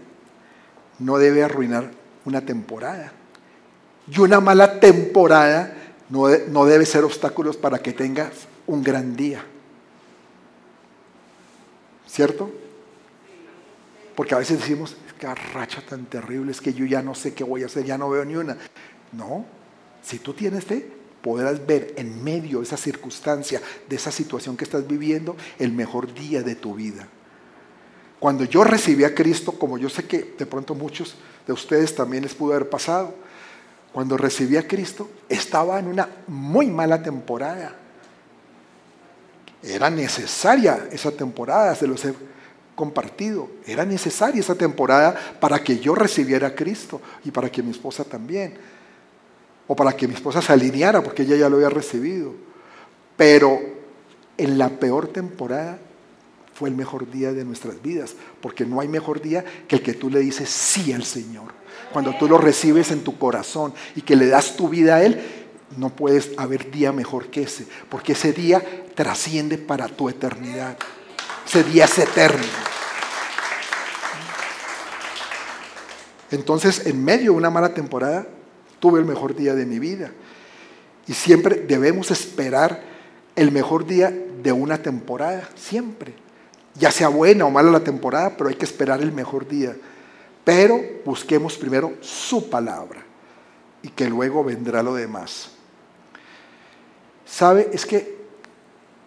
no 0.99 1.19
debe 1.19 1.43
arruinar 1.43 1.91
una 2.25 2.43
temporada. 2.43 3.13
Y 4.11 4.21
una 4.21 4.41
mala 4.41 4.81
temporada 4.81 5.75
no, 6.09 6.29
no 6.29 6.65
debe 6.67 6.87
ser 6.87 7.05
obstáculos 7.05 7.57
para 7.57 7.79
que 7.79 7.93
tengas 7.93 8.31
un 8.67 8.83
gran 8.83 9.17
día. 9.17 9.45
¿Cierto? 12.09 12.51
Porque 14.17 14.35
a 14.35 14.39
veces 14.39 14.59
decimos, 14.59 14.97
qué 15.19 15.33
racha 15.35 15.83
tan 15.87 16.07
terrible, 16.07 16.51
es 16.51 16.61
que 16.61 16.73
yo 16.73 16.85
ya 16.87 17.03
no 17.03 17.15
sé 17.15 17.35
qué 17.35 17.45
voy 17.45 17.63
a 17.63 17.67
hacer, 17.67 17.85
ya 17.85 17.99
no 17.99 18.11
veo 18.11 18.25
ni 18.25 18.37
una. 18.37 18.57
No, 19.13 19.45
si 20.03 20.19
tú 20.19 20.33
tienes 20.33 20.65
fe, 20.65 20.91
podrás 21.23 21.65
ver 21.67 21.95
en 21.97 22.23
medio 22.25 22.59
de 22.59 22.65
esa 22.65 22.77
circunstancia, 22.77 23.61
de 23.89 23.97
esa 23.97 24.11
situación 24.11 24.57
que 24.57 24.65
estás 24.65 24.87
viviendo, 24.87 25.37
el 25.59 25.73
mejor 25.73 26.13
día 26.15 26.43
de 26.43 26.55
tu 26.55 26.75
vida. 26.75 27.07
Cuando 28.19 28.45
yo 28.45 28.65
recibí 28.65 29.05
a 29.05 29.15
Cristo, 29.15 29.53
como 29.53 29.79
yo 29.79 29.89
sé 29.89 30.05
que 30.05 30.35
de 30.37 30.47
pronto 30.47 30.75
muchos 30.75 31.15
de 31.47 31.53
ustedes 31.53 31.95
también 31.95 32.25
les 32.25 32.35
pudo 32.35 32.55
haber 32.55 32.69
pasado, 32.69 33.15
cuando 33.93 34.17
recibí 34.17 34.57
a 34.57 34.67
Cristo 34.67 35.09
estaba 35.29 35.79
en 35.79 35.87
una 35.87 36.09
muy 36.27 36.67
mala 36.67 37.03
temporada. 37.03 37.77
Era 39.63 39.91
necesaria 39.91 40.89
esa 40.93 41.11
temporada, 41.11 41.75
se 41.75 41.87
los 41.87 42.05
he 42.05 42.15
compartido. 42.75 43.49
Era 43.67 43.85
necesaria 43.85 44.41
esa 44.41 44.55
temporada 44.55 45.15
para 45.41 45.59
que 45.59 45.79
yo 45.79 45.95
recibiera 45.95 46.49
a 46.49 46.55
Cristo 46.55 47.01
y 47.25 47.31
para 47.31 47.51
que 47.51 47.63
mi 47.63 47.71
esposa 47.71 48.05
también 48.05 48.55
o 49.67 49.77
para 49.77 49.93
que 49.95 50.09
mi 50.09 50.15
esposa 50.15 50.41
se 50.41 50.53
alineara 50.53 51.03
porque 51.03 51.23
ella 51.23 51.37
ya 51.37 51.49
lo 51.49 51.57
había 51.57 51.71
recibido. 51.71 52.33
Pero 53.17 53.61
en 54.37 54.59
la 54.59 54.71
peor 54.71 55.09
temporada 55.09 55.79
fue 56.55 56.69
el 56.69 56.75
mejor 56.75 57.11
día 57.11 57.33
de 57.33 57.45
nuestras 57.45 57.81
vidas, 57.83 58.15
porque 58.41 58.65
no 58.65 58.81
hay 58.81 58.89
mejor 58.89 59.21
día 59.21 59.45
que 59.69 59.77
el 59.77 59.83
que 59.83 59.95
tú 59.95 60.11
le 60.11 60.19
dices 60.21 60.49
sí 60.49 60.93
al 60.93 61.05
Señor. 61.05 61.53
Cuando 61.93 62.17
tú 62.19 62.29
lo 62.29 62.39
recibes 62.39 62.91
en 62.91 63.05
tu 63.05 63.17
corazón 63.19 63.73
y 63.95 64.03
que 64.03 64.17
le 64.17 64.27
das 64.27 64.57
tu 64.57 64.69
vida 64.69 64.97
a 64.97 65.05
Él, 65.05 65.21
no 65.77 65.91
puedes 65.91 66.31
haber 66.39 66.71
día 66.71 66.93
mejor 66.93 67.29
que 67.29 67.43
ese, 67.43 67.67
porque 67.89 68.13
ese 68.13 68.33
día 68.33 68.63
trasciende 68.95 69.59
para 69.59 69.89
tu 69.89 70.09
eternidad. 70.09 70.77
Ese 71.47 71.65
día 71.65 71.85
es 71.85 71.99
eterno. 71.99 72.45
Entonces, 76.31 76.87
en 76.87 77.05
medio 77.05 77.33
de 77.33 77.39
una 77.39 77.51
mala 77.51 77.75
temporada, 77.75 78.27
tuve 78.81 79.01
el 79.01 79.07
mejor 79.07 79.35
día 79.35 79.55
de 79.55 79.67
mi 79.67 79.79
vida. 79.79 80.13
Y 81.07 81.15
siempre 81.15 81.57
debemos 81.57 82.11
esperar 82.11 82.83
el 83.35 83.51
mejor 83.51 83.87
día 83.87 84.13
de 84.43 84.53
una 84.53 84.83
temporada, 84.83 85.49
siempre. 85.55 86.15
Ya 86.75 86.91
sea 86.91 87.09
buena 87.09 87.47
o 87.47 87.51
mala 87.51 87.71
la 87.71 87.81
temporada, 87.81 88.37
pero 88.37 88.51
hay 88.51 88.57
que 88.57 88.67
esperar 88.67 89.01
el 89.01 89.13
mejor 89.13 89.49
día. 89.49 89.75
Pero 90.45 90.81
busquemos 91.05 91.57
primero 91.57 91.95
su 92.01 92.51
palabra 92.51 93.03
y 93.83 93.89
que 93.89 94.09
luego 94.09 94.45
vendrá 94.45 94.83
lo 94.83 94.95
demás. 94.95 95.58
¿Sabe? 97.29 97.71
Es 97.73 97.85
que 97.85 98.19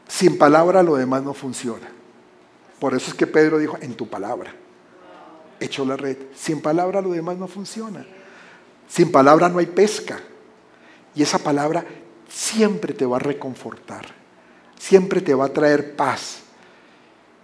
sin 0.08 0.38
palabra 0.38 0.84
lo 0.84 0.96
demás 0.96 1.24
no 1.24 1.34
funciona. 1.34 1.90
Por 2.80 2.94
eso 2.94 3.12
es 3.12 3.14
que 3.16 3.28
Pedro 3.28 3.58
dijo, 3.58 3.78
en 3.82 3.96
tu 3.96 4.08
palabra. 4.08 4.54
Echó 5.60 5.86
la 5.86 5.98
red. 5.98 6.18
Sin 6.36 6.62
palabra 6.62 7.02
lo 7.02 7.12
demás 7.12 7.38
no 7.38 7.48
funciona. 7.48 8.06
Sin 8.88 9.12
palabra 9.12 9.50
no 9.50 9.60
hay 9.60 9.68
pesca. 9.68 10.20
Y 11.16 11.24
esa 11.24 11.38
palabra 11.40 11.86
siempre 12.32 12.94
te 12.94 13.06
va 13.06 13.18
a 13.18 13.20
reconfortar, 13.20 14.06
siempre 14.80 15.22
te 15.22 15.34
va 15.34 15.46
a 15.46 15.54
traer 15.54 15.96
paz 15.96 16.40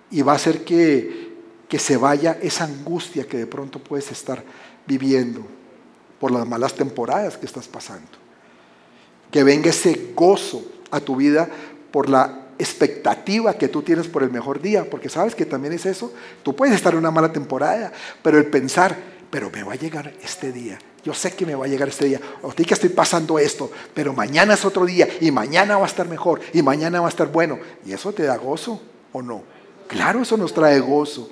y 0.09 0.21
va 0.21 0.33
a 0.33 0.35
hacer 0.35 0.63
que, 0.63 1.35
que 1.67 1.77
se 1.77 1.97
vaya 1.97 2.37
esa 2.41 2.63
angustia 2.63 3.27
que 3.27 3.37
de 3.37 3.47
pronto 3.47 3.79
puedes 3.79 4.09
estar 4.11 4.43
viviendo 4.85 5.45
por 6.19 6.31
las 6.31 6.47
malas 6.47 6.73
temporadas 6.73 7.37
que 7.37 7.45
estás 7.45 7.67
pasando. 7.67 8.26
Que 9.31 9.43
venga 9.43 9.69
ese 9.69 10.11
gozo 10.15 10.63
a 10.91 10.99
tu 10.99 11.15
vida 11.15 11.49
por 11.91 12.09
la 12.09 12.47
expectativa 12.59 13.53
que 13.53 13.67
tú 13.67 13.81
tienes 13.81 14.07
por 14.07 14.23
el 14.23 14.31
mejor 14.31 14.61
día, 14.61 14.89
porque 14.89 15.09
sabes 15.09 15.35
que 15.35 15.45
también 15.45 15.73
es 15.73 15.85
eso. 15.85 16.13
Tú 16.43 16.55
puedes 16.55 16.75
estar 16.75 16.93
en 16.93 16.99
una 16.99 17.11
mala 17.11 17.31
temporada, 17.31 17.91
pero 18.23 18.37
el 18.37 18.47
pensar, 18.47 18.97
pero 19.29 19.49
me 19.51 19.63
va 19.63 19.73
a 19.73 19.77
llegar 19.77 20.13
este 20.23 20.51
día, 20.51 20.79
yo 21.07 21.13
sé 21.13 21.31
que 21.31 21.45
me 21.45 21.55
va 21.55 21.63
a 21.63 21.67
llegar 21.69 21.87
este 21.87 22.03
día. 22.03 22.19
O 22.41 22.51
que 22.51 22.73
estoy 22.73 22.89
pasando 22.89 23.39
esto, 23.39 23.71
pero 23.93 24.11
mañana 24.11 24.55
es 24.55 24.65
otro 24.65 24.85
día 24.85 25.07
y 25.21 25.31
mañana 25.31 25.77
va 25.77 25.85
a 25.85 25.87
estar 25.87 26.05
mejor 26.05 26.41
y 26.51 26.61
mañana 26.61 26.99
va 26.99 27.07
a 27.07 27.09
estar 27.09 27.31
bueno. 27.31 27.59
¿Y 27.85 27.93
eso 27.93 28.11
te 28.11 28.23
da 28.23 28.35
gozo 28.35 28.81
o 29.13 29.21
no? 29.21 29.43
Claro, 29.87 30.21
eso 30.21 30.35
nos 30.35 30.53
trae 30.53 30.81
gozo. 30.81 31.29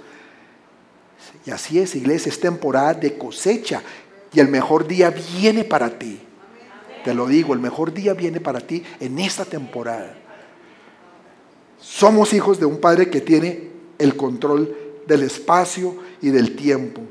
Y 1.45 1.51
así 1.51 1.77
es, 1.77 1.93
iglesia, 1.95 2.29
es 2.29 2.39
temporada 2.39 2.93
de 2.93 3.17
cosecha 3.17 3.81
y 4.31 4.39
el 4.39 4.47
mejor 4.47 4.87
día 4.87 5.09
viene 5.09 5.65
para 5.65 5.89
ti. 5.89 6.24
Te 7.05 7.13
lo 7.13 7.27
digo, 7.27 7.53
el 7.53 7.59
mejor 7.59 7.93
día 7.93 8.15
viene 8.15 8.39
para 8.39 8.59
ti 8.59 8.83
en 8.99 9.19
esta 9.19 9.45
temporada. 9.45 10.17
Somos 11.79 12.33
hijos 12.33 12.59
de 12.59 12.65
un 12.65 12.81
Padre 12.81 13.11
que 13.11 13.21
tiene 13.21 13.69
el 13.99 14.17
control 14.17 14.75
del 15.05 15.21
espacio 15.21 15.95
y 16.19 16.31
del 16.31 16.55
tiempo. 16.55 17.03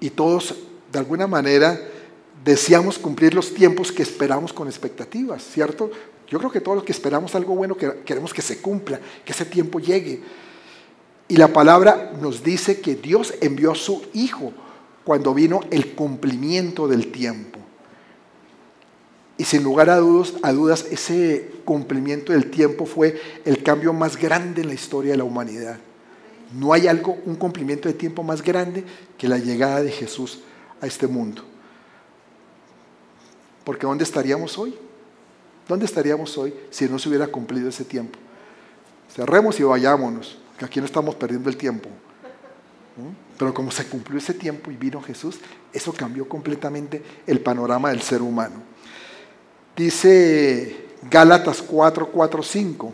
Y 0.00 0.08
todos 0.08 0.54
de 0.90 0.98
alguna 0.98 1.26
manera 1.26 1.78
deseamos 2.42 2.98
cumplir 2.98 3.34
los 3.34 3.52
tiempos 3.52 3.92
que 3.92 4.02
esperamos 4.02 4.54
con 4.54 4.68
expectativas, 4.68 5.44
¿cierto? 5.44 5.90
Yo 6.26 6.38
creo 6.38 6.50
que 6.50 6.62
todos 6.62 6.76
los 6.76 6.84
que 6.84 6.92
esperamos 6.92 7.34
algo 7.34 7.54
bueno 7.54 7.76
queremos 7.76 8.32
que 8.32 8.40
se 8.40 8.62
cumpla, 8.62 8.98
que 9.22 9.32
ese 9.32 9.44
tiempo 9.44 9.80
llegue. 9.80 10.22
Y 11.28 11.36
la 11.36 11.48
palabra 11.48 12.14
nos 12.22 12.42
dice 12.42 12.80
que 12.80 12.94
Dios 12.94 13.34
envió 13.42 13.72
a 13.72 13.74
su 13.76 14.02
Hijo 14.14 14.54
cuando 15.04 15.34
vino 15.34 15.60
el 15.70 15.94
cumplimiento 15.94 16.88
del 16.88 17.12
tiempo. 17.12 17.63
Y 19.36 19.44
sin 19.44 19.64
lugar 19.64 19.90
a 19.90 19.96
dudas, 19.96 20.34
a 20.42 20.52
dudas, 20.52 20.86
ese 20.90 21.50
cumplimiento 21.64 22.32
del 22.32 22.50
tiempo 22.50 22.86
fue 22.86 23.20
el 23.44 23.62
cambio 23.62 23.92
más 23.92 24.16
grande 24.16 24.62
en 24.62 24.68
la 24.68 24.74
historia 24.74 25.12
de 25.12 25.18
la 25.18 25.24
humanidad. 25.24 25.78
No 26.52 26.72
hay 26.72 26.86
algo, 26.86 27.18
un 27.24 27.34
cumplimiento 27.34 27.88
de 27.88 27.94
tiempo 27.94 28.22
más 28.22 28.42
grande 28.42 28.84
que 29.18 29.28
la 29.28 29.38
llegada 29.38 29.82
de 29.82 29.90
Jesús 29.90 30.40
a 30.80 30.86
este 30.86 31.08
mundo. 31.08 31.42
Porque 33.64 33.86
¿dónde 33.86 34.04
estaríamos 34.04 34.56
hoy? 34.56 34.76
¿Dónde 35.66 35.86
estaríamos 35.86 36.36
hoy 36.38 36.54
si 36.70 36.88
no 36.88 36.98
se 36.98 37.08
hubiera 37.08 37.26
cumplido 37.26 37.68
ese 37.68 37.84
tiempo? 37.84 38.18
Cerremos 39.12 39.58
y 39.58 39.64
vayámonos, 39.64 40.38
que 40.58 40.64
aquí 40.64 40.78
no 40.78 40.86
estamos 40.86 41.14
perdiendo 41.16 41.48
el 41.48 41.56
tiempo. 41.56 41.88
Pero 43.38 43.52
como 43.52 43.72
se 43.72 43.86
cumplió 43.86 44.18
ese 44.18 44.34
tiempo 44.34 44.70
y 44.70 44.76
vino 44.76 45.02
Jesús, 45.02 45.40
eso 45.72 45.92
cambió 45.92 46.28
completamente 46.28 47.02
el 47.26 47.40
panorama 47.40 47.90
del 47.90 48.02
ser 48.02 48.22
humano. 48.22 48.73
Dice 49.76 50.76
Gálatas 51.10 51.62
4, 51.62 52.08
4, 52.08 52.42
5. 52.42 52.92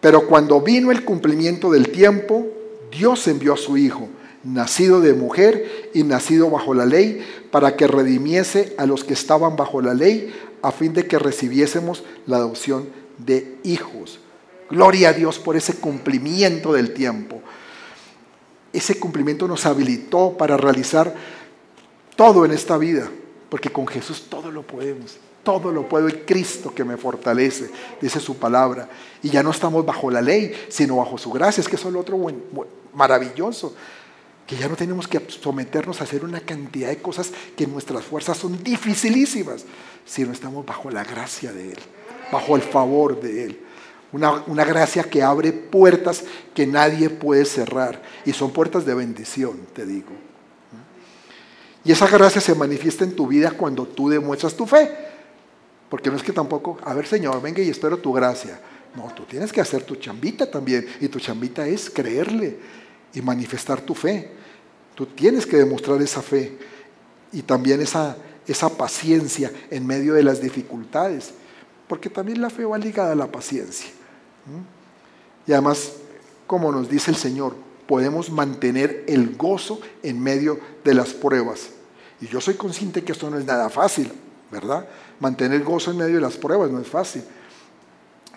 Pero 0.00 0.26
cuando 0.26 0.60
vino 0.60 0.92
el 0.92 1.04
cumplimiento 1.04 1.70
del 1.70 1.90
tiempo, 1.90 2.46
Dios 2.90 3.26
envió 3.26 3.54
a 3.54 3.56
su 3.56 3.76
Hijo, 3.76 4.08
nacido 4.44 5.00
de 5.00 5.14
mujer 5.14 5.90
y 5.92 6.04
nacido 6.04 6.50
bajo 6.50 6.72
la 6.72 6.86
ley, 6.86 7.26
para 7.50 7.76
que 7.76 7.88
redimiese 7.88 8.74
a 8.78 8.86
los 8.86 9.02
que 9.02 9.14
estaban 9.14 9.56
bajo 9.56 9.82
la 9.82 9.94
ley, 9.94 10.32
a 10.62 10.70
fin 10.70 10.92
de 10.92 11.06
que 11.06 11.18
recibiésemos 11.18 12.04
la 12.26 12.36
adopción 12.36 12.88
de 13.18 13.58
hijos. 13.64 14.20
Gloria 14.70 15.10
a 15.10 15.12
Dios 15.12 15.38
por 15.38 15.56
ese 15.56 15.74
cumplimiento 15.74 16.72
del 16.72 16.92
tiempo. 16.94 17.40
Ese 18.72 18.98
cumplimiento 18.98 19.48
nos 19.48 19.66
habilitó 19.66 20.36
para 20.36 20.56
realizar 20.56 21.14
todo 22.14 22.44
en 22.44 22.52
esta 22.52 22.76
vida, 22.76 23.08
porque 23.48 23.70
con 23.70 23.86
Jesús 23.86 24.26
todo 24.28 24.50
lo 24.50 24.62
podemos. 24.62 25.16
Todo 25.42 25.72
lo 25.72 25.88
puedo 25.88 26.08
en 26.08 26.24
Cristo 26.26 26.74
que 26.74 26.84
me 26.84 26.96
fortalece, 26.96 27.70
dice 28.00 28.20
su 28.20 28.36
palabra. 28.36 28.88
Y 29.22 29.30
ya 29.30 29.42
no 29.42 29.50
estamos 29.50 29.86
bajo 29.86 30.10
la 30.10 30.20
ley, 30.20 30.52
sino 30.68 30.96
bajo 30.96 31.16
su 31.16 31.30
gracia. 31.30 31.60
Es 31.62 31.68
que 31.68 31.76
eso 31.76 31.88
es 31.88 31.94
lo 31.94 32.00
otro 32.00 32.18
maravilloso. 32.92 33.74
Que 34.46 34.56
ya 34.56 34.68
no 34.68 34.76
tenemos 34.76 35.08
que 35.08 35.22
someternos 35.28 36.00
a 36.00 36.04
hacer 36.04 36.24
una 36.24 36.40
cantidad 36.40 36.88
de 36.88 36.98
cosas 36.98 37.32
que 37.56 37.66
nuestras 37.66 38.04
fuerzas 38.04 38.36
son 38.36 38.62
dificilísimas, 38.62 39.64
sino 40.04 40.32
estamos 40.32 40.66
bajo 40.66 40.90
la 40.90 41.04
gracia 41.04 41.52
de 41.52 41.72
Él, 41.72 41.78
bajo 42.30 42.56
el 42.56 42.62
favor 42.62 43.20
de 43.20 43.44
Él. 43.44 43.60
Una, 44.10 44.64
gracia 44.64 45.04
que 45.04 45.22
abre 45.22 45.52
puertas 45.52 46.24
que 46.54 46.66
nadie 46.66 47.10
puede 47.10 47.44
cerrar. 47.44 48.02
Y 48.24 48.32
son 48.32 48.52
puertas 48.52 48.86
de 48.86 48.94
bendición, 48.94 49.60
te 49.74 49.84
digo. 49.84 50.27
Y 51.88 51.92
esa 51.92 52.06
gracia 52.06 52.42
se 52.42 52.54
manifiesta 52.54 53.02
en 53.02 53.16
tu 53.16 53.26
vida 53.26 53.50
cuando 53.50 53.86
tú 53.86 54.10
demuestras 54.10 54.54
tu 54.54 54.66
fe. 54.66 54.90
Porque 55.88 56.10
no 56.10 56.18
es 56.18 56.22
que 56.22 56.34
tampoco, 56.34 56.76
a 56.84 56.92
ver 56.92 57.06
Señor, 57.06 57.40
venga 57.40 57.62
y 57.62 57.70
espero 57.70 57.96
tu 57.96 58.12
gracia. 58.12 58.60
No, 58.94 59.10
tú 59.14 59.22
tienes 59.22 59.50
que 59.50 59.62
hacer 59.62 59.84
tu 59.84 59.96
chambita 59.96 60.50
también. 60.50 60.86
Y 61.00 61.08
tu 61.08 61.18
chambita 61.18 61.66
es 61.66 61.88
creerle 61.88 62.58
y 63.14 63.22
manifestar 63.22 63.80
tu 63.80 63.94
fe. 63.94 64.30
Tú 64.94 65.06
tienes 65.06 65.46
que 65.46 65.56
demostrar 65.56 66.02
esa 66.02 66.20
fe 66.20 66.58
y 67.32 67.40
también 67.40 67.80
esa, 67.80 68.18
esa 68.46 68.68
paciencia 68.68 69.50
en 69.70 69.86
medio 69.86 70.12
de 70.12 70.24
las 70.24 70.42
dificultades. 70.42 71.32
Porque 71.88 72.10
también 72.10 72.42
la 72.42 72.50
fe 72.50 72.66
va 72.66 72.76
ligada 72.76 73.12
a 73.12 73.16
la 73.16 73.32
paciencia. 73.32 73.88
Y 75.46 75.52
además, 75.52 75.92
como 76.46 76.70
nos 76.70 76.90
dice 76.90 77.10
el 77.10 77.16
Señor, 77.16 77.56
podemos 77.86 78.30
mantener 78.30 79.04
el 79.08 79.36
gozo 79.36 79.80
en 80.02 80.22
medio 80.22 80.60
de 80.84 80.92
las 80.92 81.14
pruebas. 81.14 81.77
Y 82.20 82.26
yo 82.26 82.40
soy 82.40 82.54
consciente 82.54 83.04
que 83.04 83.12
esto 83.12 83.30
no 83.30 83.38
es 83.38 83.44
nada 83.44 83.68
fácil, 83.70 84.12
¿verdad? 84.50 84.86
Mantener 85.20 85.62
gozo 85.62 85.90
en 85.90 85.98
medio 85.98 86.16
de 86.16 86.20
las 86.20 86.36
pruebas 86.36 86.70
no 86.70 86.80
es 86.80 86.88
fácil. 86.88 87.22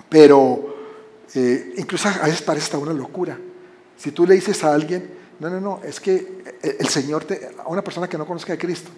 Pero 0.10 0.76
eh, 1.34 1.74
incluso 1.78 2.10
a 2.10 2.26
veces 2.26 2.42
parece 2.42 2.76
una 2.78 2.94
locura. 2.94 3.38
Si 3.98 4.12
tú 4.12 4.26
le 4.26 4.36
dices 4.36 4.64
a 4.64 4.74
alguien, 4.74 5.10
no, 5.40 5.50
no, 5.50 5.60
no, 5.60 5.82
es 5.84 6.00
que 6.00 6.44
el 6.62 6.88
Señor, 6.88 7.24
te, 7.24 7.50
a 7.58 7.68
una 7.68 7.84
persona 7.84 8.08
que 8.08 8.18
no 8.18 8.28
conozca 8.28 8.54
a 8.54 8.58
Cristo, 8.58 8.92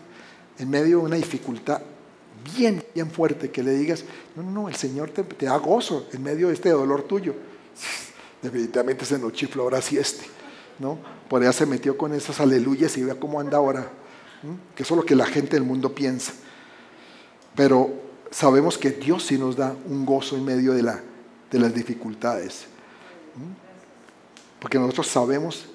en 0.57 0.69
medio 0.69 0.99
de 0.99 1.05
una 1.05 1.15
dificultad 1.15 1.81
bien, 2.55 2.83
bien 2.93 3.09
fuerte, 3.09 3.49
que 3.49 3.63
le 3.63 3.71
digas, 3.71 4.03
no, 4.35 4.43
no, 4.43 4.51
no, 4.51 4.69
el 4.69 4.75
Señor 4.75 5.11
te, 5.11 5.45
da 5.45 5.57
gozo 5.57 6.07
en 6.11 6.23
medio 6.23 6.47
de 6.47 6.53
este 6.53 6.69
dolor 6.69 7.03
tuyo. 7.03 7.35
Definitivamente 8.41 9.05
se 9.05 9.17
nos 9.17 9.33
chifló 9.33 9.63
ahora 9.63 9.81
sí 9.81 9.97
este, 9.97 10.25
¿no? 10.79 10.97
Por 11.29 11.41
allá 11.41 11.53
se 11.53 11.65
metió 11.65 11.97
con 11.97 12.13
esas 12.13 12.39
aleluyas 12.39 12.97
y 12.97 13.03
vea 13.03 13.15
cómo 13.15 13.39
anda 13.39 13.57
ahora, 13.57 13.89
que 14.75 14.83
eso 14.83 14.93
es 14.93 14.97
lo 14.97 15.05
que 15.05 15.15
la 15.15 15.25
gente 15.25 15.51
del 15.51 15.63
mundo 15.63 15.93
piensa. 15.93 16.33
Pero 17.55 17.91
sabemos 18.31 18.77
que 18.77 18.91
Dios 18.91 19.23
sí 19.23 19.37
nos 19.37 19.55
da 19.55 19.75
un 19.87 20.05
gozo 20.05 20.35
en 20.35 20.43
medio 20.43 20.73
de, 20.73 20.83
la, 20.83 21.01
de 21.51 21.59
las 21.59 21.73
dificultades. 21.73 22.65
Porque 24.59 24.79
nosotros 24.79 25.07
sabemos 25.07 25.65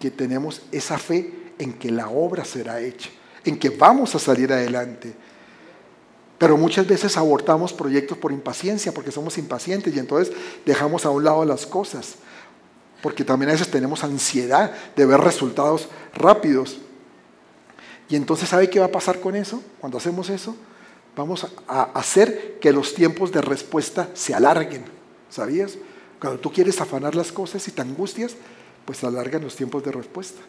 que 0.00 0.10
tenemos 0.10 0.62
esa 0.72 0.98
fe 0.98 1.52
en 1.58 1.74
que 1.74 1.90
la 1.90 2.08
obra 2.08 2.44
será 2.44 2.80
hecha, 2.80 3.10
en 3.44 3.58
que 3.58 3.70
vamos 3.70 4.14
a 4.14 4.18
salir 4.18 4.52
adelante. 4.52 5.14
Pero 6.38 6.56
muchas 6.56 6.86
veces 6.88 7.16
abortamos 7.16 7.72
proyectos 7.72 8.18
por 8.18 8.32
impaciencia, 8.32 8.92
porque 8.92 9.12
somos 9.12 9.38
impacientes 9.38 9.94
y 9.94 9.98
entonces 10.00 10.34
dejamos 10.66 11.06
a 11.06 11.10
un 11.10 11.22
lado 11.22 11.44
las 11.44 11.66
cosas. 11.66 12.16
Porque 13.00 13.24
también 13.24 13.50
a 13.50 13.52
veces 13.52 13.70
tenemos 13.70 14.02
ansiedad 14.02 14.72
de 14.96 15.06
ver 15.06 15.20
resultados 15.20 15.88
rápidos. 16.14 16.78
Y 18.08 18.16
entonces, 18.16 18.48
¿sabe 18.48 18.68
qué 18.68 18.80
va 18.80 18.86
a 18.86 18.92
pasar 18.92 19.20
con 19.20 19.36
eso? 19.36 19.62
Cuando 19.80 19.98
hacemos 19.98 20.28
eso, 20.30 20.56
vamos 21.16 21.46
a 21.68 21.82
hacer 21.94 22.58
que 22.60 22.72
los 22.72 22.94
tiempos 22.94 23.32
de 23.32 23.40
respuesta 23.40 24.08
se 24.14 24.34
alarguen. 24.34 24.84
¿Sabías? 25.30 25.78
Cuando 26.20 26.38
tú 26.38 26.52
quieres 26.52 26.80
afanar 26.80 27.14
las 27.14 27.32
cosas 27.32 27.66
y 27.66 27.72
te 27.72 27.82
angustias, 27.82 28.36
pues 28.84 29.02
alargan 29.02 29.42
los 29.42 29.56
tiempos 29.56 29.82
de 29.82 29.92
respuesta. 29.92 30.40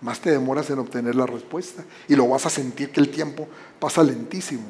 Más 0.00 0.20
te 0.20 0.30
demoras 0.30 0.68
en 0.70 0.78
obtener 0.78 1.14
la 1.14 1.26
respuesta 1.26 1.84
y 2.08 2.16
lo 2.16 2.28
vas 2.28 2.44
a 2.46 2.50
sentir 2.50 2.90
que 2.90 3.00
el 3.00 3.10
tiempo 3.10 3.48
pasa 3.78 4.02
lentísimo. 4.02 4.64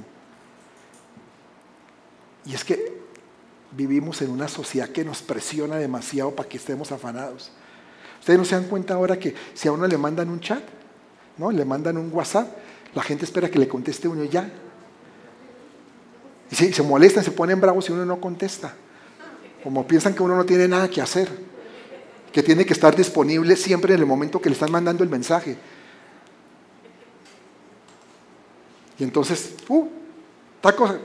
Y 2.44 2.54
es 2.54 2.62
que 2.62 3.02
vivimos 3.72 4.22
en 4.22 4.30
una 4.30 4.48
sociedad 4.48 4.88
que 4.90 5.04
nos 5.04 5.22
presiona 5.22 5.76
demasiado 5.76 6.30
para 6.32 6.48
que 6.48 6.58
estemos 6.58 6.92
afanados. 6.92 7.50
Ustedes 8.20 8.38
no 8.38 8.44
se 8.44 8.54
dan 8.54 8.64
cuenta 8.64 8.94
ahora 8.94 9.18
que 9.18 9.34
si 9.54 9.68
a 9.68 9.72
uno 9.72 9.86
le 9.86 9.98
mandan 9.98 10.28
un 10.28 10.40
chat, 10.40 10.62
¿no? 11.36 11.50
le 11.50 11.64
mandan 11.64 11.96
un 11.96 12.10
WhatsApp, 12.12 12.48
la 12.94 13.02
gente 13.02 13.24
espera 13.24 13.50
que 13.50 13.58
le 13.58 13.68
conteste 13.68 14.08
uno 14.08 14.24
ya. 14.24 14.50
Y 16.50 16.54
si 16.54 16.72
se 16.72 16.82
molestan, 16.82 17.24
se 17.24 17.30
ponen 17.30 17.60
bravos 17.60 17.84
si 17.84 17.92
uno 17.92 18.04
no 18.04 18.20
contesta. 18.20 18.74
Como 19.62 19.86
piensan 19.86 20.14
que 20.14 20.22
uno 20.22 20.36
no 20.36 20.44
tiene 20.44 20.68
nada 20.68 20.88
que 20.88 21.00
hacer, 21.00 21.28
que 22.32 22.42
tiene 22.42 22.64
que 22.66 22.72
estar 22.72 22.94
disponible 22.94 23.56
siempre 23.56 23.94
en 23.94 24.00
el 24.00 24.06
momento 24.06 24.40
que 24.40 24.48
le 24.48 24.54
están 24.54 24.70
mandando 24.70 25.02
el 25.02 25.10
mensaje. 25.10 25.56
Y 28.98 29.02
entonces, 29.02 29.54
uh, 29.68 29.88
cosa 30.76 30.98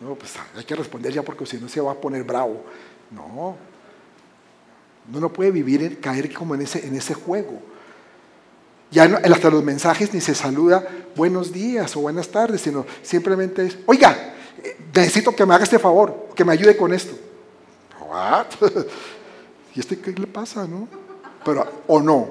no, 0.00 0.14
pues 0.14 0.34
hay 0.54 0.64
que 0.64 0.76
responder 0.76 1.12
ya 1.12 1.22
porque 1.22 1.46
si 1.46 1.56
no 1.58 1.68
se 1.68 1.80
va 1.80 1.92
a 1.92 2.00
poner 2.00 2.22
bravo. 2.24 2.64
No. 3.10 3.56
Uno 5.08 5.20
no 5.20 5.32
puede 5.32 5.50
vivir, 5.50 6.00
caer 6.00 6.32
como 6.34 6.54
en 6.54 6.62
ese, 6.62 6.86
en 6.86 6.94
ese 6.94 7.14
juego. 7.14 7.62
Ya 8.90 9.04
hasta 9.04 9.50
los 9.50 9.64
mensajes 9.64 10.14
ni 10.14 10.20
se 10.20 10.34
saluda 10.34 10.86
buenos 11.16 11.52
días 11.52 11.96
o 11.96 12.00
buenas 12.00 12.28
tardes, 12.28 12.60
sino 12.60 12.86
simplemente 13.02 13.66
es, 13.66 13.78
oiga, 13.86 14.34
necesito 14.94 15.34
que 15.34 15.44
me 15.44 15.54
haga 15.54 15.64
este 15.64 15.78
favor, 15.78 16.28
que 16.34 16.44
me 16.44 16.52
ayude 16.52 16.76
con 16.76 16.92
esto. 16.92 17.16
¿Y 19.74 19.80
este 19.80 19.98
qué 19.98 20.12
le 20.12 20.26
pasa, 20.26 20.66
no? 20.66 20.88
Pero, 21.44 21.66
o 21.86 22.00
no. 22.00 22.28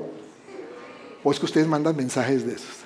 O 1.23 1.31
es 1.31 1.39
que 1.39 1.45
ustedes 1.45 1.67
mandan 1.67 1.95
mensajes 1.95 2.45
de 2.45 2.53
esos. 2.53 2.85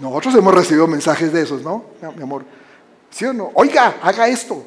Nosotros 0.00 0.34
hemos 0.34 0.54
recibido 0.54 0.86
mensajes 0.86 1.32
de 1.32 1.42
esos, 1.42 1.62
¿no? 1.62 1.84
Mi 2.16 2.22
amor. 2.22 2.44
¿Sí 3.10 3.24
o 3.24 3.32
no? 3.32 3.50
Oiga, 3.54 3.96
haga 4.02 4.28
esto. 4.28 4.62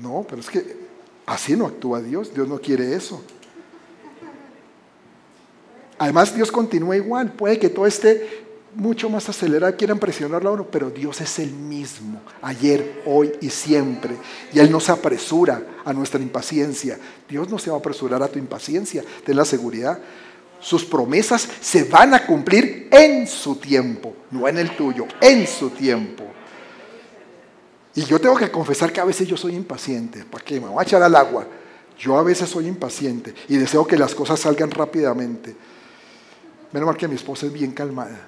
No, 0.00 0.24
pero 0.26 0.40
es 0.40 0.48
que 0.48 0.76
así 1.26 1.56
no 1.56 1.66
actúa 1.66 2.00
Dios. 2.00 2.32
Dios 2.32 2.48
no 2.48 2.58
quiere 2.58 2.94
eso. 2.94 3.22
Además, 6.00 6.34
Dios 6.34 6.50
continúa 6.50 6.96
igual. 6.96 7.30
Puede 7.30 7.58
que 7.58 7.68
todo 7.68 7.86
esté 7.86 8.46
mucho 8.74 9.10
más 9.10 9.28
acelerado, 9.28 9.76
quieran 9.76 9.98
presionarlo 9.98 10.48
a 10.48 10.52
uno, 10.54 10.66
pero 10.70 10.88
Dios 10.88 11.20
es 11.20 11.38
el 11.38 11.52
mismo, 11.52 12.22
ayer, 12.40 13.02
hoy 13.04 13.32
y 13.42 13.50
siempre. 13.50 14.16
Y 14.54 14.60
Él 14.60 14.72
no 14.72 14.80
se 14.80 14.92
apresura 14.92 15.62
a 15.84 15.92
nuestra 15.92 16.18
impaciencia. 16.18 16.98
Dios 17.28 17.50
no 17.50 17.58
se 17.58 17.68
va 17.68 17.76
a 17.76 17.80
apresurar 17.80 18.22
a 18.22 18.28
tu 18.28 18.38
impaciencia, 18.38 19.04
ten 19.26 19.36
la 19.36 19.44
seguridad. 19.44 19.98
Sus 20.58 20.86
promesas 20.86 21.46
se 21.60 21.84
van 21.84 22.14
a 22.14 22.24
cumplir 22.24 22.88
en 22.90 23.26
su 23.26 23.56
tiempo, 23.56 24.14
no 24.30 24.48
en 24.48 24.56
el 24.56 24.74
tuyo, 24.74 25.06
en 25.20 25.46
su 25.46 25.68
tiempo. 25.68 26.24
Y 27.94 28.06
yo 28.06 28.18
tengo 28.18 28.36
que 28.36 28.50
confesar 28.50 28.90
que 28.90 29.00
a 29.00 29.04
veces 29.04 29.28
yo 29.28 29.36
soy 29.36 29.54
impaciente. 29.54 30.24
¿Para 30.24 30.42
qué? 30.42 30.60
Me 30.62 30.68
voy 30.68 30.80
a 30.80 30.82
echar 30.82 31.02
al 31.02 31.14
agua. 31.14 31.46
Yo 31.98 32.16
a 32.16 32.22
veces 32.22 32.48
soy 32.48 32.68
impaciente 32.68 33.34
y 33.48 33.58
deseo 33.58 33.86
que 33.86 33.98
las 33.98 34.14
cosas 34.14 34.40
salgan 34.40 34.70
rápidamente. 34.70 35.54
Menos 36.72 36.86
mal 36.86 36.96
que 36.96 37.08
mi 37.08 37.16
esposa 37.16 37.46
es 37.46 37.52
bien 37.52 37.72
calmada. 37.72 38.26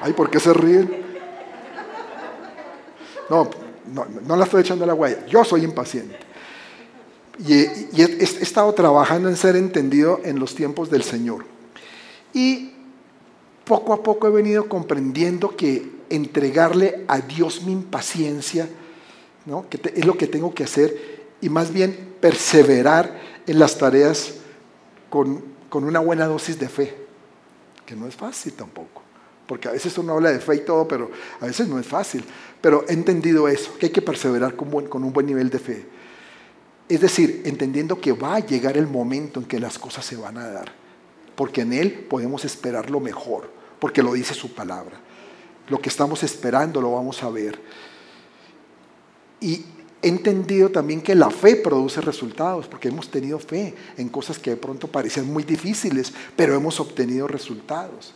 Ay, 0.00 0.12
¿por 0.12 0.30
qué 0.30 0.38
se 0.38 0.52
ríen? 0.52 1.06
No, 3.30 3.48
no, 3.92 4.06
no 4.26 4.36
la 4.36 4.44
estoy 4.44 4.62
echando 4.62 4.84
al 4.84 4.90
agua. 4.90 5.26
Yo 5.26 5.44
soy 5.44 5.64
impaciente. 5.64 6.28
Y, 7.46 7.60
he, 8.02 8.22
estado 8.22 8.72
trabajando 8.74 9.28
en 9.28 9.36
ser 9.36 9.56
entendido 9.56 10.20
en 10.24 10.38
los 10.40 10.54
tiempos 10.54 10.90
del 10.90 11.02
Señor. 11.02 11.44
Y 12.34 12.72
poco 13.64 13.92
a 13.92 14.02
poco 14.02 14.26
he 14.26 14.30
venido 14.30 14.68
comprendiendo 14.68 15.56
que 15.56 15.98
entregarle 16.10 17.04
a 17.06 17.20
Dios 17.20 17.62
mi 17.62 17.72
impaciencia 17.72 18.68
¿no? 19.44 19.66
es 19.70 20.06
lo 20.06 20.16
que 20.16 20.26
tengo 20.26 20.54
que 20.54 20.64
hacer 20.64 21.26
y 21.40 21.48
más 21.50 21.72
bien 21.72 22.14
perseverar 22.20 23.20
en 23.46 23.58
las 23.58 23.76
tareas 23.76 24.34
con, 25.10 25.42
con 25.68 25.84
una 25.84 26.00
buena 26.00 26.26
dosis 26.26 26.58
de 26.58 26.68
fe, 26.68 26.94
que 27.88 27.96
no 27.96 28.06
es 28.06 28.14
fácil 28.14 28.52
tampoco, 28.52 29.00
porque 29.46 29.66
a 29.66 29.72
veces 29.72 29.96
uno 29.96 30.12
habla 30.12 30.30
de 30.30 30.40
fe 30.40 30.56
y 30.56 30.60
todo, 30.60 30.86
pero 30.86 31.10
a 31.40 31.46
veces 31.46 31.66
no 31.68 31.78
es 31.78 31.86
fácil. 31.86 32.22
Pero 32.60 32.84
he 32.86 32.92
entendido 32.92 33.48
eso, 33.48 33.78
que 33.78 33.86
hay 33.86 33.92
que 33.92 34.02
perseverar 34.02 34.56
con, 34.56 34.74
un 35.02 35.12
buen 35.14 35.24
nivel 35.24 35.48
de 35.48 35.58
fe. 35.58 35.86
Es 36.86 37.00
decir, 37.00 37.40
entendiendo 37.46 37.98
que 37.98 38.12
va 38.12 38.34
a 38.34 38.40
llegar 38.40 38.76
el 38.76 38.86
momento 38.86 39.40
en 39.40 39.46
que 39.46 39.58
las 39.58 39.78
cosas 39.78 40.04
se 40.04 40.16
van 40.16 40.36
a 40.36 40.48
dar, 40.48 40.70
porque 41.34 41.62
en 41.62 41.72
Él 41.72 41.92
podemos 42.10 42.44
esperar 42.44 42.90
lo 42.90 43.00
mejor, 43.00 43.50
porque 43.78 44.02
lo 44.02 44.12
dice 44.12 44.34
su 44.34 44.54
palabra. 44.54 45.00
Lo 45.70 45.80
que 45.80 45.88
estamos 45.88 46.22
esperando 46.22 46.82
lo 46.82 46.92
vamos 46.92 47.22
a 47.22 47.30
ver. 47.30 47.58
Y 49.40 49.64
he 50.00 50.08
entendido 50.08 50.70
también 50.70 51.00
que 51.00 51.14
la 51.14 51.30
fe 51.30 51.56
produce 51.56 52.00
resultados, 52.00 52.68
porque 52.68 52.88
hemos 52.88 53.10
tenido 53.10 53.38
fe 53.38 53.74
en 53.96 54.08
cosas 54.08 54.38
que 54.38 54.50
de 54.50 54.56
pronto 54.56 54.86
parecían 54.86 55.26
muy 55.26 55.42
difíciles, 55.42 56.12
pero 56.36 56.54
hemos 56.54 56.78
obtenido 56.78 57.26
resultados. 57.26 58.14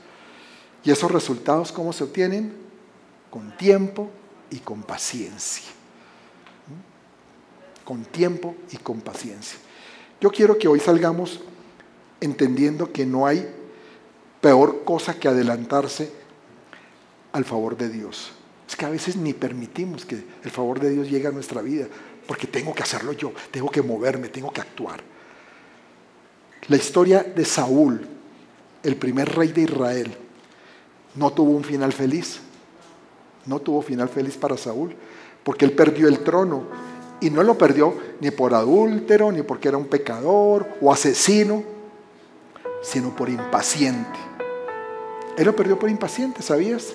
¿Y 0.85 0.91
esos 0.91 1.11
resultados 1.11 1.73
cómo 1.73 1.93
se 1.93 2.05
obtienen? 2.05 2.53
Con 3.31 3.57
tiempo 3.57 4.11
y 4.51 4.59
con 4.59 4.83
paciencia. 4.83 5.69
¿Mm? 6.69 7.85
Con 7.85 8.05
tiempo 8.05 8.55
y 8.71 8.77
con 8.77 9.01
paciencia. 9.01 9.59
Yo 10.21 10.31
quiero 10.31 10.59
que 10.59 10.69
hoy 10.69 10.79
salgamos 10.79 11.41
entendiendo 12.21 12.93
que 12.93 13.05
no 13.05 13.27
hay 13.27 13.53
peor 14.41 14.85
cosa 14.85 15.15
que 15.15 15.29
adelantarse 15.29 16.13
al 17.33 17.45
favor 17.45 17.77
de 17.77 17.89
Dios. 17.89 18.33
Es 18.73 18.77
que 18.77 18.87
a 18.87 18.89
veces 18.89 19.17
ni 19.17 19.35
permitimos 19.35 20.07
que 20.07 20.25
el 20.43 20.51
favor 20.51 20.81
de 20.81 20.89
Dios 20.89 21.11
llegue 21.11 21.29
a 21.29 21.31
nuestra 21.31 21.61
vida, 21.61 21.87
porque 22.27 22.47
tengo 22.47 22.75
que 22.75 22.83
hacerlo 22.83 23.13
yo, 23.13 23.31
tengo 23.51 23.71
que 23.71 23.83
moverme, 23.83 24.31
tengo 24.31 24.51
que 24.51 24.63
actuar. 24.63 24.99
La 26.69 26.77
historia 26.77 27.23
de 27.23 27.45
Saúl, 27.45 28.01
el 28.83 28.97
primer 28.97 29.29
rey 29.29 29.53
de 29.53 29.61
Israel, 29.61 30.17
no 31.17 31.35
tuvo 31.35 31.51
un 31.51 31.65
final 31.65 31.93
feliz. 31.93 32.41
No 33.45 33.59
tuvo 33.59 33.83
final 33.83 34.09
feliz 34.09 34.39
para 34.39 34.57
Saúl, 34.57 34.97
porque 35.45 35.67
él 35.67 35.73
perdió 35.73 36.09
el 36.09 36.21
trono. 36.21 36.63
Y 37.21 37.29
no 37.29 37.43
lo 37.43 37.59
perdió 37.59 37.95
ni 38.21 38.31
por 38.31 38.55
adúltero, 38.55 39.31
ni 39.33 39.43
porque 39.43 39.69
era 39.69 39.77
un 39.77 39.89
pecador 39.89 40.67
o 40.81 40.91
asesino, 40.91 41.63
sino 42.83 43.15
por 43.15 43.29
impaciente. 43.29 44.19
Él 45.37 45.45
lo 45.45 45.55
perdió 45.55 45.79
por 45.79 45.91
impaciente, 45.91 46.41
¿sabías? 46.41 46.95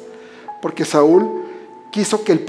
Porque 0.59 0.83
Saúl 0.83 1.45
quiso 1.97 2.23
que 2.23 2.31
el 2.31 2.45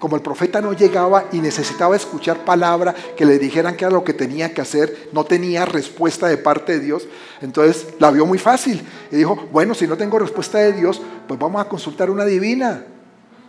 como 0.00 0.16
el 0.16 0.22
profeta 0.22 0.60
no 0.60 0.72
llegaba 0.72 1.26
y 1.30 1.38
necesitaba 1.38 1.94
escuchar 1.94 2.44
palabra 2.44 2.92
que 3.16 3.24
le 3.24 3.38
dijeran 3.38 3.76
que 3.76 3.84
era 3.84 3.94
lo 3.94 4.02
que 4.02 4.12
tenía 4.12 4.52
que 4.52 4.60
hacer, 4.60 5.10
no 5.12 5.22
tenía 5.22 5.64
respuesta 5.64 6.26
de 6.26 6.36
parte 6.36 6.72
de 6.72 6.80
Dios, 6.80 7.06
entonces 7.40 7.86
la 8.00 8.10
vio 8.10 8.26
muy 8.26 8.38
fácil 8.38 8.84
y 9.12 9.16
dijo, 9.16 9.36
bueno, 9.52 9.72
si 9.74 9.86
no 9.86 9.96
tengo 9.96 10.18
respuesta 10.18 10.58
de 10.58 10.72
Dios, 10.72 11.00
pues 11.28 11.38
vamos 11.38 11.60
a 11.60 11.68
consultar 11.68 12.10
una 12.10 12.24
divina. 12.24 12.86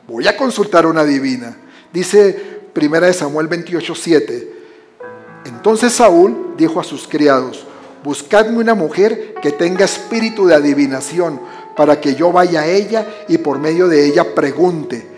Voy 0.07 0.27
a 0.27 0.37
consultar 0.37 0.85
una 0.85 1.03
divina. 1.03 1.57
Dice 1.91 2.59
Primera 2.71 3.07
de 3.07 3.13
Samuel 3.13 3.47
28, 3.47 3.95
7. 3.95 4.53
Entonces 5.45 5.93
Saúl 5.93 6.53
dijo 6.57 6.79
a 6.79 6.83
sus 6.83 7.07
criados, 7.07 7.65
buscadme 8.03 8.59
una 8.59 8.75
mujer 8.75 9.33
que 9.41 9.51
tenga 9.51 9.85
espíritu 9.85 10.45
de 10.45 10.53
adivinación 10.53 11.41
para 11.75 11.99
que 11.99 12.13
yo 12.13 12.31
vaya 12.31 12.61
a 12.61 12.67
ella 12.67 13.25
y 13.27 13.39
por 13.39 13.57
medio 13.57 13.87
de 13.87 14.05
ella 14.05 14.35
pregunte. 14.35 15.08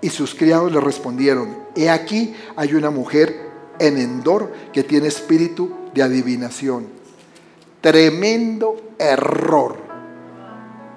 Y 0.00 0.10
sus 0.10 0.34
criados 0.34 0.72
le 0.72 0.80
respondieron, 0.80 1.56
he 1.74 1.90
aquí 1.90 2.34
hay 2.56 2.74
una 2.74 2.90
mujer 2.90 3.50
en 3.78 3.98
Endor 3.98 4.52
que 4.72 4.82
tiene 4.82 5.08
espíritu 5.08 5.70
de 5.94 6.02
adivinación. 6.02 6.86
Tremendo 7.80 8.76
error. 8.98 9.76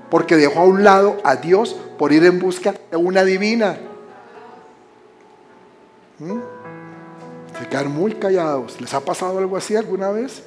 Porque 0.10 0.36
dejó 0.36 0.60
a 0.60 0.66
un 0.66 0.84
lado 0.84 1.18
a 1.24 1.38
Dios 1.38 1.76
por 1.98 2.14
ir 2.14 2.24
en 2.26 2.40
busca 2.40 2.76
de 2.92 2.98
una 2.98 3.24
divina. 3.24 3.78
¿Mm? 6.20 6.40
Se 7.60 7.68
quedan 7.68 7.92
muy 7.92 8.14
callados. 8.14 8.80
¿Les 8.80 8.94
ha 8.94 9.02
pasado 9.02 9.38
algo 9.38 9.58
así 9.58 9.76
alguna 9.76 10.12
vez? 10.12 10.44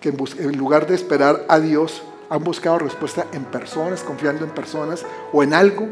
Que 0.00 0.10
en 0.10 0.58
lugar 0.58 0.86
de 0.86 0.94
esperar 0.94 1.44
a 1.48 1.58
Dios, 1.58 2.02
han 2.28 2.42
buscado 2.42 2.78
respuesta 2.78 3.26
en 3.32 3.44
personas, 3.44 4.02
confiando 4.02 4.44
en 4.44 4.50
personas 4.50 5.04
o 5.32 5.42
en 5.42 5.54
algo. 5.54 5.88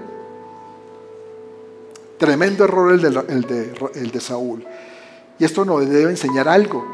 Tremendo 2.19 2.65
error 2.65 2.93
el 2.93 3.01
de, 3.01 3.75
el 3.95 4.11
de, 4.11 4.21
Saúl. 4.21 4.67
Y 5.39 5.45
esto 5.45 5.65
nos 5.65 5.89
debe 5.89 6.11
enseñar 6.11 6.49
algo, 6.49 6.87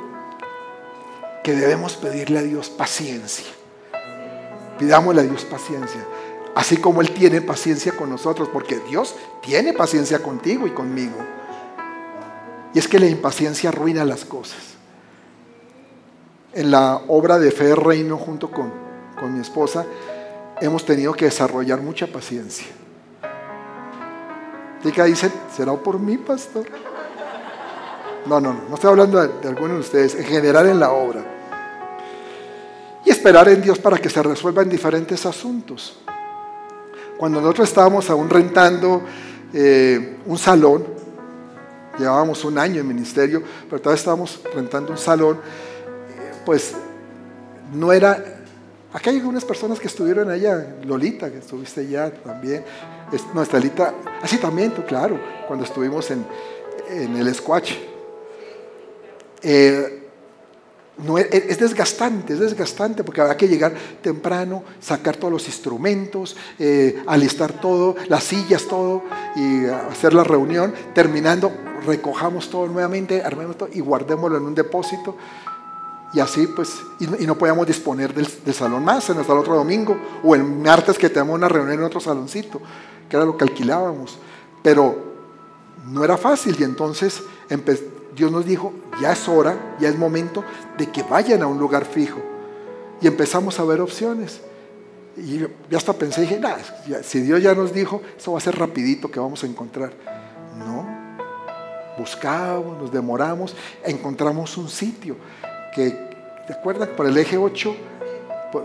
que 1.45 1.55
debemos 1.55 1.95
pedirle 1.97 2.39
a 2.39 2.43
Dios 2.43 2.71
paciencia. 2.71 3.47
Pidámosle 4.79 5.21
a 5.21 5.25
Dios 5.25 5.45
paciencia, 5.45 6.05
así 6.55 6.79
como 6.79 7.03
Él 7.03 7.11
tiene 7.13 7.43
paciencia 7.43 7.93
con 7.93 8.09
nosotros, 8.09 8.49
porque 8.51 8.79
Dios 8.89 9.15
tiene 9.43 9.75
paciencia 9.75 10.21
contigo 10.21 10.67
y 10.67 10.71
conmigo. 10.71 11.17
Y 12.73 12.79
es 12.79 12.89
que 12.89 12.99
la 12.99 13.07
impaciencia 13.07 13.69
arruina 13.69 14.05
las 14.05 14.25
cosas. 14.25 14.59
En 16.55 16.71
la 16.71 17.03
obra 17.09 17.39
de 17.39 17.51
Fe 17.51 17.75
Reino 17.75 18.17
junto 18.17 18.51
con 18.51 18.91
con 19.21 19.35
mi 19.35 19.41
esposa, 19.41 19.85
hemos 20.61 20.85
tenido 20.85 21.13
que 21.13 21.27
desarrollar 21.27 21.81
mucha 21.83 22.07
paciencia. 22.07 22.67
Que 24.83 25.05
dicen, 25.05 25.31
¿será 25.55 25.75
por 25.75 25.99
mí, 25.99 26.17
pastor? 26.17 26.65
No, 28.27 28.41
no, 28.41 28.53
no, 28.53 28.61
no 28.69 28.75
estoy 28.75 28.91
hablando 28.91 29.21
de, 29.21 29.49
algunos 29.49 29.75
de 29.75 29.81
ustedes, 29.81 30.15
en 30.15 30.25
general 30.25 30.67
en 30.69 30.81
la 30.81 30.91
obra. 30.91 31.23
Y 33.05 33.11
esperar 33.11 33.49
en 33.49 33.61
Dios 33.61 33.79
para 33.79 33.99
que 33.99 34.09
se 34.09 34.23
resuelvan 34.23 34.69
diferentes 34.69 35.25
asuntos. 35.27 35.99
Cuando 37.19 37.41
nosotros 37.41 37.69
estábamos 37.69 38.09
aún 38.09 38.31
rentando 38.31 39.03
eh, 39.53 40.19
un 40.25 40.39
salón, 40.39 40.87
llevábamos 41.99 42.45
un 42.45 42.59
año 42.59 42.81
en 42.81 42.89
ministerio, 42.89 43.43
pero 43.69 43.83
todavía 43.83 43.99
estábamos 43.99 44.41
rentando 44.55 44.93
un 44.93 44.99
salón, 44.99 45.37
eh, 45.37 46.33
pues 46.47 46.75
no 47.75 47.93
era 47.93 48.41
Acá 48.93 49.11
hay 49.11 49.19
algunas 49.19 49.45
personas 49.45 49.79
que 49.79 49.87
estuvieron 49.87 50.31
allá, 50.31 50.75
Lolita, 50.85 51.31
que 51.31 51.39
estuviste 51.39 51.83
allá 51.83 52.11
también, 52.11 52.65
nuestra 53.35 53.59
Lolita, 53.59 53.95
así 54.23 54.39
también, 54.39 54.73
tú, 54.73 54.85
claro, 54.85 55.19
cuando 55.47 55.65
estuvimos 55.65 56.11
en, 56.11 56.25
el 56.89 57.35
Squatch. 57.35 57.73
Eh, 59.43 59.97
no, 60.99 61.17
es, 61.17 61.59
desgastante, 61.59 62.35
es 62.35 62.41
desgastante 62.41 63.05
porque 63.05 63.21
habrá 63.21 63.37
que 63.37 63.49
llegar 63.49 63.73
temprano, 64.03 64.63
sacar 64.81 65.17
todos 65.17 65.33
los 65.33 65.47
instrumentos, 65.47 66.37
eh, 66.59 67.03
alistar 67.07 67.53
todo, 67.53 67.97
las 68.09 68.25
sillas, 68.25 68.65
todo, 68.65 69.03
y 69.37 69.65
hacer 69.67 70.13
la 70.13 70.25
reunión. 70.25 70.75
Terminando, 70.95 71.53
recojamos 71.87 72.51
todo 72.51 72.67
nuevamente, 72.67 73.23
armemos 73.23 73.57
todo 73.57 73.71
y 73.73 73.81
guardémoslo 73.81 74.37
en 74.37 74.43
un 74.45 74.55
depósito 74.55 75.17
y 76.13 76.21
así, 76.21 76.47
pues, 76.49 76.83
y, 76.99 77.27
no 77.27 77.37
podíamos 77.37 77.67
disponer 77.67 78.13
del, 78.13 78.55
salón 78.55 78.85
más, 78.85 79.09
en 79.11 79.19
hasta 79.19 79.33
el 79.33 79.39
otro 79.39 79.55
domingo, 79.55 79.97
o 80.25 80.35
el 80.35 80.43
martes 80.43 80.99
que 80.99 81.09
tenemos 81.09 81.37
una 81.37 81.49
reunión 81.49 81.79
en 81.79 81.85
otro 81.85 82.01
saloncito, 82.01 82.61
que 83.11 83.17
era 83.17 83.27
lo 83.27 83.37
que 83.37 83.45
alquilábamos. 83.45 84.17
Pero 84.63 84.97
no 85.87 86.05
era 86.05 86.17
fácil 86.17 86.57
y 86.59 86.63
entonces 86.63 87.23
Dios 88.15 88.31
nos 88.33 88.47
dijo, 88.47 88.73
ya 89.01 89.13
es 89.13 89.29
hora, 89.29 89.77
ya 89.79 89.89
es 89.89 89.99
momento 89.99 90.45
de 90.79 90.91
que 90.91 91.03
vayan 91.03 91.43
a 91.43 91.47
un 91.47 91.59
lugar 91.59 91.85
fijo. 91.85 92.21
Y 93.03 93.07
empezamos 93.07 93.59
a 93.59 93.65
ver 93.65 93.81
opciones. 93.81 94.41
Y 95.17 95.39
yo 95.39 95.49
hasta 95.77 95.93
pensé, 95.93 96.23
dije, 96.23 96.39
nah, 96.39 96.57
si 97.03 97.21
Dios 97.21 97.43
ya 97.43 97.55
nos 97.55 97.75
dijo, 97.75 98.01
eso 98.17 98.33
va 98.33 98.39
a 98.39 98.41
ser 98.41 98.57
rapidito 98.59 99.11
que 99.11 99.19
vamos 99.19 99.43
a 99.43 99.47
encontrar. 99.47 99.93
No, 100.57 100.87
buscamos, 101.99 102.79
nos 102.79 102.93
demoramos, 102.93 103.57
encontramos 103.85 104.57
un 104.57 104.69
sitio 104.69 105.17
que, 105.75 105.91
¿te 106.47 106.53
acuerdas? 106.53 106.89
Por 106.91 107.07
el 107.07 107.17
eje 107.17 107.37
8, 107.37 107.77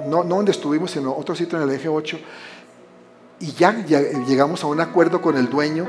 no, 0.07 0.23
no 0.23 0.35
donde 0.35 0.51
estuvimos, 0.51 0.91
sino 0.91 1.15
otro 1.15 1.35
sitio 1.35 1.57
en 1.57 1.67
el 1.67 1.75
eje 1.75 1.87
8, 1.87 2.19
y 3.39 3.51
ya, 3.53 3.71
llegamos 3.85 4.63
a 4.63 4.67
un 4.67 4.79
acuerdo 4.79 5.21
con 5.21 5.37
el 5.37 5.49
dueño. 5.49 5.85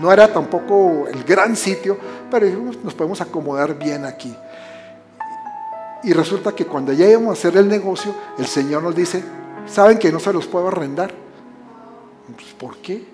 No 0.00 0.12
era 0.12 0.32
tampoco 0.32 1.06
el 1.08 1.24
gran 1.24 1.56
sitio, 1.56 1.96
pero 2.30 2.46
nos 2.82 2.94
podemos 2.94 3.20
acomodar 3.20 3.78
bien 3.78 4.04
aquí. 4.04 4.34
Y 6.02 6.12
resulta 6.12 6.52
que 6.52 6.66
cuando 6.66 6.92
ya 6.92 7.08
íbamos 7.08 7.30
a 7.30 7.32
hacer 7.32 7.56
el 7.56 7.68
negocio, 7.68 8.14
el 8.38 8.46
Señor 8.46 8.82
nos 8.82 8.94
dice, 8.94 9.22
¿saben 9.66 9.98
que 9.98 10.12
no 10.12 10.20
se 10.20 10.32
los 10.32 10.46
puedo 10.46 10.68
arrendar? 10.68 11.12
Pues, 12.34 12.52
¿Por 12.52 12.76
qué? 12.78 13.04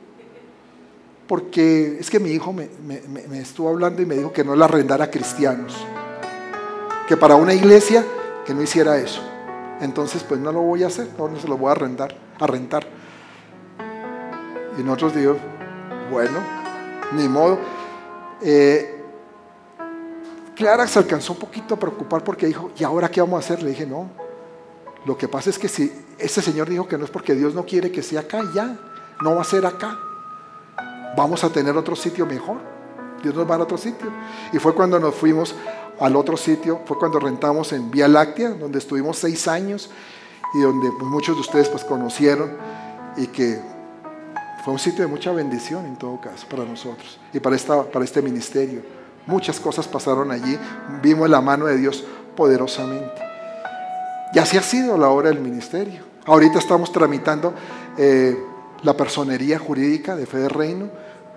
Porque 1.28 1.98
es 2.00 2.10
que 2.10 2.18
mi 2.18 2.30
hijo 2.30 2.52
me, 2.52 2.68
estuvo 3.40 3.68
hablando 3.68 4.02
y 4.02 4.06
me 4.06 4.16
dijo 4.16 4.32
que 4.32 4.44
no 4.44 4.56
la 4.56 4.64
arrendara 4.64 5.04
a 5.04 5.10
cristianos 5.10 5.86
que 7.06 7.16
para 7.16 7.34
una 7.34 7.54
iglesia 7.54 8.04
que 8.44 8.54
no 8.54 8.62
hiciera 8.62 8.98
eso. 8.98 9.20
Entonces, 9.80 10.22
pues 10.22 10.40
no 10.40 10.52
lo 10.52 10.60
voy 10.60 10.82
a 10.82 10.86
hacer, 10.86 11.08
no, 11.18 11.38
se 11.38 11.48
lo 11.48 11.56
voy 11.56 11.70
a 11.70 11.74
rentar, 11.74 12.14
a 12.38 12.46
rentar. 12.46 12.86
Y 14.78 14.82
nosotros 14.82 15.14
digo, 15.14 15.36
bueno, 16.10 16.38
ni 17.12 17.28
modo. 17.28 17.58
Eh, 18.40 19.02
Clara 20.54 20.86
se 20.86 20.98
alcanzó 20.98 21.32
un 21.32 21.38
poquito 21.38 21.74
a 21.74 21.78
preocupar 21.78 22.22
porque 22.24 22.46
dijo, 22.46 22.70
¿y 22.76 22.84
ahora 22.84 23.10
qué 23.10 23.20
vamos 23.20 23.36
a 23.36 23.38
hacer? 23.38 23.62
Le 23.62 23.70
dije, 23.70 23.86
no. 23.86 24.10
Lo 25.04 25.16
que 25.16 25.28
pasa 25.28 25.50
es 25.50 25.58
que 25.58 25.68
si 25.68 25.92
ese 26.18 26.42
señor 26.42 26.68
dijo 26.68 26.86
que 26.86 26.96
no 26.96 27.04
es 27.04 27.10
porque 27.10 27.34
Dios 27.34 27.54
no 27.54 27.64
quiere 27.64 27.90
que 27.90 28.02
sea 28.02 28.20
acá, 28.20 28.42
ya, 28.54 28.76
no 29.22 29.34
va 29.34 29.42
a 29.42 29.44
ser 29.44 29.66
acá. 29.66 29.98
Vamos 31.16 31.42
a 31.44 31.50
tener 31.50 31.76
otro 31.76 31.96
sitio 31.96 32.26
mejor. 32.26 32.58
Dios 33.22 33.34
nos 33.34 33.48
va 33.48 33.56
a 33.56 33.58
otro 33.58 33.78
sitio. 33.78 34.10
Y 34.52 34.58
fue 34.58 34.74
cuando 34.74 34.98
nos 34.98 35.14
fuimos 35.14 35.54
al 36.02 36.16
otro 36.16 36.36
sitio 36.36 36.80
fue 36.84 36.98
cuando 36.98 37.20
rentamos 37.20 37.72
en 37.72 37.90
Vía 37.90 38.08
Láctea, 38.08 38.50
donde 38.50 38.78
estuvimos 38.78 39.18
seis 39.18 39.46
años 39.46 39.90
y 40.54 40.60
donde 40.60 40.90
muchos 40.90 41.36
de 41.36 41.40
ustedes 41.42 41.68
pues 41.68 41.84
conocieron 41.84 42.56
y 43.16 43.28
que 43.28 43.60
fue 44.64 44.72
un 44.72 44.78
sitio 44.78 45.04
de 45.04 45.10
mucha 45.10 45.32
bendición 45.32 45.86
en 45.86 45.96
todo 45.96 46.20
caso 46.20 46.46
para 46.48 46.64
nosotros 46.64 47.18
y 47.32 47.40
para, 47.40 47.56
esta, 47.56 47.82
para 47.82 48.04
este 48.04 48.22
ministerio. 48.22 48.82
Muchas 49.26 49.58
cosas 49.58 49.88
pasaron 49.88 50.30
allí, 50.30 50.56
vimos 51.02 51.28
la 51.28 51.40
mano 51.40 51.66
de 51.66 51.76
Dios 51.76 52.04
poderosamente. 52.36 53.22
Y 54.32 54.38
así 54.38 54.56
ha 54.56 54.62
sido 54.62 54.96
la 54.96 55.08
obra 55.08 55.30
del 55.30 55.40
ministerio. 55.40 56.04
Ahorita 56.26 56.58
estamos 56.58 56.92
tramitando 56.92 57.54
eh, 57.98 58.36
la 58.82 58.96
personería 58.96 59.58
jurídica 59.58 60.14
de 60.14 60.26
Fe 60.26 60.38
de 60.38 60.48
Reino 60.48 60.90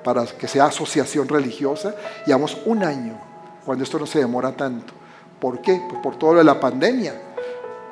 para 0.03 0.25
que 0.25 0.47
sea 0.47 0.65
asociación 0.65 1.27
religiosa. 1.27 1.95
Llevamos 2.27 2.61
un 2.65 2.83
año 2.83 3.19
cuando 3.65 3.83
esto 3.83 3.97
no 3.97 4.05
se 4.05 4.19
demora 4.19 4.51
tanto. 4.51 4.93
¿Por 5.39 5.61
qué? 5.61 5.81
Pues 5.89 6.01
por 6.01 6.17
todo 6.17 6.33
lo 6.33 6.37
de 6.39 6.45
la 6.45 6.59
pandemia. 6.59 7.13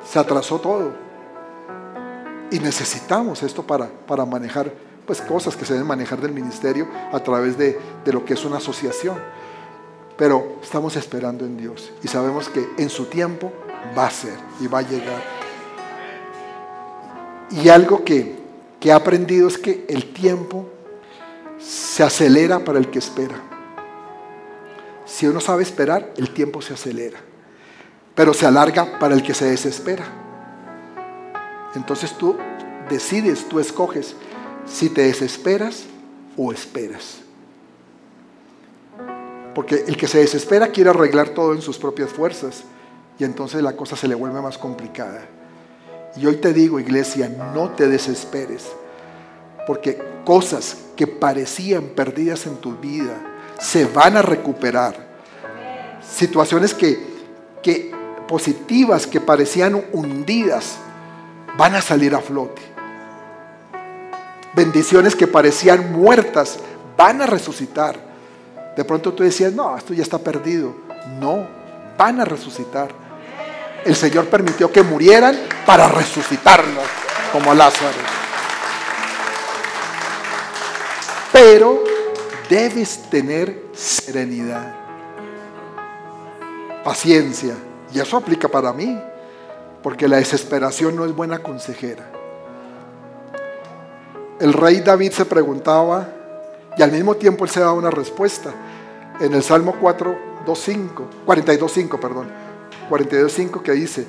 Se 0.08 0.18
atrasó 0.18 0.60
todo. 0.60 0.92
Y 2.50 2.60
necesitamos 2.60 3.42
esto 3.42 3.64
para, 3.64 3.88
para 3.88 4.24
manejar 4.24 4.72
pues, 5.06 5.20
cosas 5.20 5.56
que 5.56 5.64
se 5.64 5.74
deben 5.74 5.88
manejar 5.88 6.20
del 6.20 6.32
ministerio 6.32 6.88
a 7.12 7.20
través 7.20 7.58
de, 7.58 7.78
de 8.04 8.12
lo 8.12 8.24
que 8.24 8.34
es 8.34 8.44
una 8.44 8.58
asociación. 8.58 9.18
Pero 10.16 10.58
estamos 10.62 10.96
esperando 10.96 11.44
en 11.44 11.56
Dios 11.56 11.92
y 12.02 12.08
sabemos 12.08 12.48
que 12.48 12.68
en 12.78 12.88
su 12.88 13.06
tiempo 13.06 13.52
va 13.96 14.06
a 14.06 14.10
ser 14.10 14.38
y 14.60 14.66
va 14.66 14.78
a 14.78 14.82
llegar. 14.82 15.22
Y 17.50 17.68
algo 17.68 18.04
que, 18.04 18.36
que 18.80 18.88
he 18.88 18.92
aprendido 18.92 19.48
es 19.48 19.58
que 19.58 19.84
el 19.88 20.12
tiempo 20.12 20.68
se 21.58 22.02
acelera 22.02 22.64
para 22.64 22.78
el 22.78 22.90
que 22.90 22.98
espera. 22.98 23.36
Si 25.04 25.26
uno 25.26 25.40
sabe 25.40 25.62
esperar, 25.62 26.12
el 26.16 26.32
tiempo 26.32 26.62
se 26.62 26.74
acelera. 26.74 27.18
Pero 28.14 28.32
se 28.32 28.46
alarga 28.46 28.98
para 28.98 29.14
el 29.14 29.22
que 29.22 29.34
se 29.34 29.46
desespera. 29.46 30.04
Entonces 31.74 32.12
tú 32.16 32.36
decides, 32.88 33.48
tú 33.48 33.58
escoges 33.58 34.14
si 34.66 34.88
te 34.88 35.02
desesperas 35.02 35.84
o 36.36 36.52
esperas. 36.52 37.18
Porque 39.54 39.84
el 39.86 39.96
que 39.96 40.08
se 40.08 40.18
desespera 40.18 40.68
quiere 40.68 40.90
arreglar 40.90 41.30
todo 41.30 41.54
en 41.54 41.62
sus 41.62 41.78
propias 41.78 42.10
fuerzas 42.10 42.64
y 43.18 43.24
entonces 43.24 43.62
la 43.62 43.76
cosa 43.76 43.96
se 43.96 44.08
le 44.08 44.14
vuelve 44.14 44.40
más 44.40 44.58
complicada. 44.58 45.26
Y 46.16 46.26
hoy 46.26 46.36
te 46.36 46.52
digo, 46.52 46.80
iglesia, 46.80 47.28
no 47.28 47.70
te 47.70 47.88
desesperes, 47.88 48.66
porque 49.66 50.00
cosas 50.24 50.76
que 50.96 51.06
parecían 51.06 51.88
perdidas 51.88 52.46
en 52.46 52.56
tu 52.56 52.76
vida 52.76 53.14
se 53.60 53.84
van 53.86 54.16
a 54.16 54.22
recuperar. 54.22 55.14
Situaciones 56.08 56.74
que, 56.74 56.98
que 57.62 57.92
positivas 58.28 59.06
que 59.06 59.20
parecían 59.20 59.84
hundidas 59.92 60.76
van 61.56 61.74
a 61.74 61.82
salir 61.82 62.14
a 62.14 62.20
flote. 62.20 62.73
Bendiciones 64.54 65.16
que 65.16 65.26
parecían 65.26 65.92
muertas 65.92 66.58
van 66.96 67.20
a 67.22 67.26
resucitar. 67.26 67.96
De 68.76 68.84
pronto 68.84 69.12
tú 69.12 69.22
decías, 69.22 69.52
no, 69.52 69.76
esto 69.76 69.94
ya 69.94 70.02
está 70.02 70.18
perdido. 70.18 70.74
No, 71.18 71.46
van 71.98 72.20
a 72.20 72.24
resucitar. 72.24 72.88
El 73.84 73.96
Señor 73.96 74.26
permitió 74.26 74.70
que 74.70 74.82
murieran 74.82 75.36
para 75.66 75.88
resucitarlos, 75.88 76.84
como 77.32 77.52
Lázaro. 77.52 77.98
Pero 81.32 81.82
debes 82.48 83.10
tener 83.10 83.64
serenidad, 83.74 84.74
paciencia. 86.84 87.54
Y 87.92 88.00
eso 88.00 88.16
aplica 88.16 88.48
para 88.48 88.72
mí, 88.72 88.98
porque 89.82 90.08
la 90.08 90.16
desesperación 90.16 90.96
no 90.96 91.04
es 91.04 91.14
buena 91.14 91.40
consejera. 91.40 92.10
El 94.40 94.52
rey 94.52 94.80
David 94.80 95.12
se 95.12 95.24
preguntaba 95.24 96.08
y 96.76 96.82
al 96.82 96.90
mismo 96.90 97.14
tiempo 97.14 97.44
él 97.44 97.50
se 97.50 97.60
daba 97.60 97.72
una 97.72 97.90
respuesta. 97.90 98.52
En 99.20 99.32
el 99.32 99.44
Salmo 99.44 99.76
4, 99.80 100.18
5, 100.52 101.06
42.5, 101.24 102.00
perdón, 102.00 102.28
42.5 102.90 103.62
que 103.62 103.72
dice, 103.72 104.06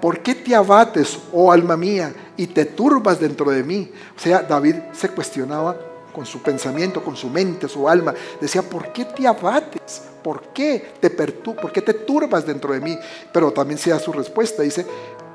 ¿por 0.00 0.18
qué 0.20 0.34
te 0.34 0.56
abates, 0.56 1.18
oh 1.32 1.52
alma 1.52 1.76
mía, 1.76 2.12
y 2.36 2.48
te 2.48 2.64
turbas 2.64 3.20
dentro 3.20 3.50
de 3.50 3.62
mí? 3.62 3.92
O 4.16 4.20
sea, 4.20 4.42
David 4.42 4.74
se 4.92 5.10
cuestionaba 5.10 5.76
con 6.12 6.26
su 6.26 6.42
pensamiento, 6.42 7.04
con 7.04 7.14
su 7.14 7.30
mente, 7.30 7.68
su 7.68 7.88
alma. 7.88 8.12
Decía, 8.40 8.62
¿por 8.62 8.92
qué 8.92 9.04
te 9.04 9.26
abates? 9.26 10.02
¿Por 10.20 10.52
qué 10.52 10.94
te 11.00 11.10
perturbas? 11.10 11.62
¿Por 11.62 11.72
qué 11.72 11.80
te 11.80 11.94
turbas 11.94 12.44
dentro 12.44 12.72
de 12.72 12.80
mí? 12.80 12.98
Pero 13.32 13.52
también 13.52 13.78
se 13.78 13.90
da 13.90 14.00
su 14.00 14.12
respuesta. 14.12 14.64
Dice, 14.64 14.84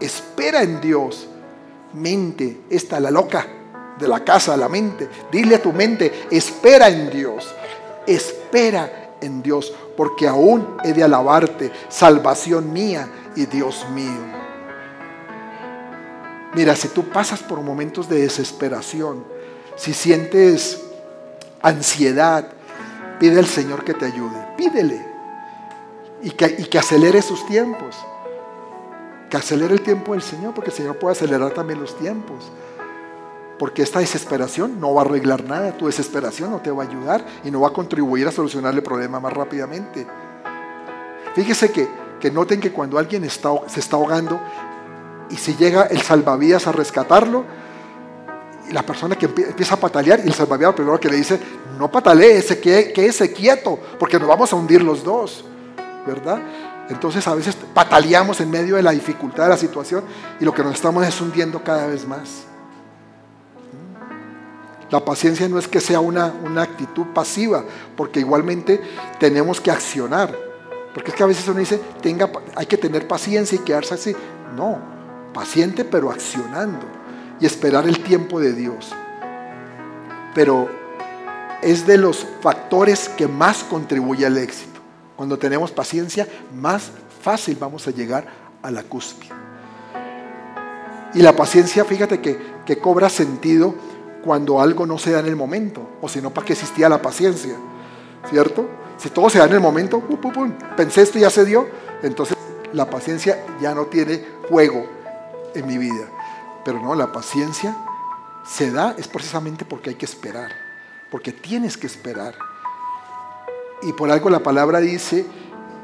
espera 0.02 0.62
en 0.62 0.82
Dios. 0.82 1.28
Mente, 1.94 2.62
esta 2.70 3.00
la 3.00 3.10
loca 3.12 3.59
de 4.00 4.08
la 4.08 4.24
casa, 4.24 4.56
la 4.58 4.70
mente. 4.70 5.10
Dile 5.32 5.56
a 5.56 5.62
tu 5.62 5.74
mente, 5.74 6.28
espera 6.32 6.88
en 6.88 7.10
Dios. 7.10 7.54
Espera 8.08 9.00
en 9.22 9.42
Dios, 9.44 9.74
porque 9.96 10.28
aún 10.28 10.78
he 10.84 10.94
de 10.94 11.04
alabarte, 11.04 11.72
salvación 11.90 12.72
mía 12.72 13.10
y 13.36 13.46
Dios 13.46 13.86
mío. 13.94 14.40
Mira, 16.54 16.76
si 16.76 16.88
tú 16.88 17.04
pasas 17.10 17.42
por 17.42 17.62
momentos 17.62 18.10
de 18.10 18.22
desesperación, 18.22 19.24
si 19.76 19.94
sientes 19.94 20.82
ansiedad, 21.62 22.48
pide 23.20 23.40
al 23.40 23.46
Señor 23.46 23.84
que 23.84 23.94
te 23.94 24.06
ayude. 24.06 24.48
Pídele. 24.58 25.08
Y 26.22 26.32
que, 26.32 26.56
y 26.58 26.66
que 26.66 26.80
acelere 26.80 27.22
sus 27.22 27.46
tiempos. 27.46 27.96
Que 29.30 29.38
acelere 29.38 29.74
el 29.74 29.82
tiempo 29.82 30.14
del 30.14 30.24
Señor, 30.24 30.54
porque 30.56 30.72
el 30.72 30.76
Señor 30.76 30.98
puede 30.98 31.12
acelerar 31.12 31.52
también 31.52 31.80
los 31.80 31.96
tiempos. 31.98 32.52
Porque 33.60 33.84
esta 33.84 34.00
desesperación 34.00 34.80
no 34.80 34.94
va 34.94 35.04
a 35.04 35.06
arreglar 35.06 35.44
nada. 35.44 35.78
Tu 35.78 35.86
desesperación 35.86 36.50
no 36.50 36.62
te 36.62 36.72
va 36.72 36.84
a 36.84 36.88
ayudar 36.88 37.26
y 37.44 37.52
no 37.52 37.62
va 37.62 37.68
a 37.68 37.74
contribuir 37.74 38.28
a 38.28 38.32
solucionar 38.32 38.74
el 38.74 38.82
problema 38.82 39.20
más 39.20 39.34
rápidamente. 39.34 40.08
Fíjese 41.36 41.72
que, 41.72 41.88
que 42.20 42.32
noten 42.32 42.60
que 42.60 42.72
cuando 42.72 42.98
alguien 42.98 43.24
está, 43.26 43.50
se 43.68 43.82
está 43.82 43.98
ahogando 43.98 44.40
y 45.30 45.36
si 45.36 45.56
llega 45.56 45.84
el 45.84 46.02
salvavidas 46.02 46.66
a 46.68 46.72
rescatarlo, 46.72 47.46
y 48.68 48.74
la 48.74 48.84
persona 48.84 49.16
que 49.16 49.26
empieza 49.26 49.76
a 49.76 49.80
patalear 49.80 50.22
y 50.24 50.28
el 50.28 50.34
salvavidas 50.34 50.74
primero 50.76 51.00
que 51.00 51.10
le 51.10 51.18
dice, 51.18 51.40
no 51.78 51.90
patalee, 51.92 52.44
que, 52.62 52.94
quédese 52.94 53.34
quieto, 53.34 53.80
porque 53.98 54.20
nos 54.20 54.28
vamos 54.28 54.54
a 54.54 54.56
hundir 54.56 54.84
los 54.84 55.04
dos, 55.04 55.44
¿verdad? 56.06 56.40
Entonces 56.90 57.28
a 57.28 57.36
veces 57.36 57.56
pataleamos 57.74 58.42
en 58.42 58.50
medio 58.50 58.76
de 58.76 58.84
la 58.84 58.92
dificultad 58.92 59.44
de 59.44 59.50
la 59.50 59.58
situación 59.58 60.04
y 60.40 60.46
lo 60.46 60.54
que 60.54 60.64
nos 60.64 60.76
estamos 60.76 61.06
es 61.06 61.20
hundiendo 61.22 61.64
cada 61.64 61.88
vez 61.88 62.08
más. 62.08 62.49
La 64.92 65.06
paciencia 65.06 65.48
no 65.48 65.60
es 65.60 65.68
que 65.68 65.80
sea 65.80 66.00
una, 66.00 66.34
una 66.44 66.64
actitud 66.64 67.08
pasiva, 67.14 67.64
porque 67.96 68.20
igualmente 68.20 68.82
tenemos 69.20 69.62
que 69.62 69.72
accionar. 69.72 70.36
Porque 70.94 71.12
es 71.12 71.16
que 71.16 71.24
a 71.24 71.28
veces 71.28 71.48
uno 71.48 71.60
dice, 71.60 71.80
hay 72.56 72.66
que 72.66 72.78
tener 72.78 73.08
paciencia 73.08 73.56
y 73.56 73.60
quedarse 73.60 73.94
así. 73.94 74.16
No, 74.56 74.80
paciente 75.34 75.86
pero 75.86 76.10
accionando 76.10 76.86
y 77.40 77.46
esperar 77.46 77.88
el 77.88 78.02
tiempo 78.04 78.40
de 78.40 78.54
Dios. 78.54 78.92
Pero 80.34 80.70
es 81.62 81.86
de 81.86 81.98
los 81.98 82.26
factores 82.42 83.10
que 83.10 83.28
más 83.28 83.64
contribuye 83.64 84.26
al 84.26 84.38
éxito. 84.38 84.80
Cuando 85.16 85.38
tenemos 85.38 85.72
paciencia, 85.72 86.28
más 86.56 86.92
fácil 87.22 87.58
vamos 87.60 87.88
a 87.88 87.92
llegar 87.92 88.26
a 88.62 88.72
la 88.72 88.84
cúspide. 88.84 89.34
Y 91.14 91.22
la 91.22 91.36
paciencia, 91.36 91.86
fíjate 91.86 92.22
que, 92.22 92.40
que 92.66 92.78
cobra 92.78 93.10
sentido 93.10 93.76
cuando 94.24 94.60
algo 94.62 94.86
no 94.86 94.98
se 94.98 95.12
da 95.12 95.20
en 95.20 95.28
el 95.28 95.36
momento, 95.36 95.82
o 96.02 96.10
si 96.10 96.22
no, 96.22 96.32
¿para 96.32 96.46
qué 96.46 96.54
existía 96.54 96.90
la 96.90 97.02
paciencia? 97.02 97.56
¿Cierto? 98.30 98.68
Si 98.98 99.10
todo 99.10 99.30
se 99.30 99.40
da 99.40 99.46
en 99.46 99.54
el 99.54 99.60
momento, 99.60 100.04
pensé 100.76 101.02
esto 101.02 101.18
y 101.18 101.22
ya 101.22 101.30
se 101.30 101.46
dio, 101.46 101.68
entonces 102.04 102.38
la 102.74 102.90
paciencia 102.90 103.44
ya 103.62 103.74
no 103.74 103.86
tiene 103.86 104.24
juego 104.50 104.86
en 105.56 105.68
mi 105.68 105.78
vida. 105.78 106.06
Pero 106.66 106.82
no, 106.82 106.96
la 106.96 107.12
paciencia 107.12 107.76
se 108.46 108.72
da 108.72 108.96
es 108.98 109.08
precisamente 109.08 109.66
porque 109.66 109.92
hay 109.92 109.96
que 109.96 110.06
esperar, 110.06 110.52
porque 111.10 111.32
tienes 111.32 111.78
que 111.78 111.88
esperar. 111.88 112.36
Y 113.82 113.94
por 113.94 114.12
algo 114.12 114.30
la 114.30 114.40
palabra 114.40 114.80
dice 114.80 115.26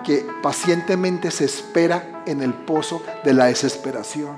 que 0.03 0.27
pacientemente 0.43 1.31
se 1.31 1.45
espera 1.45 2.23
en 2.25 2.41
el 2.41 2.53
pozo 2.53 3.01
de 3.23 3.33
la 3.33 3.45
desesperación. 3.45 4.35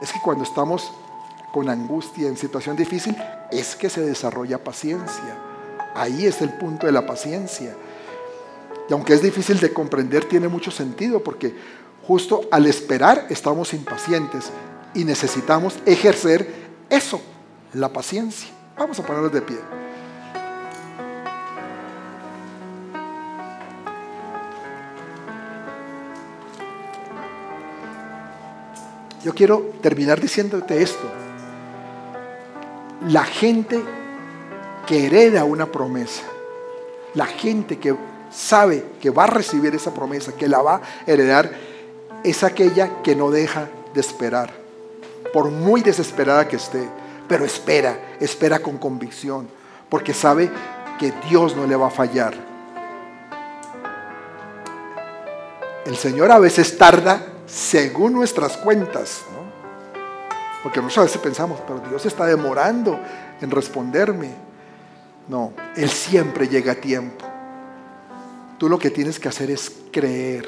Es 0.00 0.12
que 0.12 0.20
cuando 0.22 0.44
estamos 0.44 0.92
con 1.56 1.70
angustia, 1.70 2.28
en 2.28 2.36
situación 2.36 2.76
difícil, 2.76 3.16
es 3.50 3.76
que 3.76 3.88
se 3.88 4.02
desarrolla 4.02 4.62
paciencia. 4.62 5.38
Ahí 5.94 6.26
es 6.26 6.42
el 6.42 6.50
punto 6.50 6.84
de 6.84 6.92
la 6.92 7.06
paciencia. 7.06 7.74
Y 8.90 8.92
aunque 8.92 9.14
es 9.14 9.22
difícil 9.22 9.58
de 9.58 9.72
comprender, 9.72 10.26
tiene 10.26 10.48
mucho 10.48 10.70
sentido 10.70 11.24
porque 11.24 11.54
justo 12.06 12.42
al 12.50 12.66
esperar 12.66 13.28
estamos 13.30 13.72
impacientes 13.72 14.50
y 14.92 15.04
necesitamos 15.04 15.78
ejercer 15.86 16.46
eso, 16.90 17.22
la 17.72 17.90
paciencia. 17.90 18.50
Vamos 18.76 18.98
a 18.98 19.06
ponernos 19.06 19.32
de 19.32 19.40
pie. 19.40 19.56
Yo 29.24 29.34
quiero 29.34 29.72
terminar 29.80 30.20
diciéndote 30.20 30.82
esto. 30.82 31.25
La 33.08 33.24
gente 33.24 33.80
que 34.84 35.06
hereda 35.06 35.44
una 35.44 35.66
promesa, 35.66 36.24
la 37.14 37.26
gente 37.26 37.78
que 37.78 37.94
sabe 38.32 38.84
que 39.00 39.10
va 39.10 39.24
a 39.24 39.28
recibir 39.28 39.74
esa 39.76 39.94
promesa, 39.94 40.32
que 40.32 40.48
la 40.48 40.60
va 40.60 40.76
a 40.76 40.80
heredar, 41.06 41.52
es 42.24 42.42
aquella 42.42 43.02
que 43.02 43.14
no 43.14 43.30
deja 43.30 43.68
de 43.94 44.00
esperar, 44.00 44.52
por 45.32 45.50
muy 45.52 45.82
desesperada 45.82 46.48
que 46.48 46.56
esté, 46.56 46.88
pero 47.28 47.44
espera, 47.44 48.16
espera 48.18 48.58
con 48.58 48.76
convicción, 48.76 49.48
porque 49.88 50.12
sabe 50.12 50.50
que 50.98 51.12
Dios 51.28 51.54
no 51.54 51.64
le 51.64 51.76
va 51.76 51.86
a 51.86 51.90
fallar. 51.90 52.34
El 55.84 55.96
Señor 55.96 56.32
a 56.32 56.40
veces 56.40 56.76
tarda 56.76 57.24
según 57.46 58.14
nuestras 58.14 58.56
cuentas, 58.56 59.22
porque 60.66 60.82
nosotros 60.82 60.98
a 60.98 61.06
veces 61.06 61.22
pensamos, 61.22 61.60
pero 61.64 61.78
Dios 61.78 62.04
está 62.06 62.26
demorando 62.26 62.98
en 63.40 63.52
responderme. 63.52 64.30
No, 65.28 65.52
Él 65.76 65.88
siempre 65.88 66.48
llega 66.48 66.72
a 66.72 66.74
tiempo. 66.74 67.24
Tú 68.58 68.68
lo 68.68 68.76
que 68.76 68.90
tienes 68.90 69.20
que 69.20 69.28
hacer 69.28 69.48
es 69.48 69.70
creer. 69.92 70.44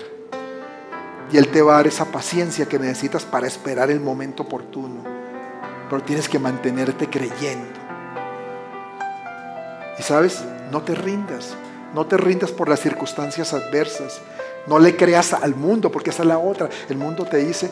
Y 1.31 1.37
Él 1.37 1.47
te 1.47 1.63
va 1.63 1.75
a 1.75 1.77
dar 1.77 1.87
esa 1.87 2.07
paciencia 2.07 2.67
que 2.67 2.81
necesitas 2.81 3.25
para 3.25 3.47
esperar 3.47 3.93
el 3.93 4.01
momento 4.01 4.43
oportuno. 4.43 5.05
Pero 5.89 6.03
tienes 6.03 6.29
que 6.29 6.41
mantenerte 6.41 7.09
creyendo. 7.09 7.79
Y 10.01 10.03
sabes, 10.03 10.43
no 10.73 10.83
te 10.83 10.97
rindas. 10.97 11.55
No 11.95 12.07
te 12.07 12.17
rindas 12.17 12.51
por 12.51 12.69
las 12.69 12.81
circunstancias 12.81 13.55
adversas. 13.55 14.21
No 14.67 14.81
le 14.81 14.97
creas 14.97 15.33
al 15.33 15.55
mundo, 15.55 15.93
porque 15.93 16.11
esa 16.11 16.25
es 16.25 16.29
la 16.29 16.39
otra. 16.39 16.69
El 16.89 16.97
mundo 16.97 17.25
te 17.25 17.37
dice, 17.37 17.71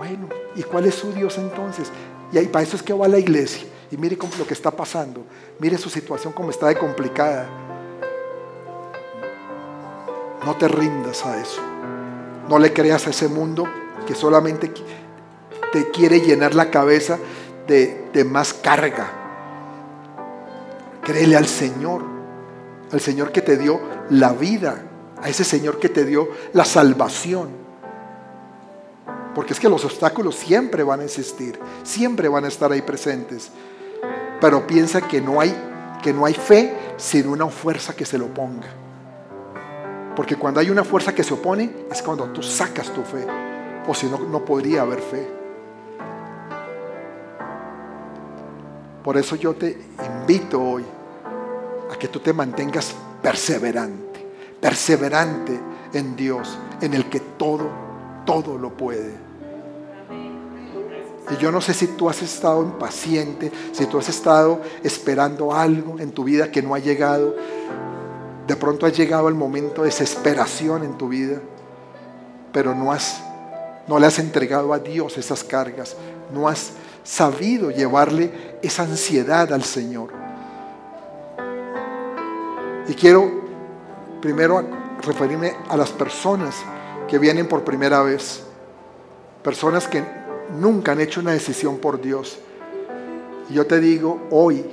bueno, 0.00 0.30
¿y 0.56 0.62
cuál 0.62 0.86
es 0.86 0.94
su 0.94 1.12
Dios 1.12 1.36
entonces? 1.36 1.90
Y 2.32 2.38
ahí 2.38 2.46
para 2.46 2.62
eso 2.62 2.74
es 2.74 2.82
que 2.82 2.94
va 2.94 3.04
a 3.04 3.08
la 3.08 3.18
iglesia. 3.18 3.66
Y 3.90 3.98
mire 3.98 4.16
lo 4.38 4.46
que 4.46 4.54
está 4.54 4.70
pasando. 4.70 5.26
Mire 5.58 5.76
su 5.76 5.90
situación 5.90 6.32
como 6.32 6.48
está 6.48 6.68
de 6.68 6.76
complicada. 6.76 7.46
No 10.46 10.56
te 10.56 10.68
rindas 10.68 11.26
a 11.26 11.38
eso. 11.38 11.60
No 12.48 12.58
le 12.58 12.72
creas 12.72 13.06
a 13.06 13.10
ese 13.10 13.28
mundo 13.28 13.64
que 14.06 14.14
solamente 14.14 14.72
te 15.70 15.90
quiere 15.90 16.22
llenar 16.22 16.54
la 16.54 16.70
cabeza 16.70 17.18
de, 17.66 18.08
de 18.10 18.24
más 18.24 18.54
carga. 18.54 19.06
Créele 21.02 21.36
al 21.36 21.46
Señor, 21.46 22.02
al 22.90 23.00
Señor 23.02 23.32
que 23.32 23.42
te 23.42 23.58
dio 23.58 23.78
la 24.08 24.32
vida, 24.32 24.82
a 25.20 25.28
ese 25.28 25.44
Señor 25.44 25.78
que 25.78 25.90
te 25.90 26.06
dio 26.06 26.26
la 26.54 26.64
salvación. 26.64 27.59
Porque 29.34 29.52
es 29.52 29.60
que 29.60 29.68
los 29.68 29.84
obstáculos 29.84 30.34
siempre 30.34 30.82
van 30.82 31.00
a 31.00 31.04
existir, 31.04 31.58
siempre 31.82 32.28
van 32.28 32.44
a 32.44 32.48
estar 32.48 32.72
ahí 32.72 32.82
presentes. 32.82 33.50
Pero 34.40 34.66
piensa 34.66 35.00
que 35.00 35.20
no 35.20 35.40
hay 35.40 35.54
que 36.00 36.12
no 36.12 36.24
hay 36.24 36.34
fe 36.34 36.74
sin 36.96 37.28
una 37.28 37.46
fuerza 37.48 37.94
que 37.94 38.04
se 38.04 38.18
lo 38.18 38.26
ponga. 38.28 38.68
Porque 40.16 40.36
cuando 40.36 40.60
hay 40.60 40.70
una 40.70 40.84
fuerza 40.84 41.14
que 41.14 41.22
se 41.22 41.34
opone 41.34 41.70
es 41.90 42.02
cuando 42.02 42.24
tú 42.30 42.42
sacas 42.42 42.92
tu 42.92 43.02
fe. 43.02 43.26
O 43.86 43.94
si 43.94 44.06
no, 44.06 44.18
no 44.18 44.44
podría 44.44 44.82
haber 44.82 45.00
fe. 45.00 45.28
Por 49.04 49.16
eso 49.16 49.36
yo 49.36 49.54
te 49.54 49.78
invito 50.20 50.60
hoy 50.60 50.84
a 51.90 51.96
que 51.98 52.08
tú 52.08 52.20
te 52.20 52.32
mantengas 52.32 52.94
perseverante, 53.22 54.26
perseverante 54.60 55.58
en 55.94 56.16
Dios, 56.16 56.58
en 56.80 56.94
el 56.94 57.08
que 57.08 57.20
todo, 57.20 57.68
todo 58.30 58.58
lo 58.58 58.76
puede. 58.76 59.12
Y 61.30 61.36
yo 61.36 61.50
no 61.50 61.60
sé 61.60 61.74
si 61.74 61.88
tú 61.88 62.08
has 62.08 62.22
estado 62.22 62.62
impaciente, 62.62 63.50
si 63.72 63.86
tú 63.86 63.98
has 63.98 64.08
estado 64.08 64.60
esperando 64.82 65.52
algo 65.52 65.98
en 65.98 66.12
tu 66.12 66.24
vida 66.24 66.50
que 66.50 66.62
no 66.62 66.74
ha 66.74 66.78
llegado. 66.78 67.34
De 68.46 68.56
pronto 68.56 68.86
ha 68.86 68.90
llegado 68.90 69.28
el 69.28 69.34
momento 69.34 69.82
de 69.82 69.88
desesperación 69.88 70.84
en 70.84 70.96
tu 70.96 71.08
vida, 71.08 71.40
pero 72.52 72.74
no 72.74 72.92
has 72.92 73.22
no 73.86 73.98
le 73.98 74.06
has 74.06 74.20
entregado 74.20 74.72
a 74.72 74.78
Dios 74.78 75.18
esas 75.18 75.42
cargas, 75.42 75.96
no 76.32 76.46
has 76.46 76.74
sabido 77.02 77.72
llevarle 77.72 78.58
esa 78.62 78.84
ansiedad 78.84 79.52
al 79.52 79.64
Señor. 79.64 80.10
Y 82.86 82.94
quiero 82.94 83.28
primero 84.20 84.64
referirme 85.02 85.54
a 85.68 85.76
las 85.76 85.90
personas 85.90 86.54
que 87.10 87.18
vienen 87.18 87.48
por 87.48 87.64
primera 87.64 88.02
vez, 88.02 88.40
personas 89.42 89.88
que 89.88 90.04
nunca 90.56 90.92
han 90.92 91.00
hecho 91.00 91.20
una 91.20 91.32
decisión 91.32 91.78
por 91.78 92.00
Dios. 92.00 92.38
Y 93.50 93.54
yo 93.54 93.66
te 93.66 93.80
digo 93.80 94.28
hoy 94.30 94.64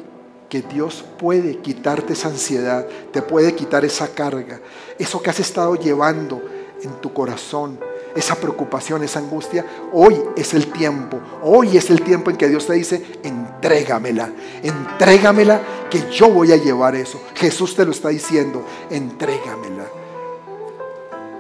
que 0.47 0.61
Dios 0.61 1.03
puede 1.17 1.57
quitarte 1.57 2.13
esa 2.13 2.27
ansiedad, 2.27 2.85
te 3.11 3.23
puede 3.23 3.55
quitar 3.55 3.83
esa 3.85 4.09
carga, 4.09 4.61
eso 4.99 5.19
que 5.19 5.31
has 5.31 5.39
estado 5.39 5.75
llevando 5.75 6.39
en 6.83 6.91
tu 7.01 7.11
corazón, 7.11 7.79
esa 8.15 8.35
preocupación, 8.35 9.03
esa 9.03 9.17
angustia, 9.17 9.65
hoy 9.91 10.15
es 10.35 10.53
el 10.53 10.67
tiempo, 10.71 11.19
hoy 11.41 11.75
es 11.75 11.89
el 11.89 12.03
tiempo 12.03 12.29
en 12.29 12.37
que 12.37 12.47
Dios 12.47 12.67
te 12.67 12.73
dice, 12.73 13.03
entrégamela, 13.23 14.31
entrégamela, 14.61 15.59
que 15.89 16.07
yo 16.11 16.29
voy 16.29 16.51
a 16.51 16.57
llevar 16.57 16.95
eso. 16.95 17.19
Jesús 17.33 17.75
te 17.75 17.83
lo 17.83 17.91
está 17.91 18.09
diciendo, 18.09 18.63
entrégamela. 18.91 19.85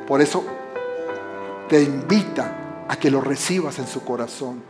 Por 0.07 0.21
eso 0.21 0.56
te 1.67 1.81
invita 1.81 2.85
a 2.87 2.95
que 2.97 3.11
lo 3.11 3.21
recibas 3.21 3.79
en 3.79 3.87
su 3.87 4.03
corazón. 4.03 4.61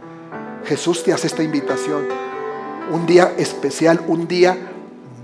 Jesús 0.66 1.04
te 1.04 1.14
hace 1.14 1.28
esta 1.28 1.44
invitación. 1.44 2.08
Un 2.92 3.06
día 3.06 3.34
especial, 3.38 4.02
un 4.08 4.28
día 4.28 4.58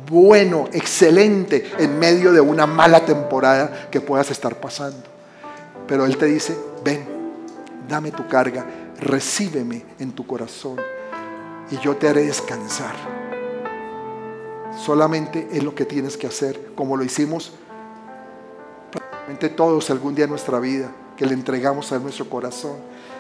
bueno, 0.09 0.67
excelente, 0.73 1.71
en 1.79 1.97
medio 1.97 2.31
de 2.33 2.41
una 2.41 2.67
mala 2.67 3.05
temporada 3.05 3.89
que 3.89 4.01
puedas 4.01 4.29
estar 4.31 4.59
pasando. 4.59 5.03
Pero 5.87 6.05
Él 6.05 6.17
te 6.17 6.25
dice, 6.25 6.55
ven, 6.83 7.05
dame 7.87 8.11
tu 8.11 8.27
carga, 8.27 8.65
recíbeme 8.99 9.83
en 9.99 10.11
tu 10.11 10.27
corazón 10.27 10.77
y 11.71 11.77
yo 11.77 11.95
te 11.95 12.07
haré 12.07 12.25
descansar. 12.25 12.95
Solamente 14.77 15.47
es 15.51 15.63
lo 15.63 15.73
que 15.73 15.85
tienes 15.85 16.17
que 16.17 16.27
hacer, 16.27 16.71
como 16.75 16.97
lo 16.97 17.03
hicimos 17.03 17.53
prácticamente 18.91 19.49
todos 19.49 19.89
algún 19.89 20.13
día 20.13 20.25
en 20.25 20.31
nuestra 20.31 20.59
vida, 20.59 20.91
que 21.17 21.25
le 21.25 21.33
entregamos 21.33 21.91
a 21.91 21.99
nuestro 21.99 22.29
corazón. 22.29 22.77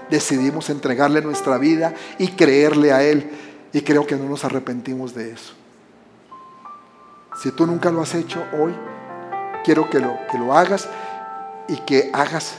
Decidimos 0.09 0.69
entregarle 0.69 1.21
nuestra 1.21 1.57
vida 1.57 1.93
y 2.17 2.29
creerle 2.29 2.91
a 2.91 3.03
Él. 3.03 3.29
Y 3.71 3.81
creo 3.81 4.05
que 4.05 4.15
no 4.15 4.25
nos 4.25 4.45
arrepentimos 4.45 5.13
de 5.15 5.31
eso. 5.31 5.53
Si 7.41 7.51
tú 7.51 7.65
nunca 7.65 7.89
lo 7.89 8.01
has 8.01 8.13
hecho 8.13 8.43
hoy, 8.59 8.73
quiero 9.63 9.89
que 9.89 9.99
lo, 9.99 10.15
que 10.31 10.37
lo 10.37 10.53
hagas 10.53 10.87
y 11.67 11.77
que 11.77 12.11
hagas 12.13 12.55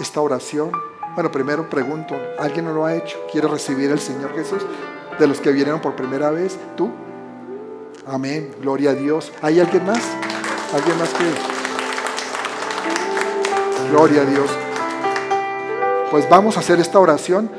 esta 0.00 0.20
oración. 0.20 0.72
Bueno, 1.14 1.30
primero 1.30 1.68
pregunto, 1.68 2.16
¿alguien 2.38 2.64
no 2.64 2.72
lo 2.72 2.84
ha 2.84 2.94
hecho? 2.94 3.18
¿Quiere 3.30 3.48
recibir 3.48 3.90
al 3.92 4.00
Señor 4.00 4.34
Jesús? 4.34 4.62
De 5.18 5.26
los 5.26 5.40
que 5.40 5.52
vinieron 5.52 5.80
por 5.80 5.94
primera 5.94 6.30
vez, 6.30 6.58
¿tú? 6.76 6.90
Amén, 8.06 8.54
gloria 8.60 8.90
a 8.90 8.94
Dios. 8.94 9.32
¿Hay 9.42 9.60
alguien 9.60 9.84
más? 9.84 10.02
¿Alguien 10.72 10.98
más 10.98 11.10
que? 11.10 11.59
Gloria 13.90 14.22
a 14.22 14.24
Dios. 14.24 14.50
Pues 16.10 16.28
vamos 16.28 16.56
a 16.56 16.60
hacer 16.60 16.80
esta 16.80 16.98
oración. 16.98 17.50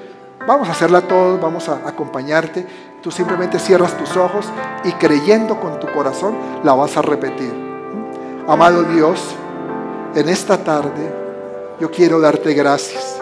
Vamos 0.47 0.67
a 0.69 0.71
hacerla 0.71 1.01
todos, 1.01 1.39
vamos 1.39 1.69
a 1.69 1.88
acompañarte. 1.88 2.65
Tú 3.01 3.11
simplemente 3.11 3.59
cierras 3.59 3.97
tus 3.97 4.15
ojos 4.17 4.47
y 4.84 4.91
creyendo 4.93 5.59
con 5.59 5.79
tu 5.79 5.91
corazón 5.91 6.36
la 6.63 6.73
vas 6.73 6.97
a 6.97 7.01
repetir. 7.01 7.53
Amado 8.47 8.84
Dios, 8.84 9.36
en 10.15 10.29
esta 10.29 10.63
tarde 10.63 11.13
yo 11.79 11.91
quiero 11.91 12.19
darte 12.19 12.53
gracias 12.53 13.21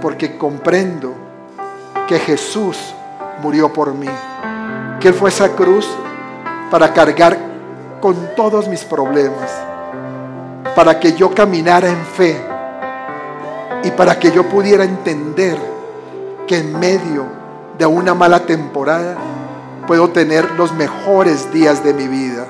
porque 0.00 0.36
comprendo 0.38 1.14
que 2.08 2.18
Jesús 2.18 2.76
murió 3.42 3.72
por 3.72 3.94
mí, 3.94 4.08
que 5.00 5.08
Él 5.08 5.14
fue 5.14 5.30
esa 5.30 5.50
cruz 5.50 5.88
para 6.70 6.92
cargar 6.92 7.38
con 8.00 8.34
todos 8.34 8.68
mis 8.68 8.84
problemas, 8.84 9.50
para 10.74 10.98
que 10.98 11.14
yo 11.14 11.34
caminara 11.34 11.88
en 11.88 12.04
fe 12.04 12.40
y 13.82 13.90
para 13.90 14.18
que 14.18 14.30
yo 14.30 14.48
pudiera 14.48 14.84
entender 14.84 15.58
que 16.46 16.58
en 16.58 16.78
medio 16.78 17.26
de 17.78 17.86
una 17.86 18.14
mala 18.14 18.40
temporada 18.40 19.16
puedo 19.86 20.10
tener 20.10 20.50
los 20.52 20.72
mejores 20.72 21.52
días 21.52 21.82
de 21.82 21.94
mi 21.94 22.06
vida, 22.06 22.46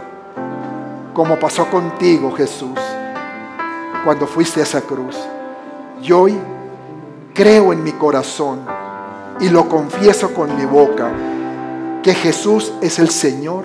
como 1.15 1.39
pasó 1.39 1.71
contigo 1.71 2.33
Jesús 2.33 2.79
cuando 4.05 4.27
fuiste 4.27 4.61
a 4.61 4.65
esa 4.65 4.81
cruz. 4.81 5.17
Y 6.03 6.13
hoy 6.13 6.39
creo 7.35 7.73
en 7.73 7.85
mi 7.85 7.93
corazón 7.93 8.61
y 9.41 9.49
lo 9.49 9.69
confieso 9.69 10.35
con 10.35 10.57
mi 10.57 10.65
boca 10.65 11.11
que 12.03 12.15
Jesús 12.15 12.73
es 12.81 12.99
el 12.99 13.11
Señor 13.11 13.65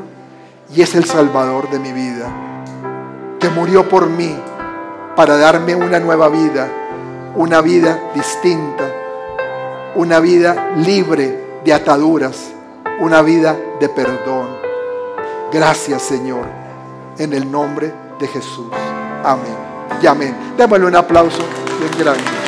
y 0.73 0.81
es 0.81 0.95
el 0.95 1.05
Salvador 1.05 1.69
de 1.69 1.79
mi 1.79 1.91
vida, 1.91 2.27
murió 3.49 3.87
por 3.87 4.07
mí 4.07 4.35
para 5.15 5.37
darme 5.37 5.75
una 5.75 5.99
nueva 5.99 6.29
vida, 6.29 6.67
una 7.35 7.61
vida 7.61 7.99
distinta, 8.13 8.83
una 9.95 10.19
vida 10.19 10.71
libre 10.77 11.59
de 11.63 11.73
ataduras, 11.73 12.51
una 12.99 13.21
vida 13.21 13.55
de 13.79 13.89
perdón. 13.89 14.47
Gracias 15.51 16.01
Señor, 16.01 16.45
en 17.17 17.33
el 17.33 17.49
nombre 17.49 17.93
de 18.19 18.27
Jesús. 18.27 18.71
Amén. 19.23 19.55
Y 20.01 20.07
amén. 20.07 20.35
Démosle 20.57 20.85
un 20.85 20.95
aplauso 20.95 21.43
bien 21.79 21.91
grande. 21.97 22.44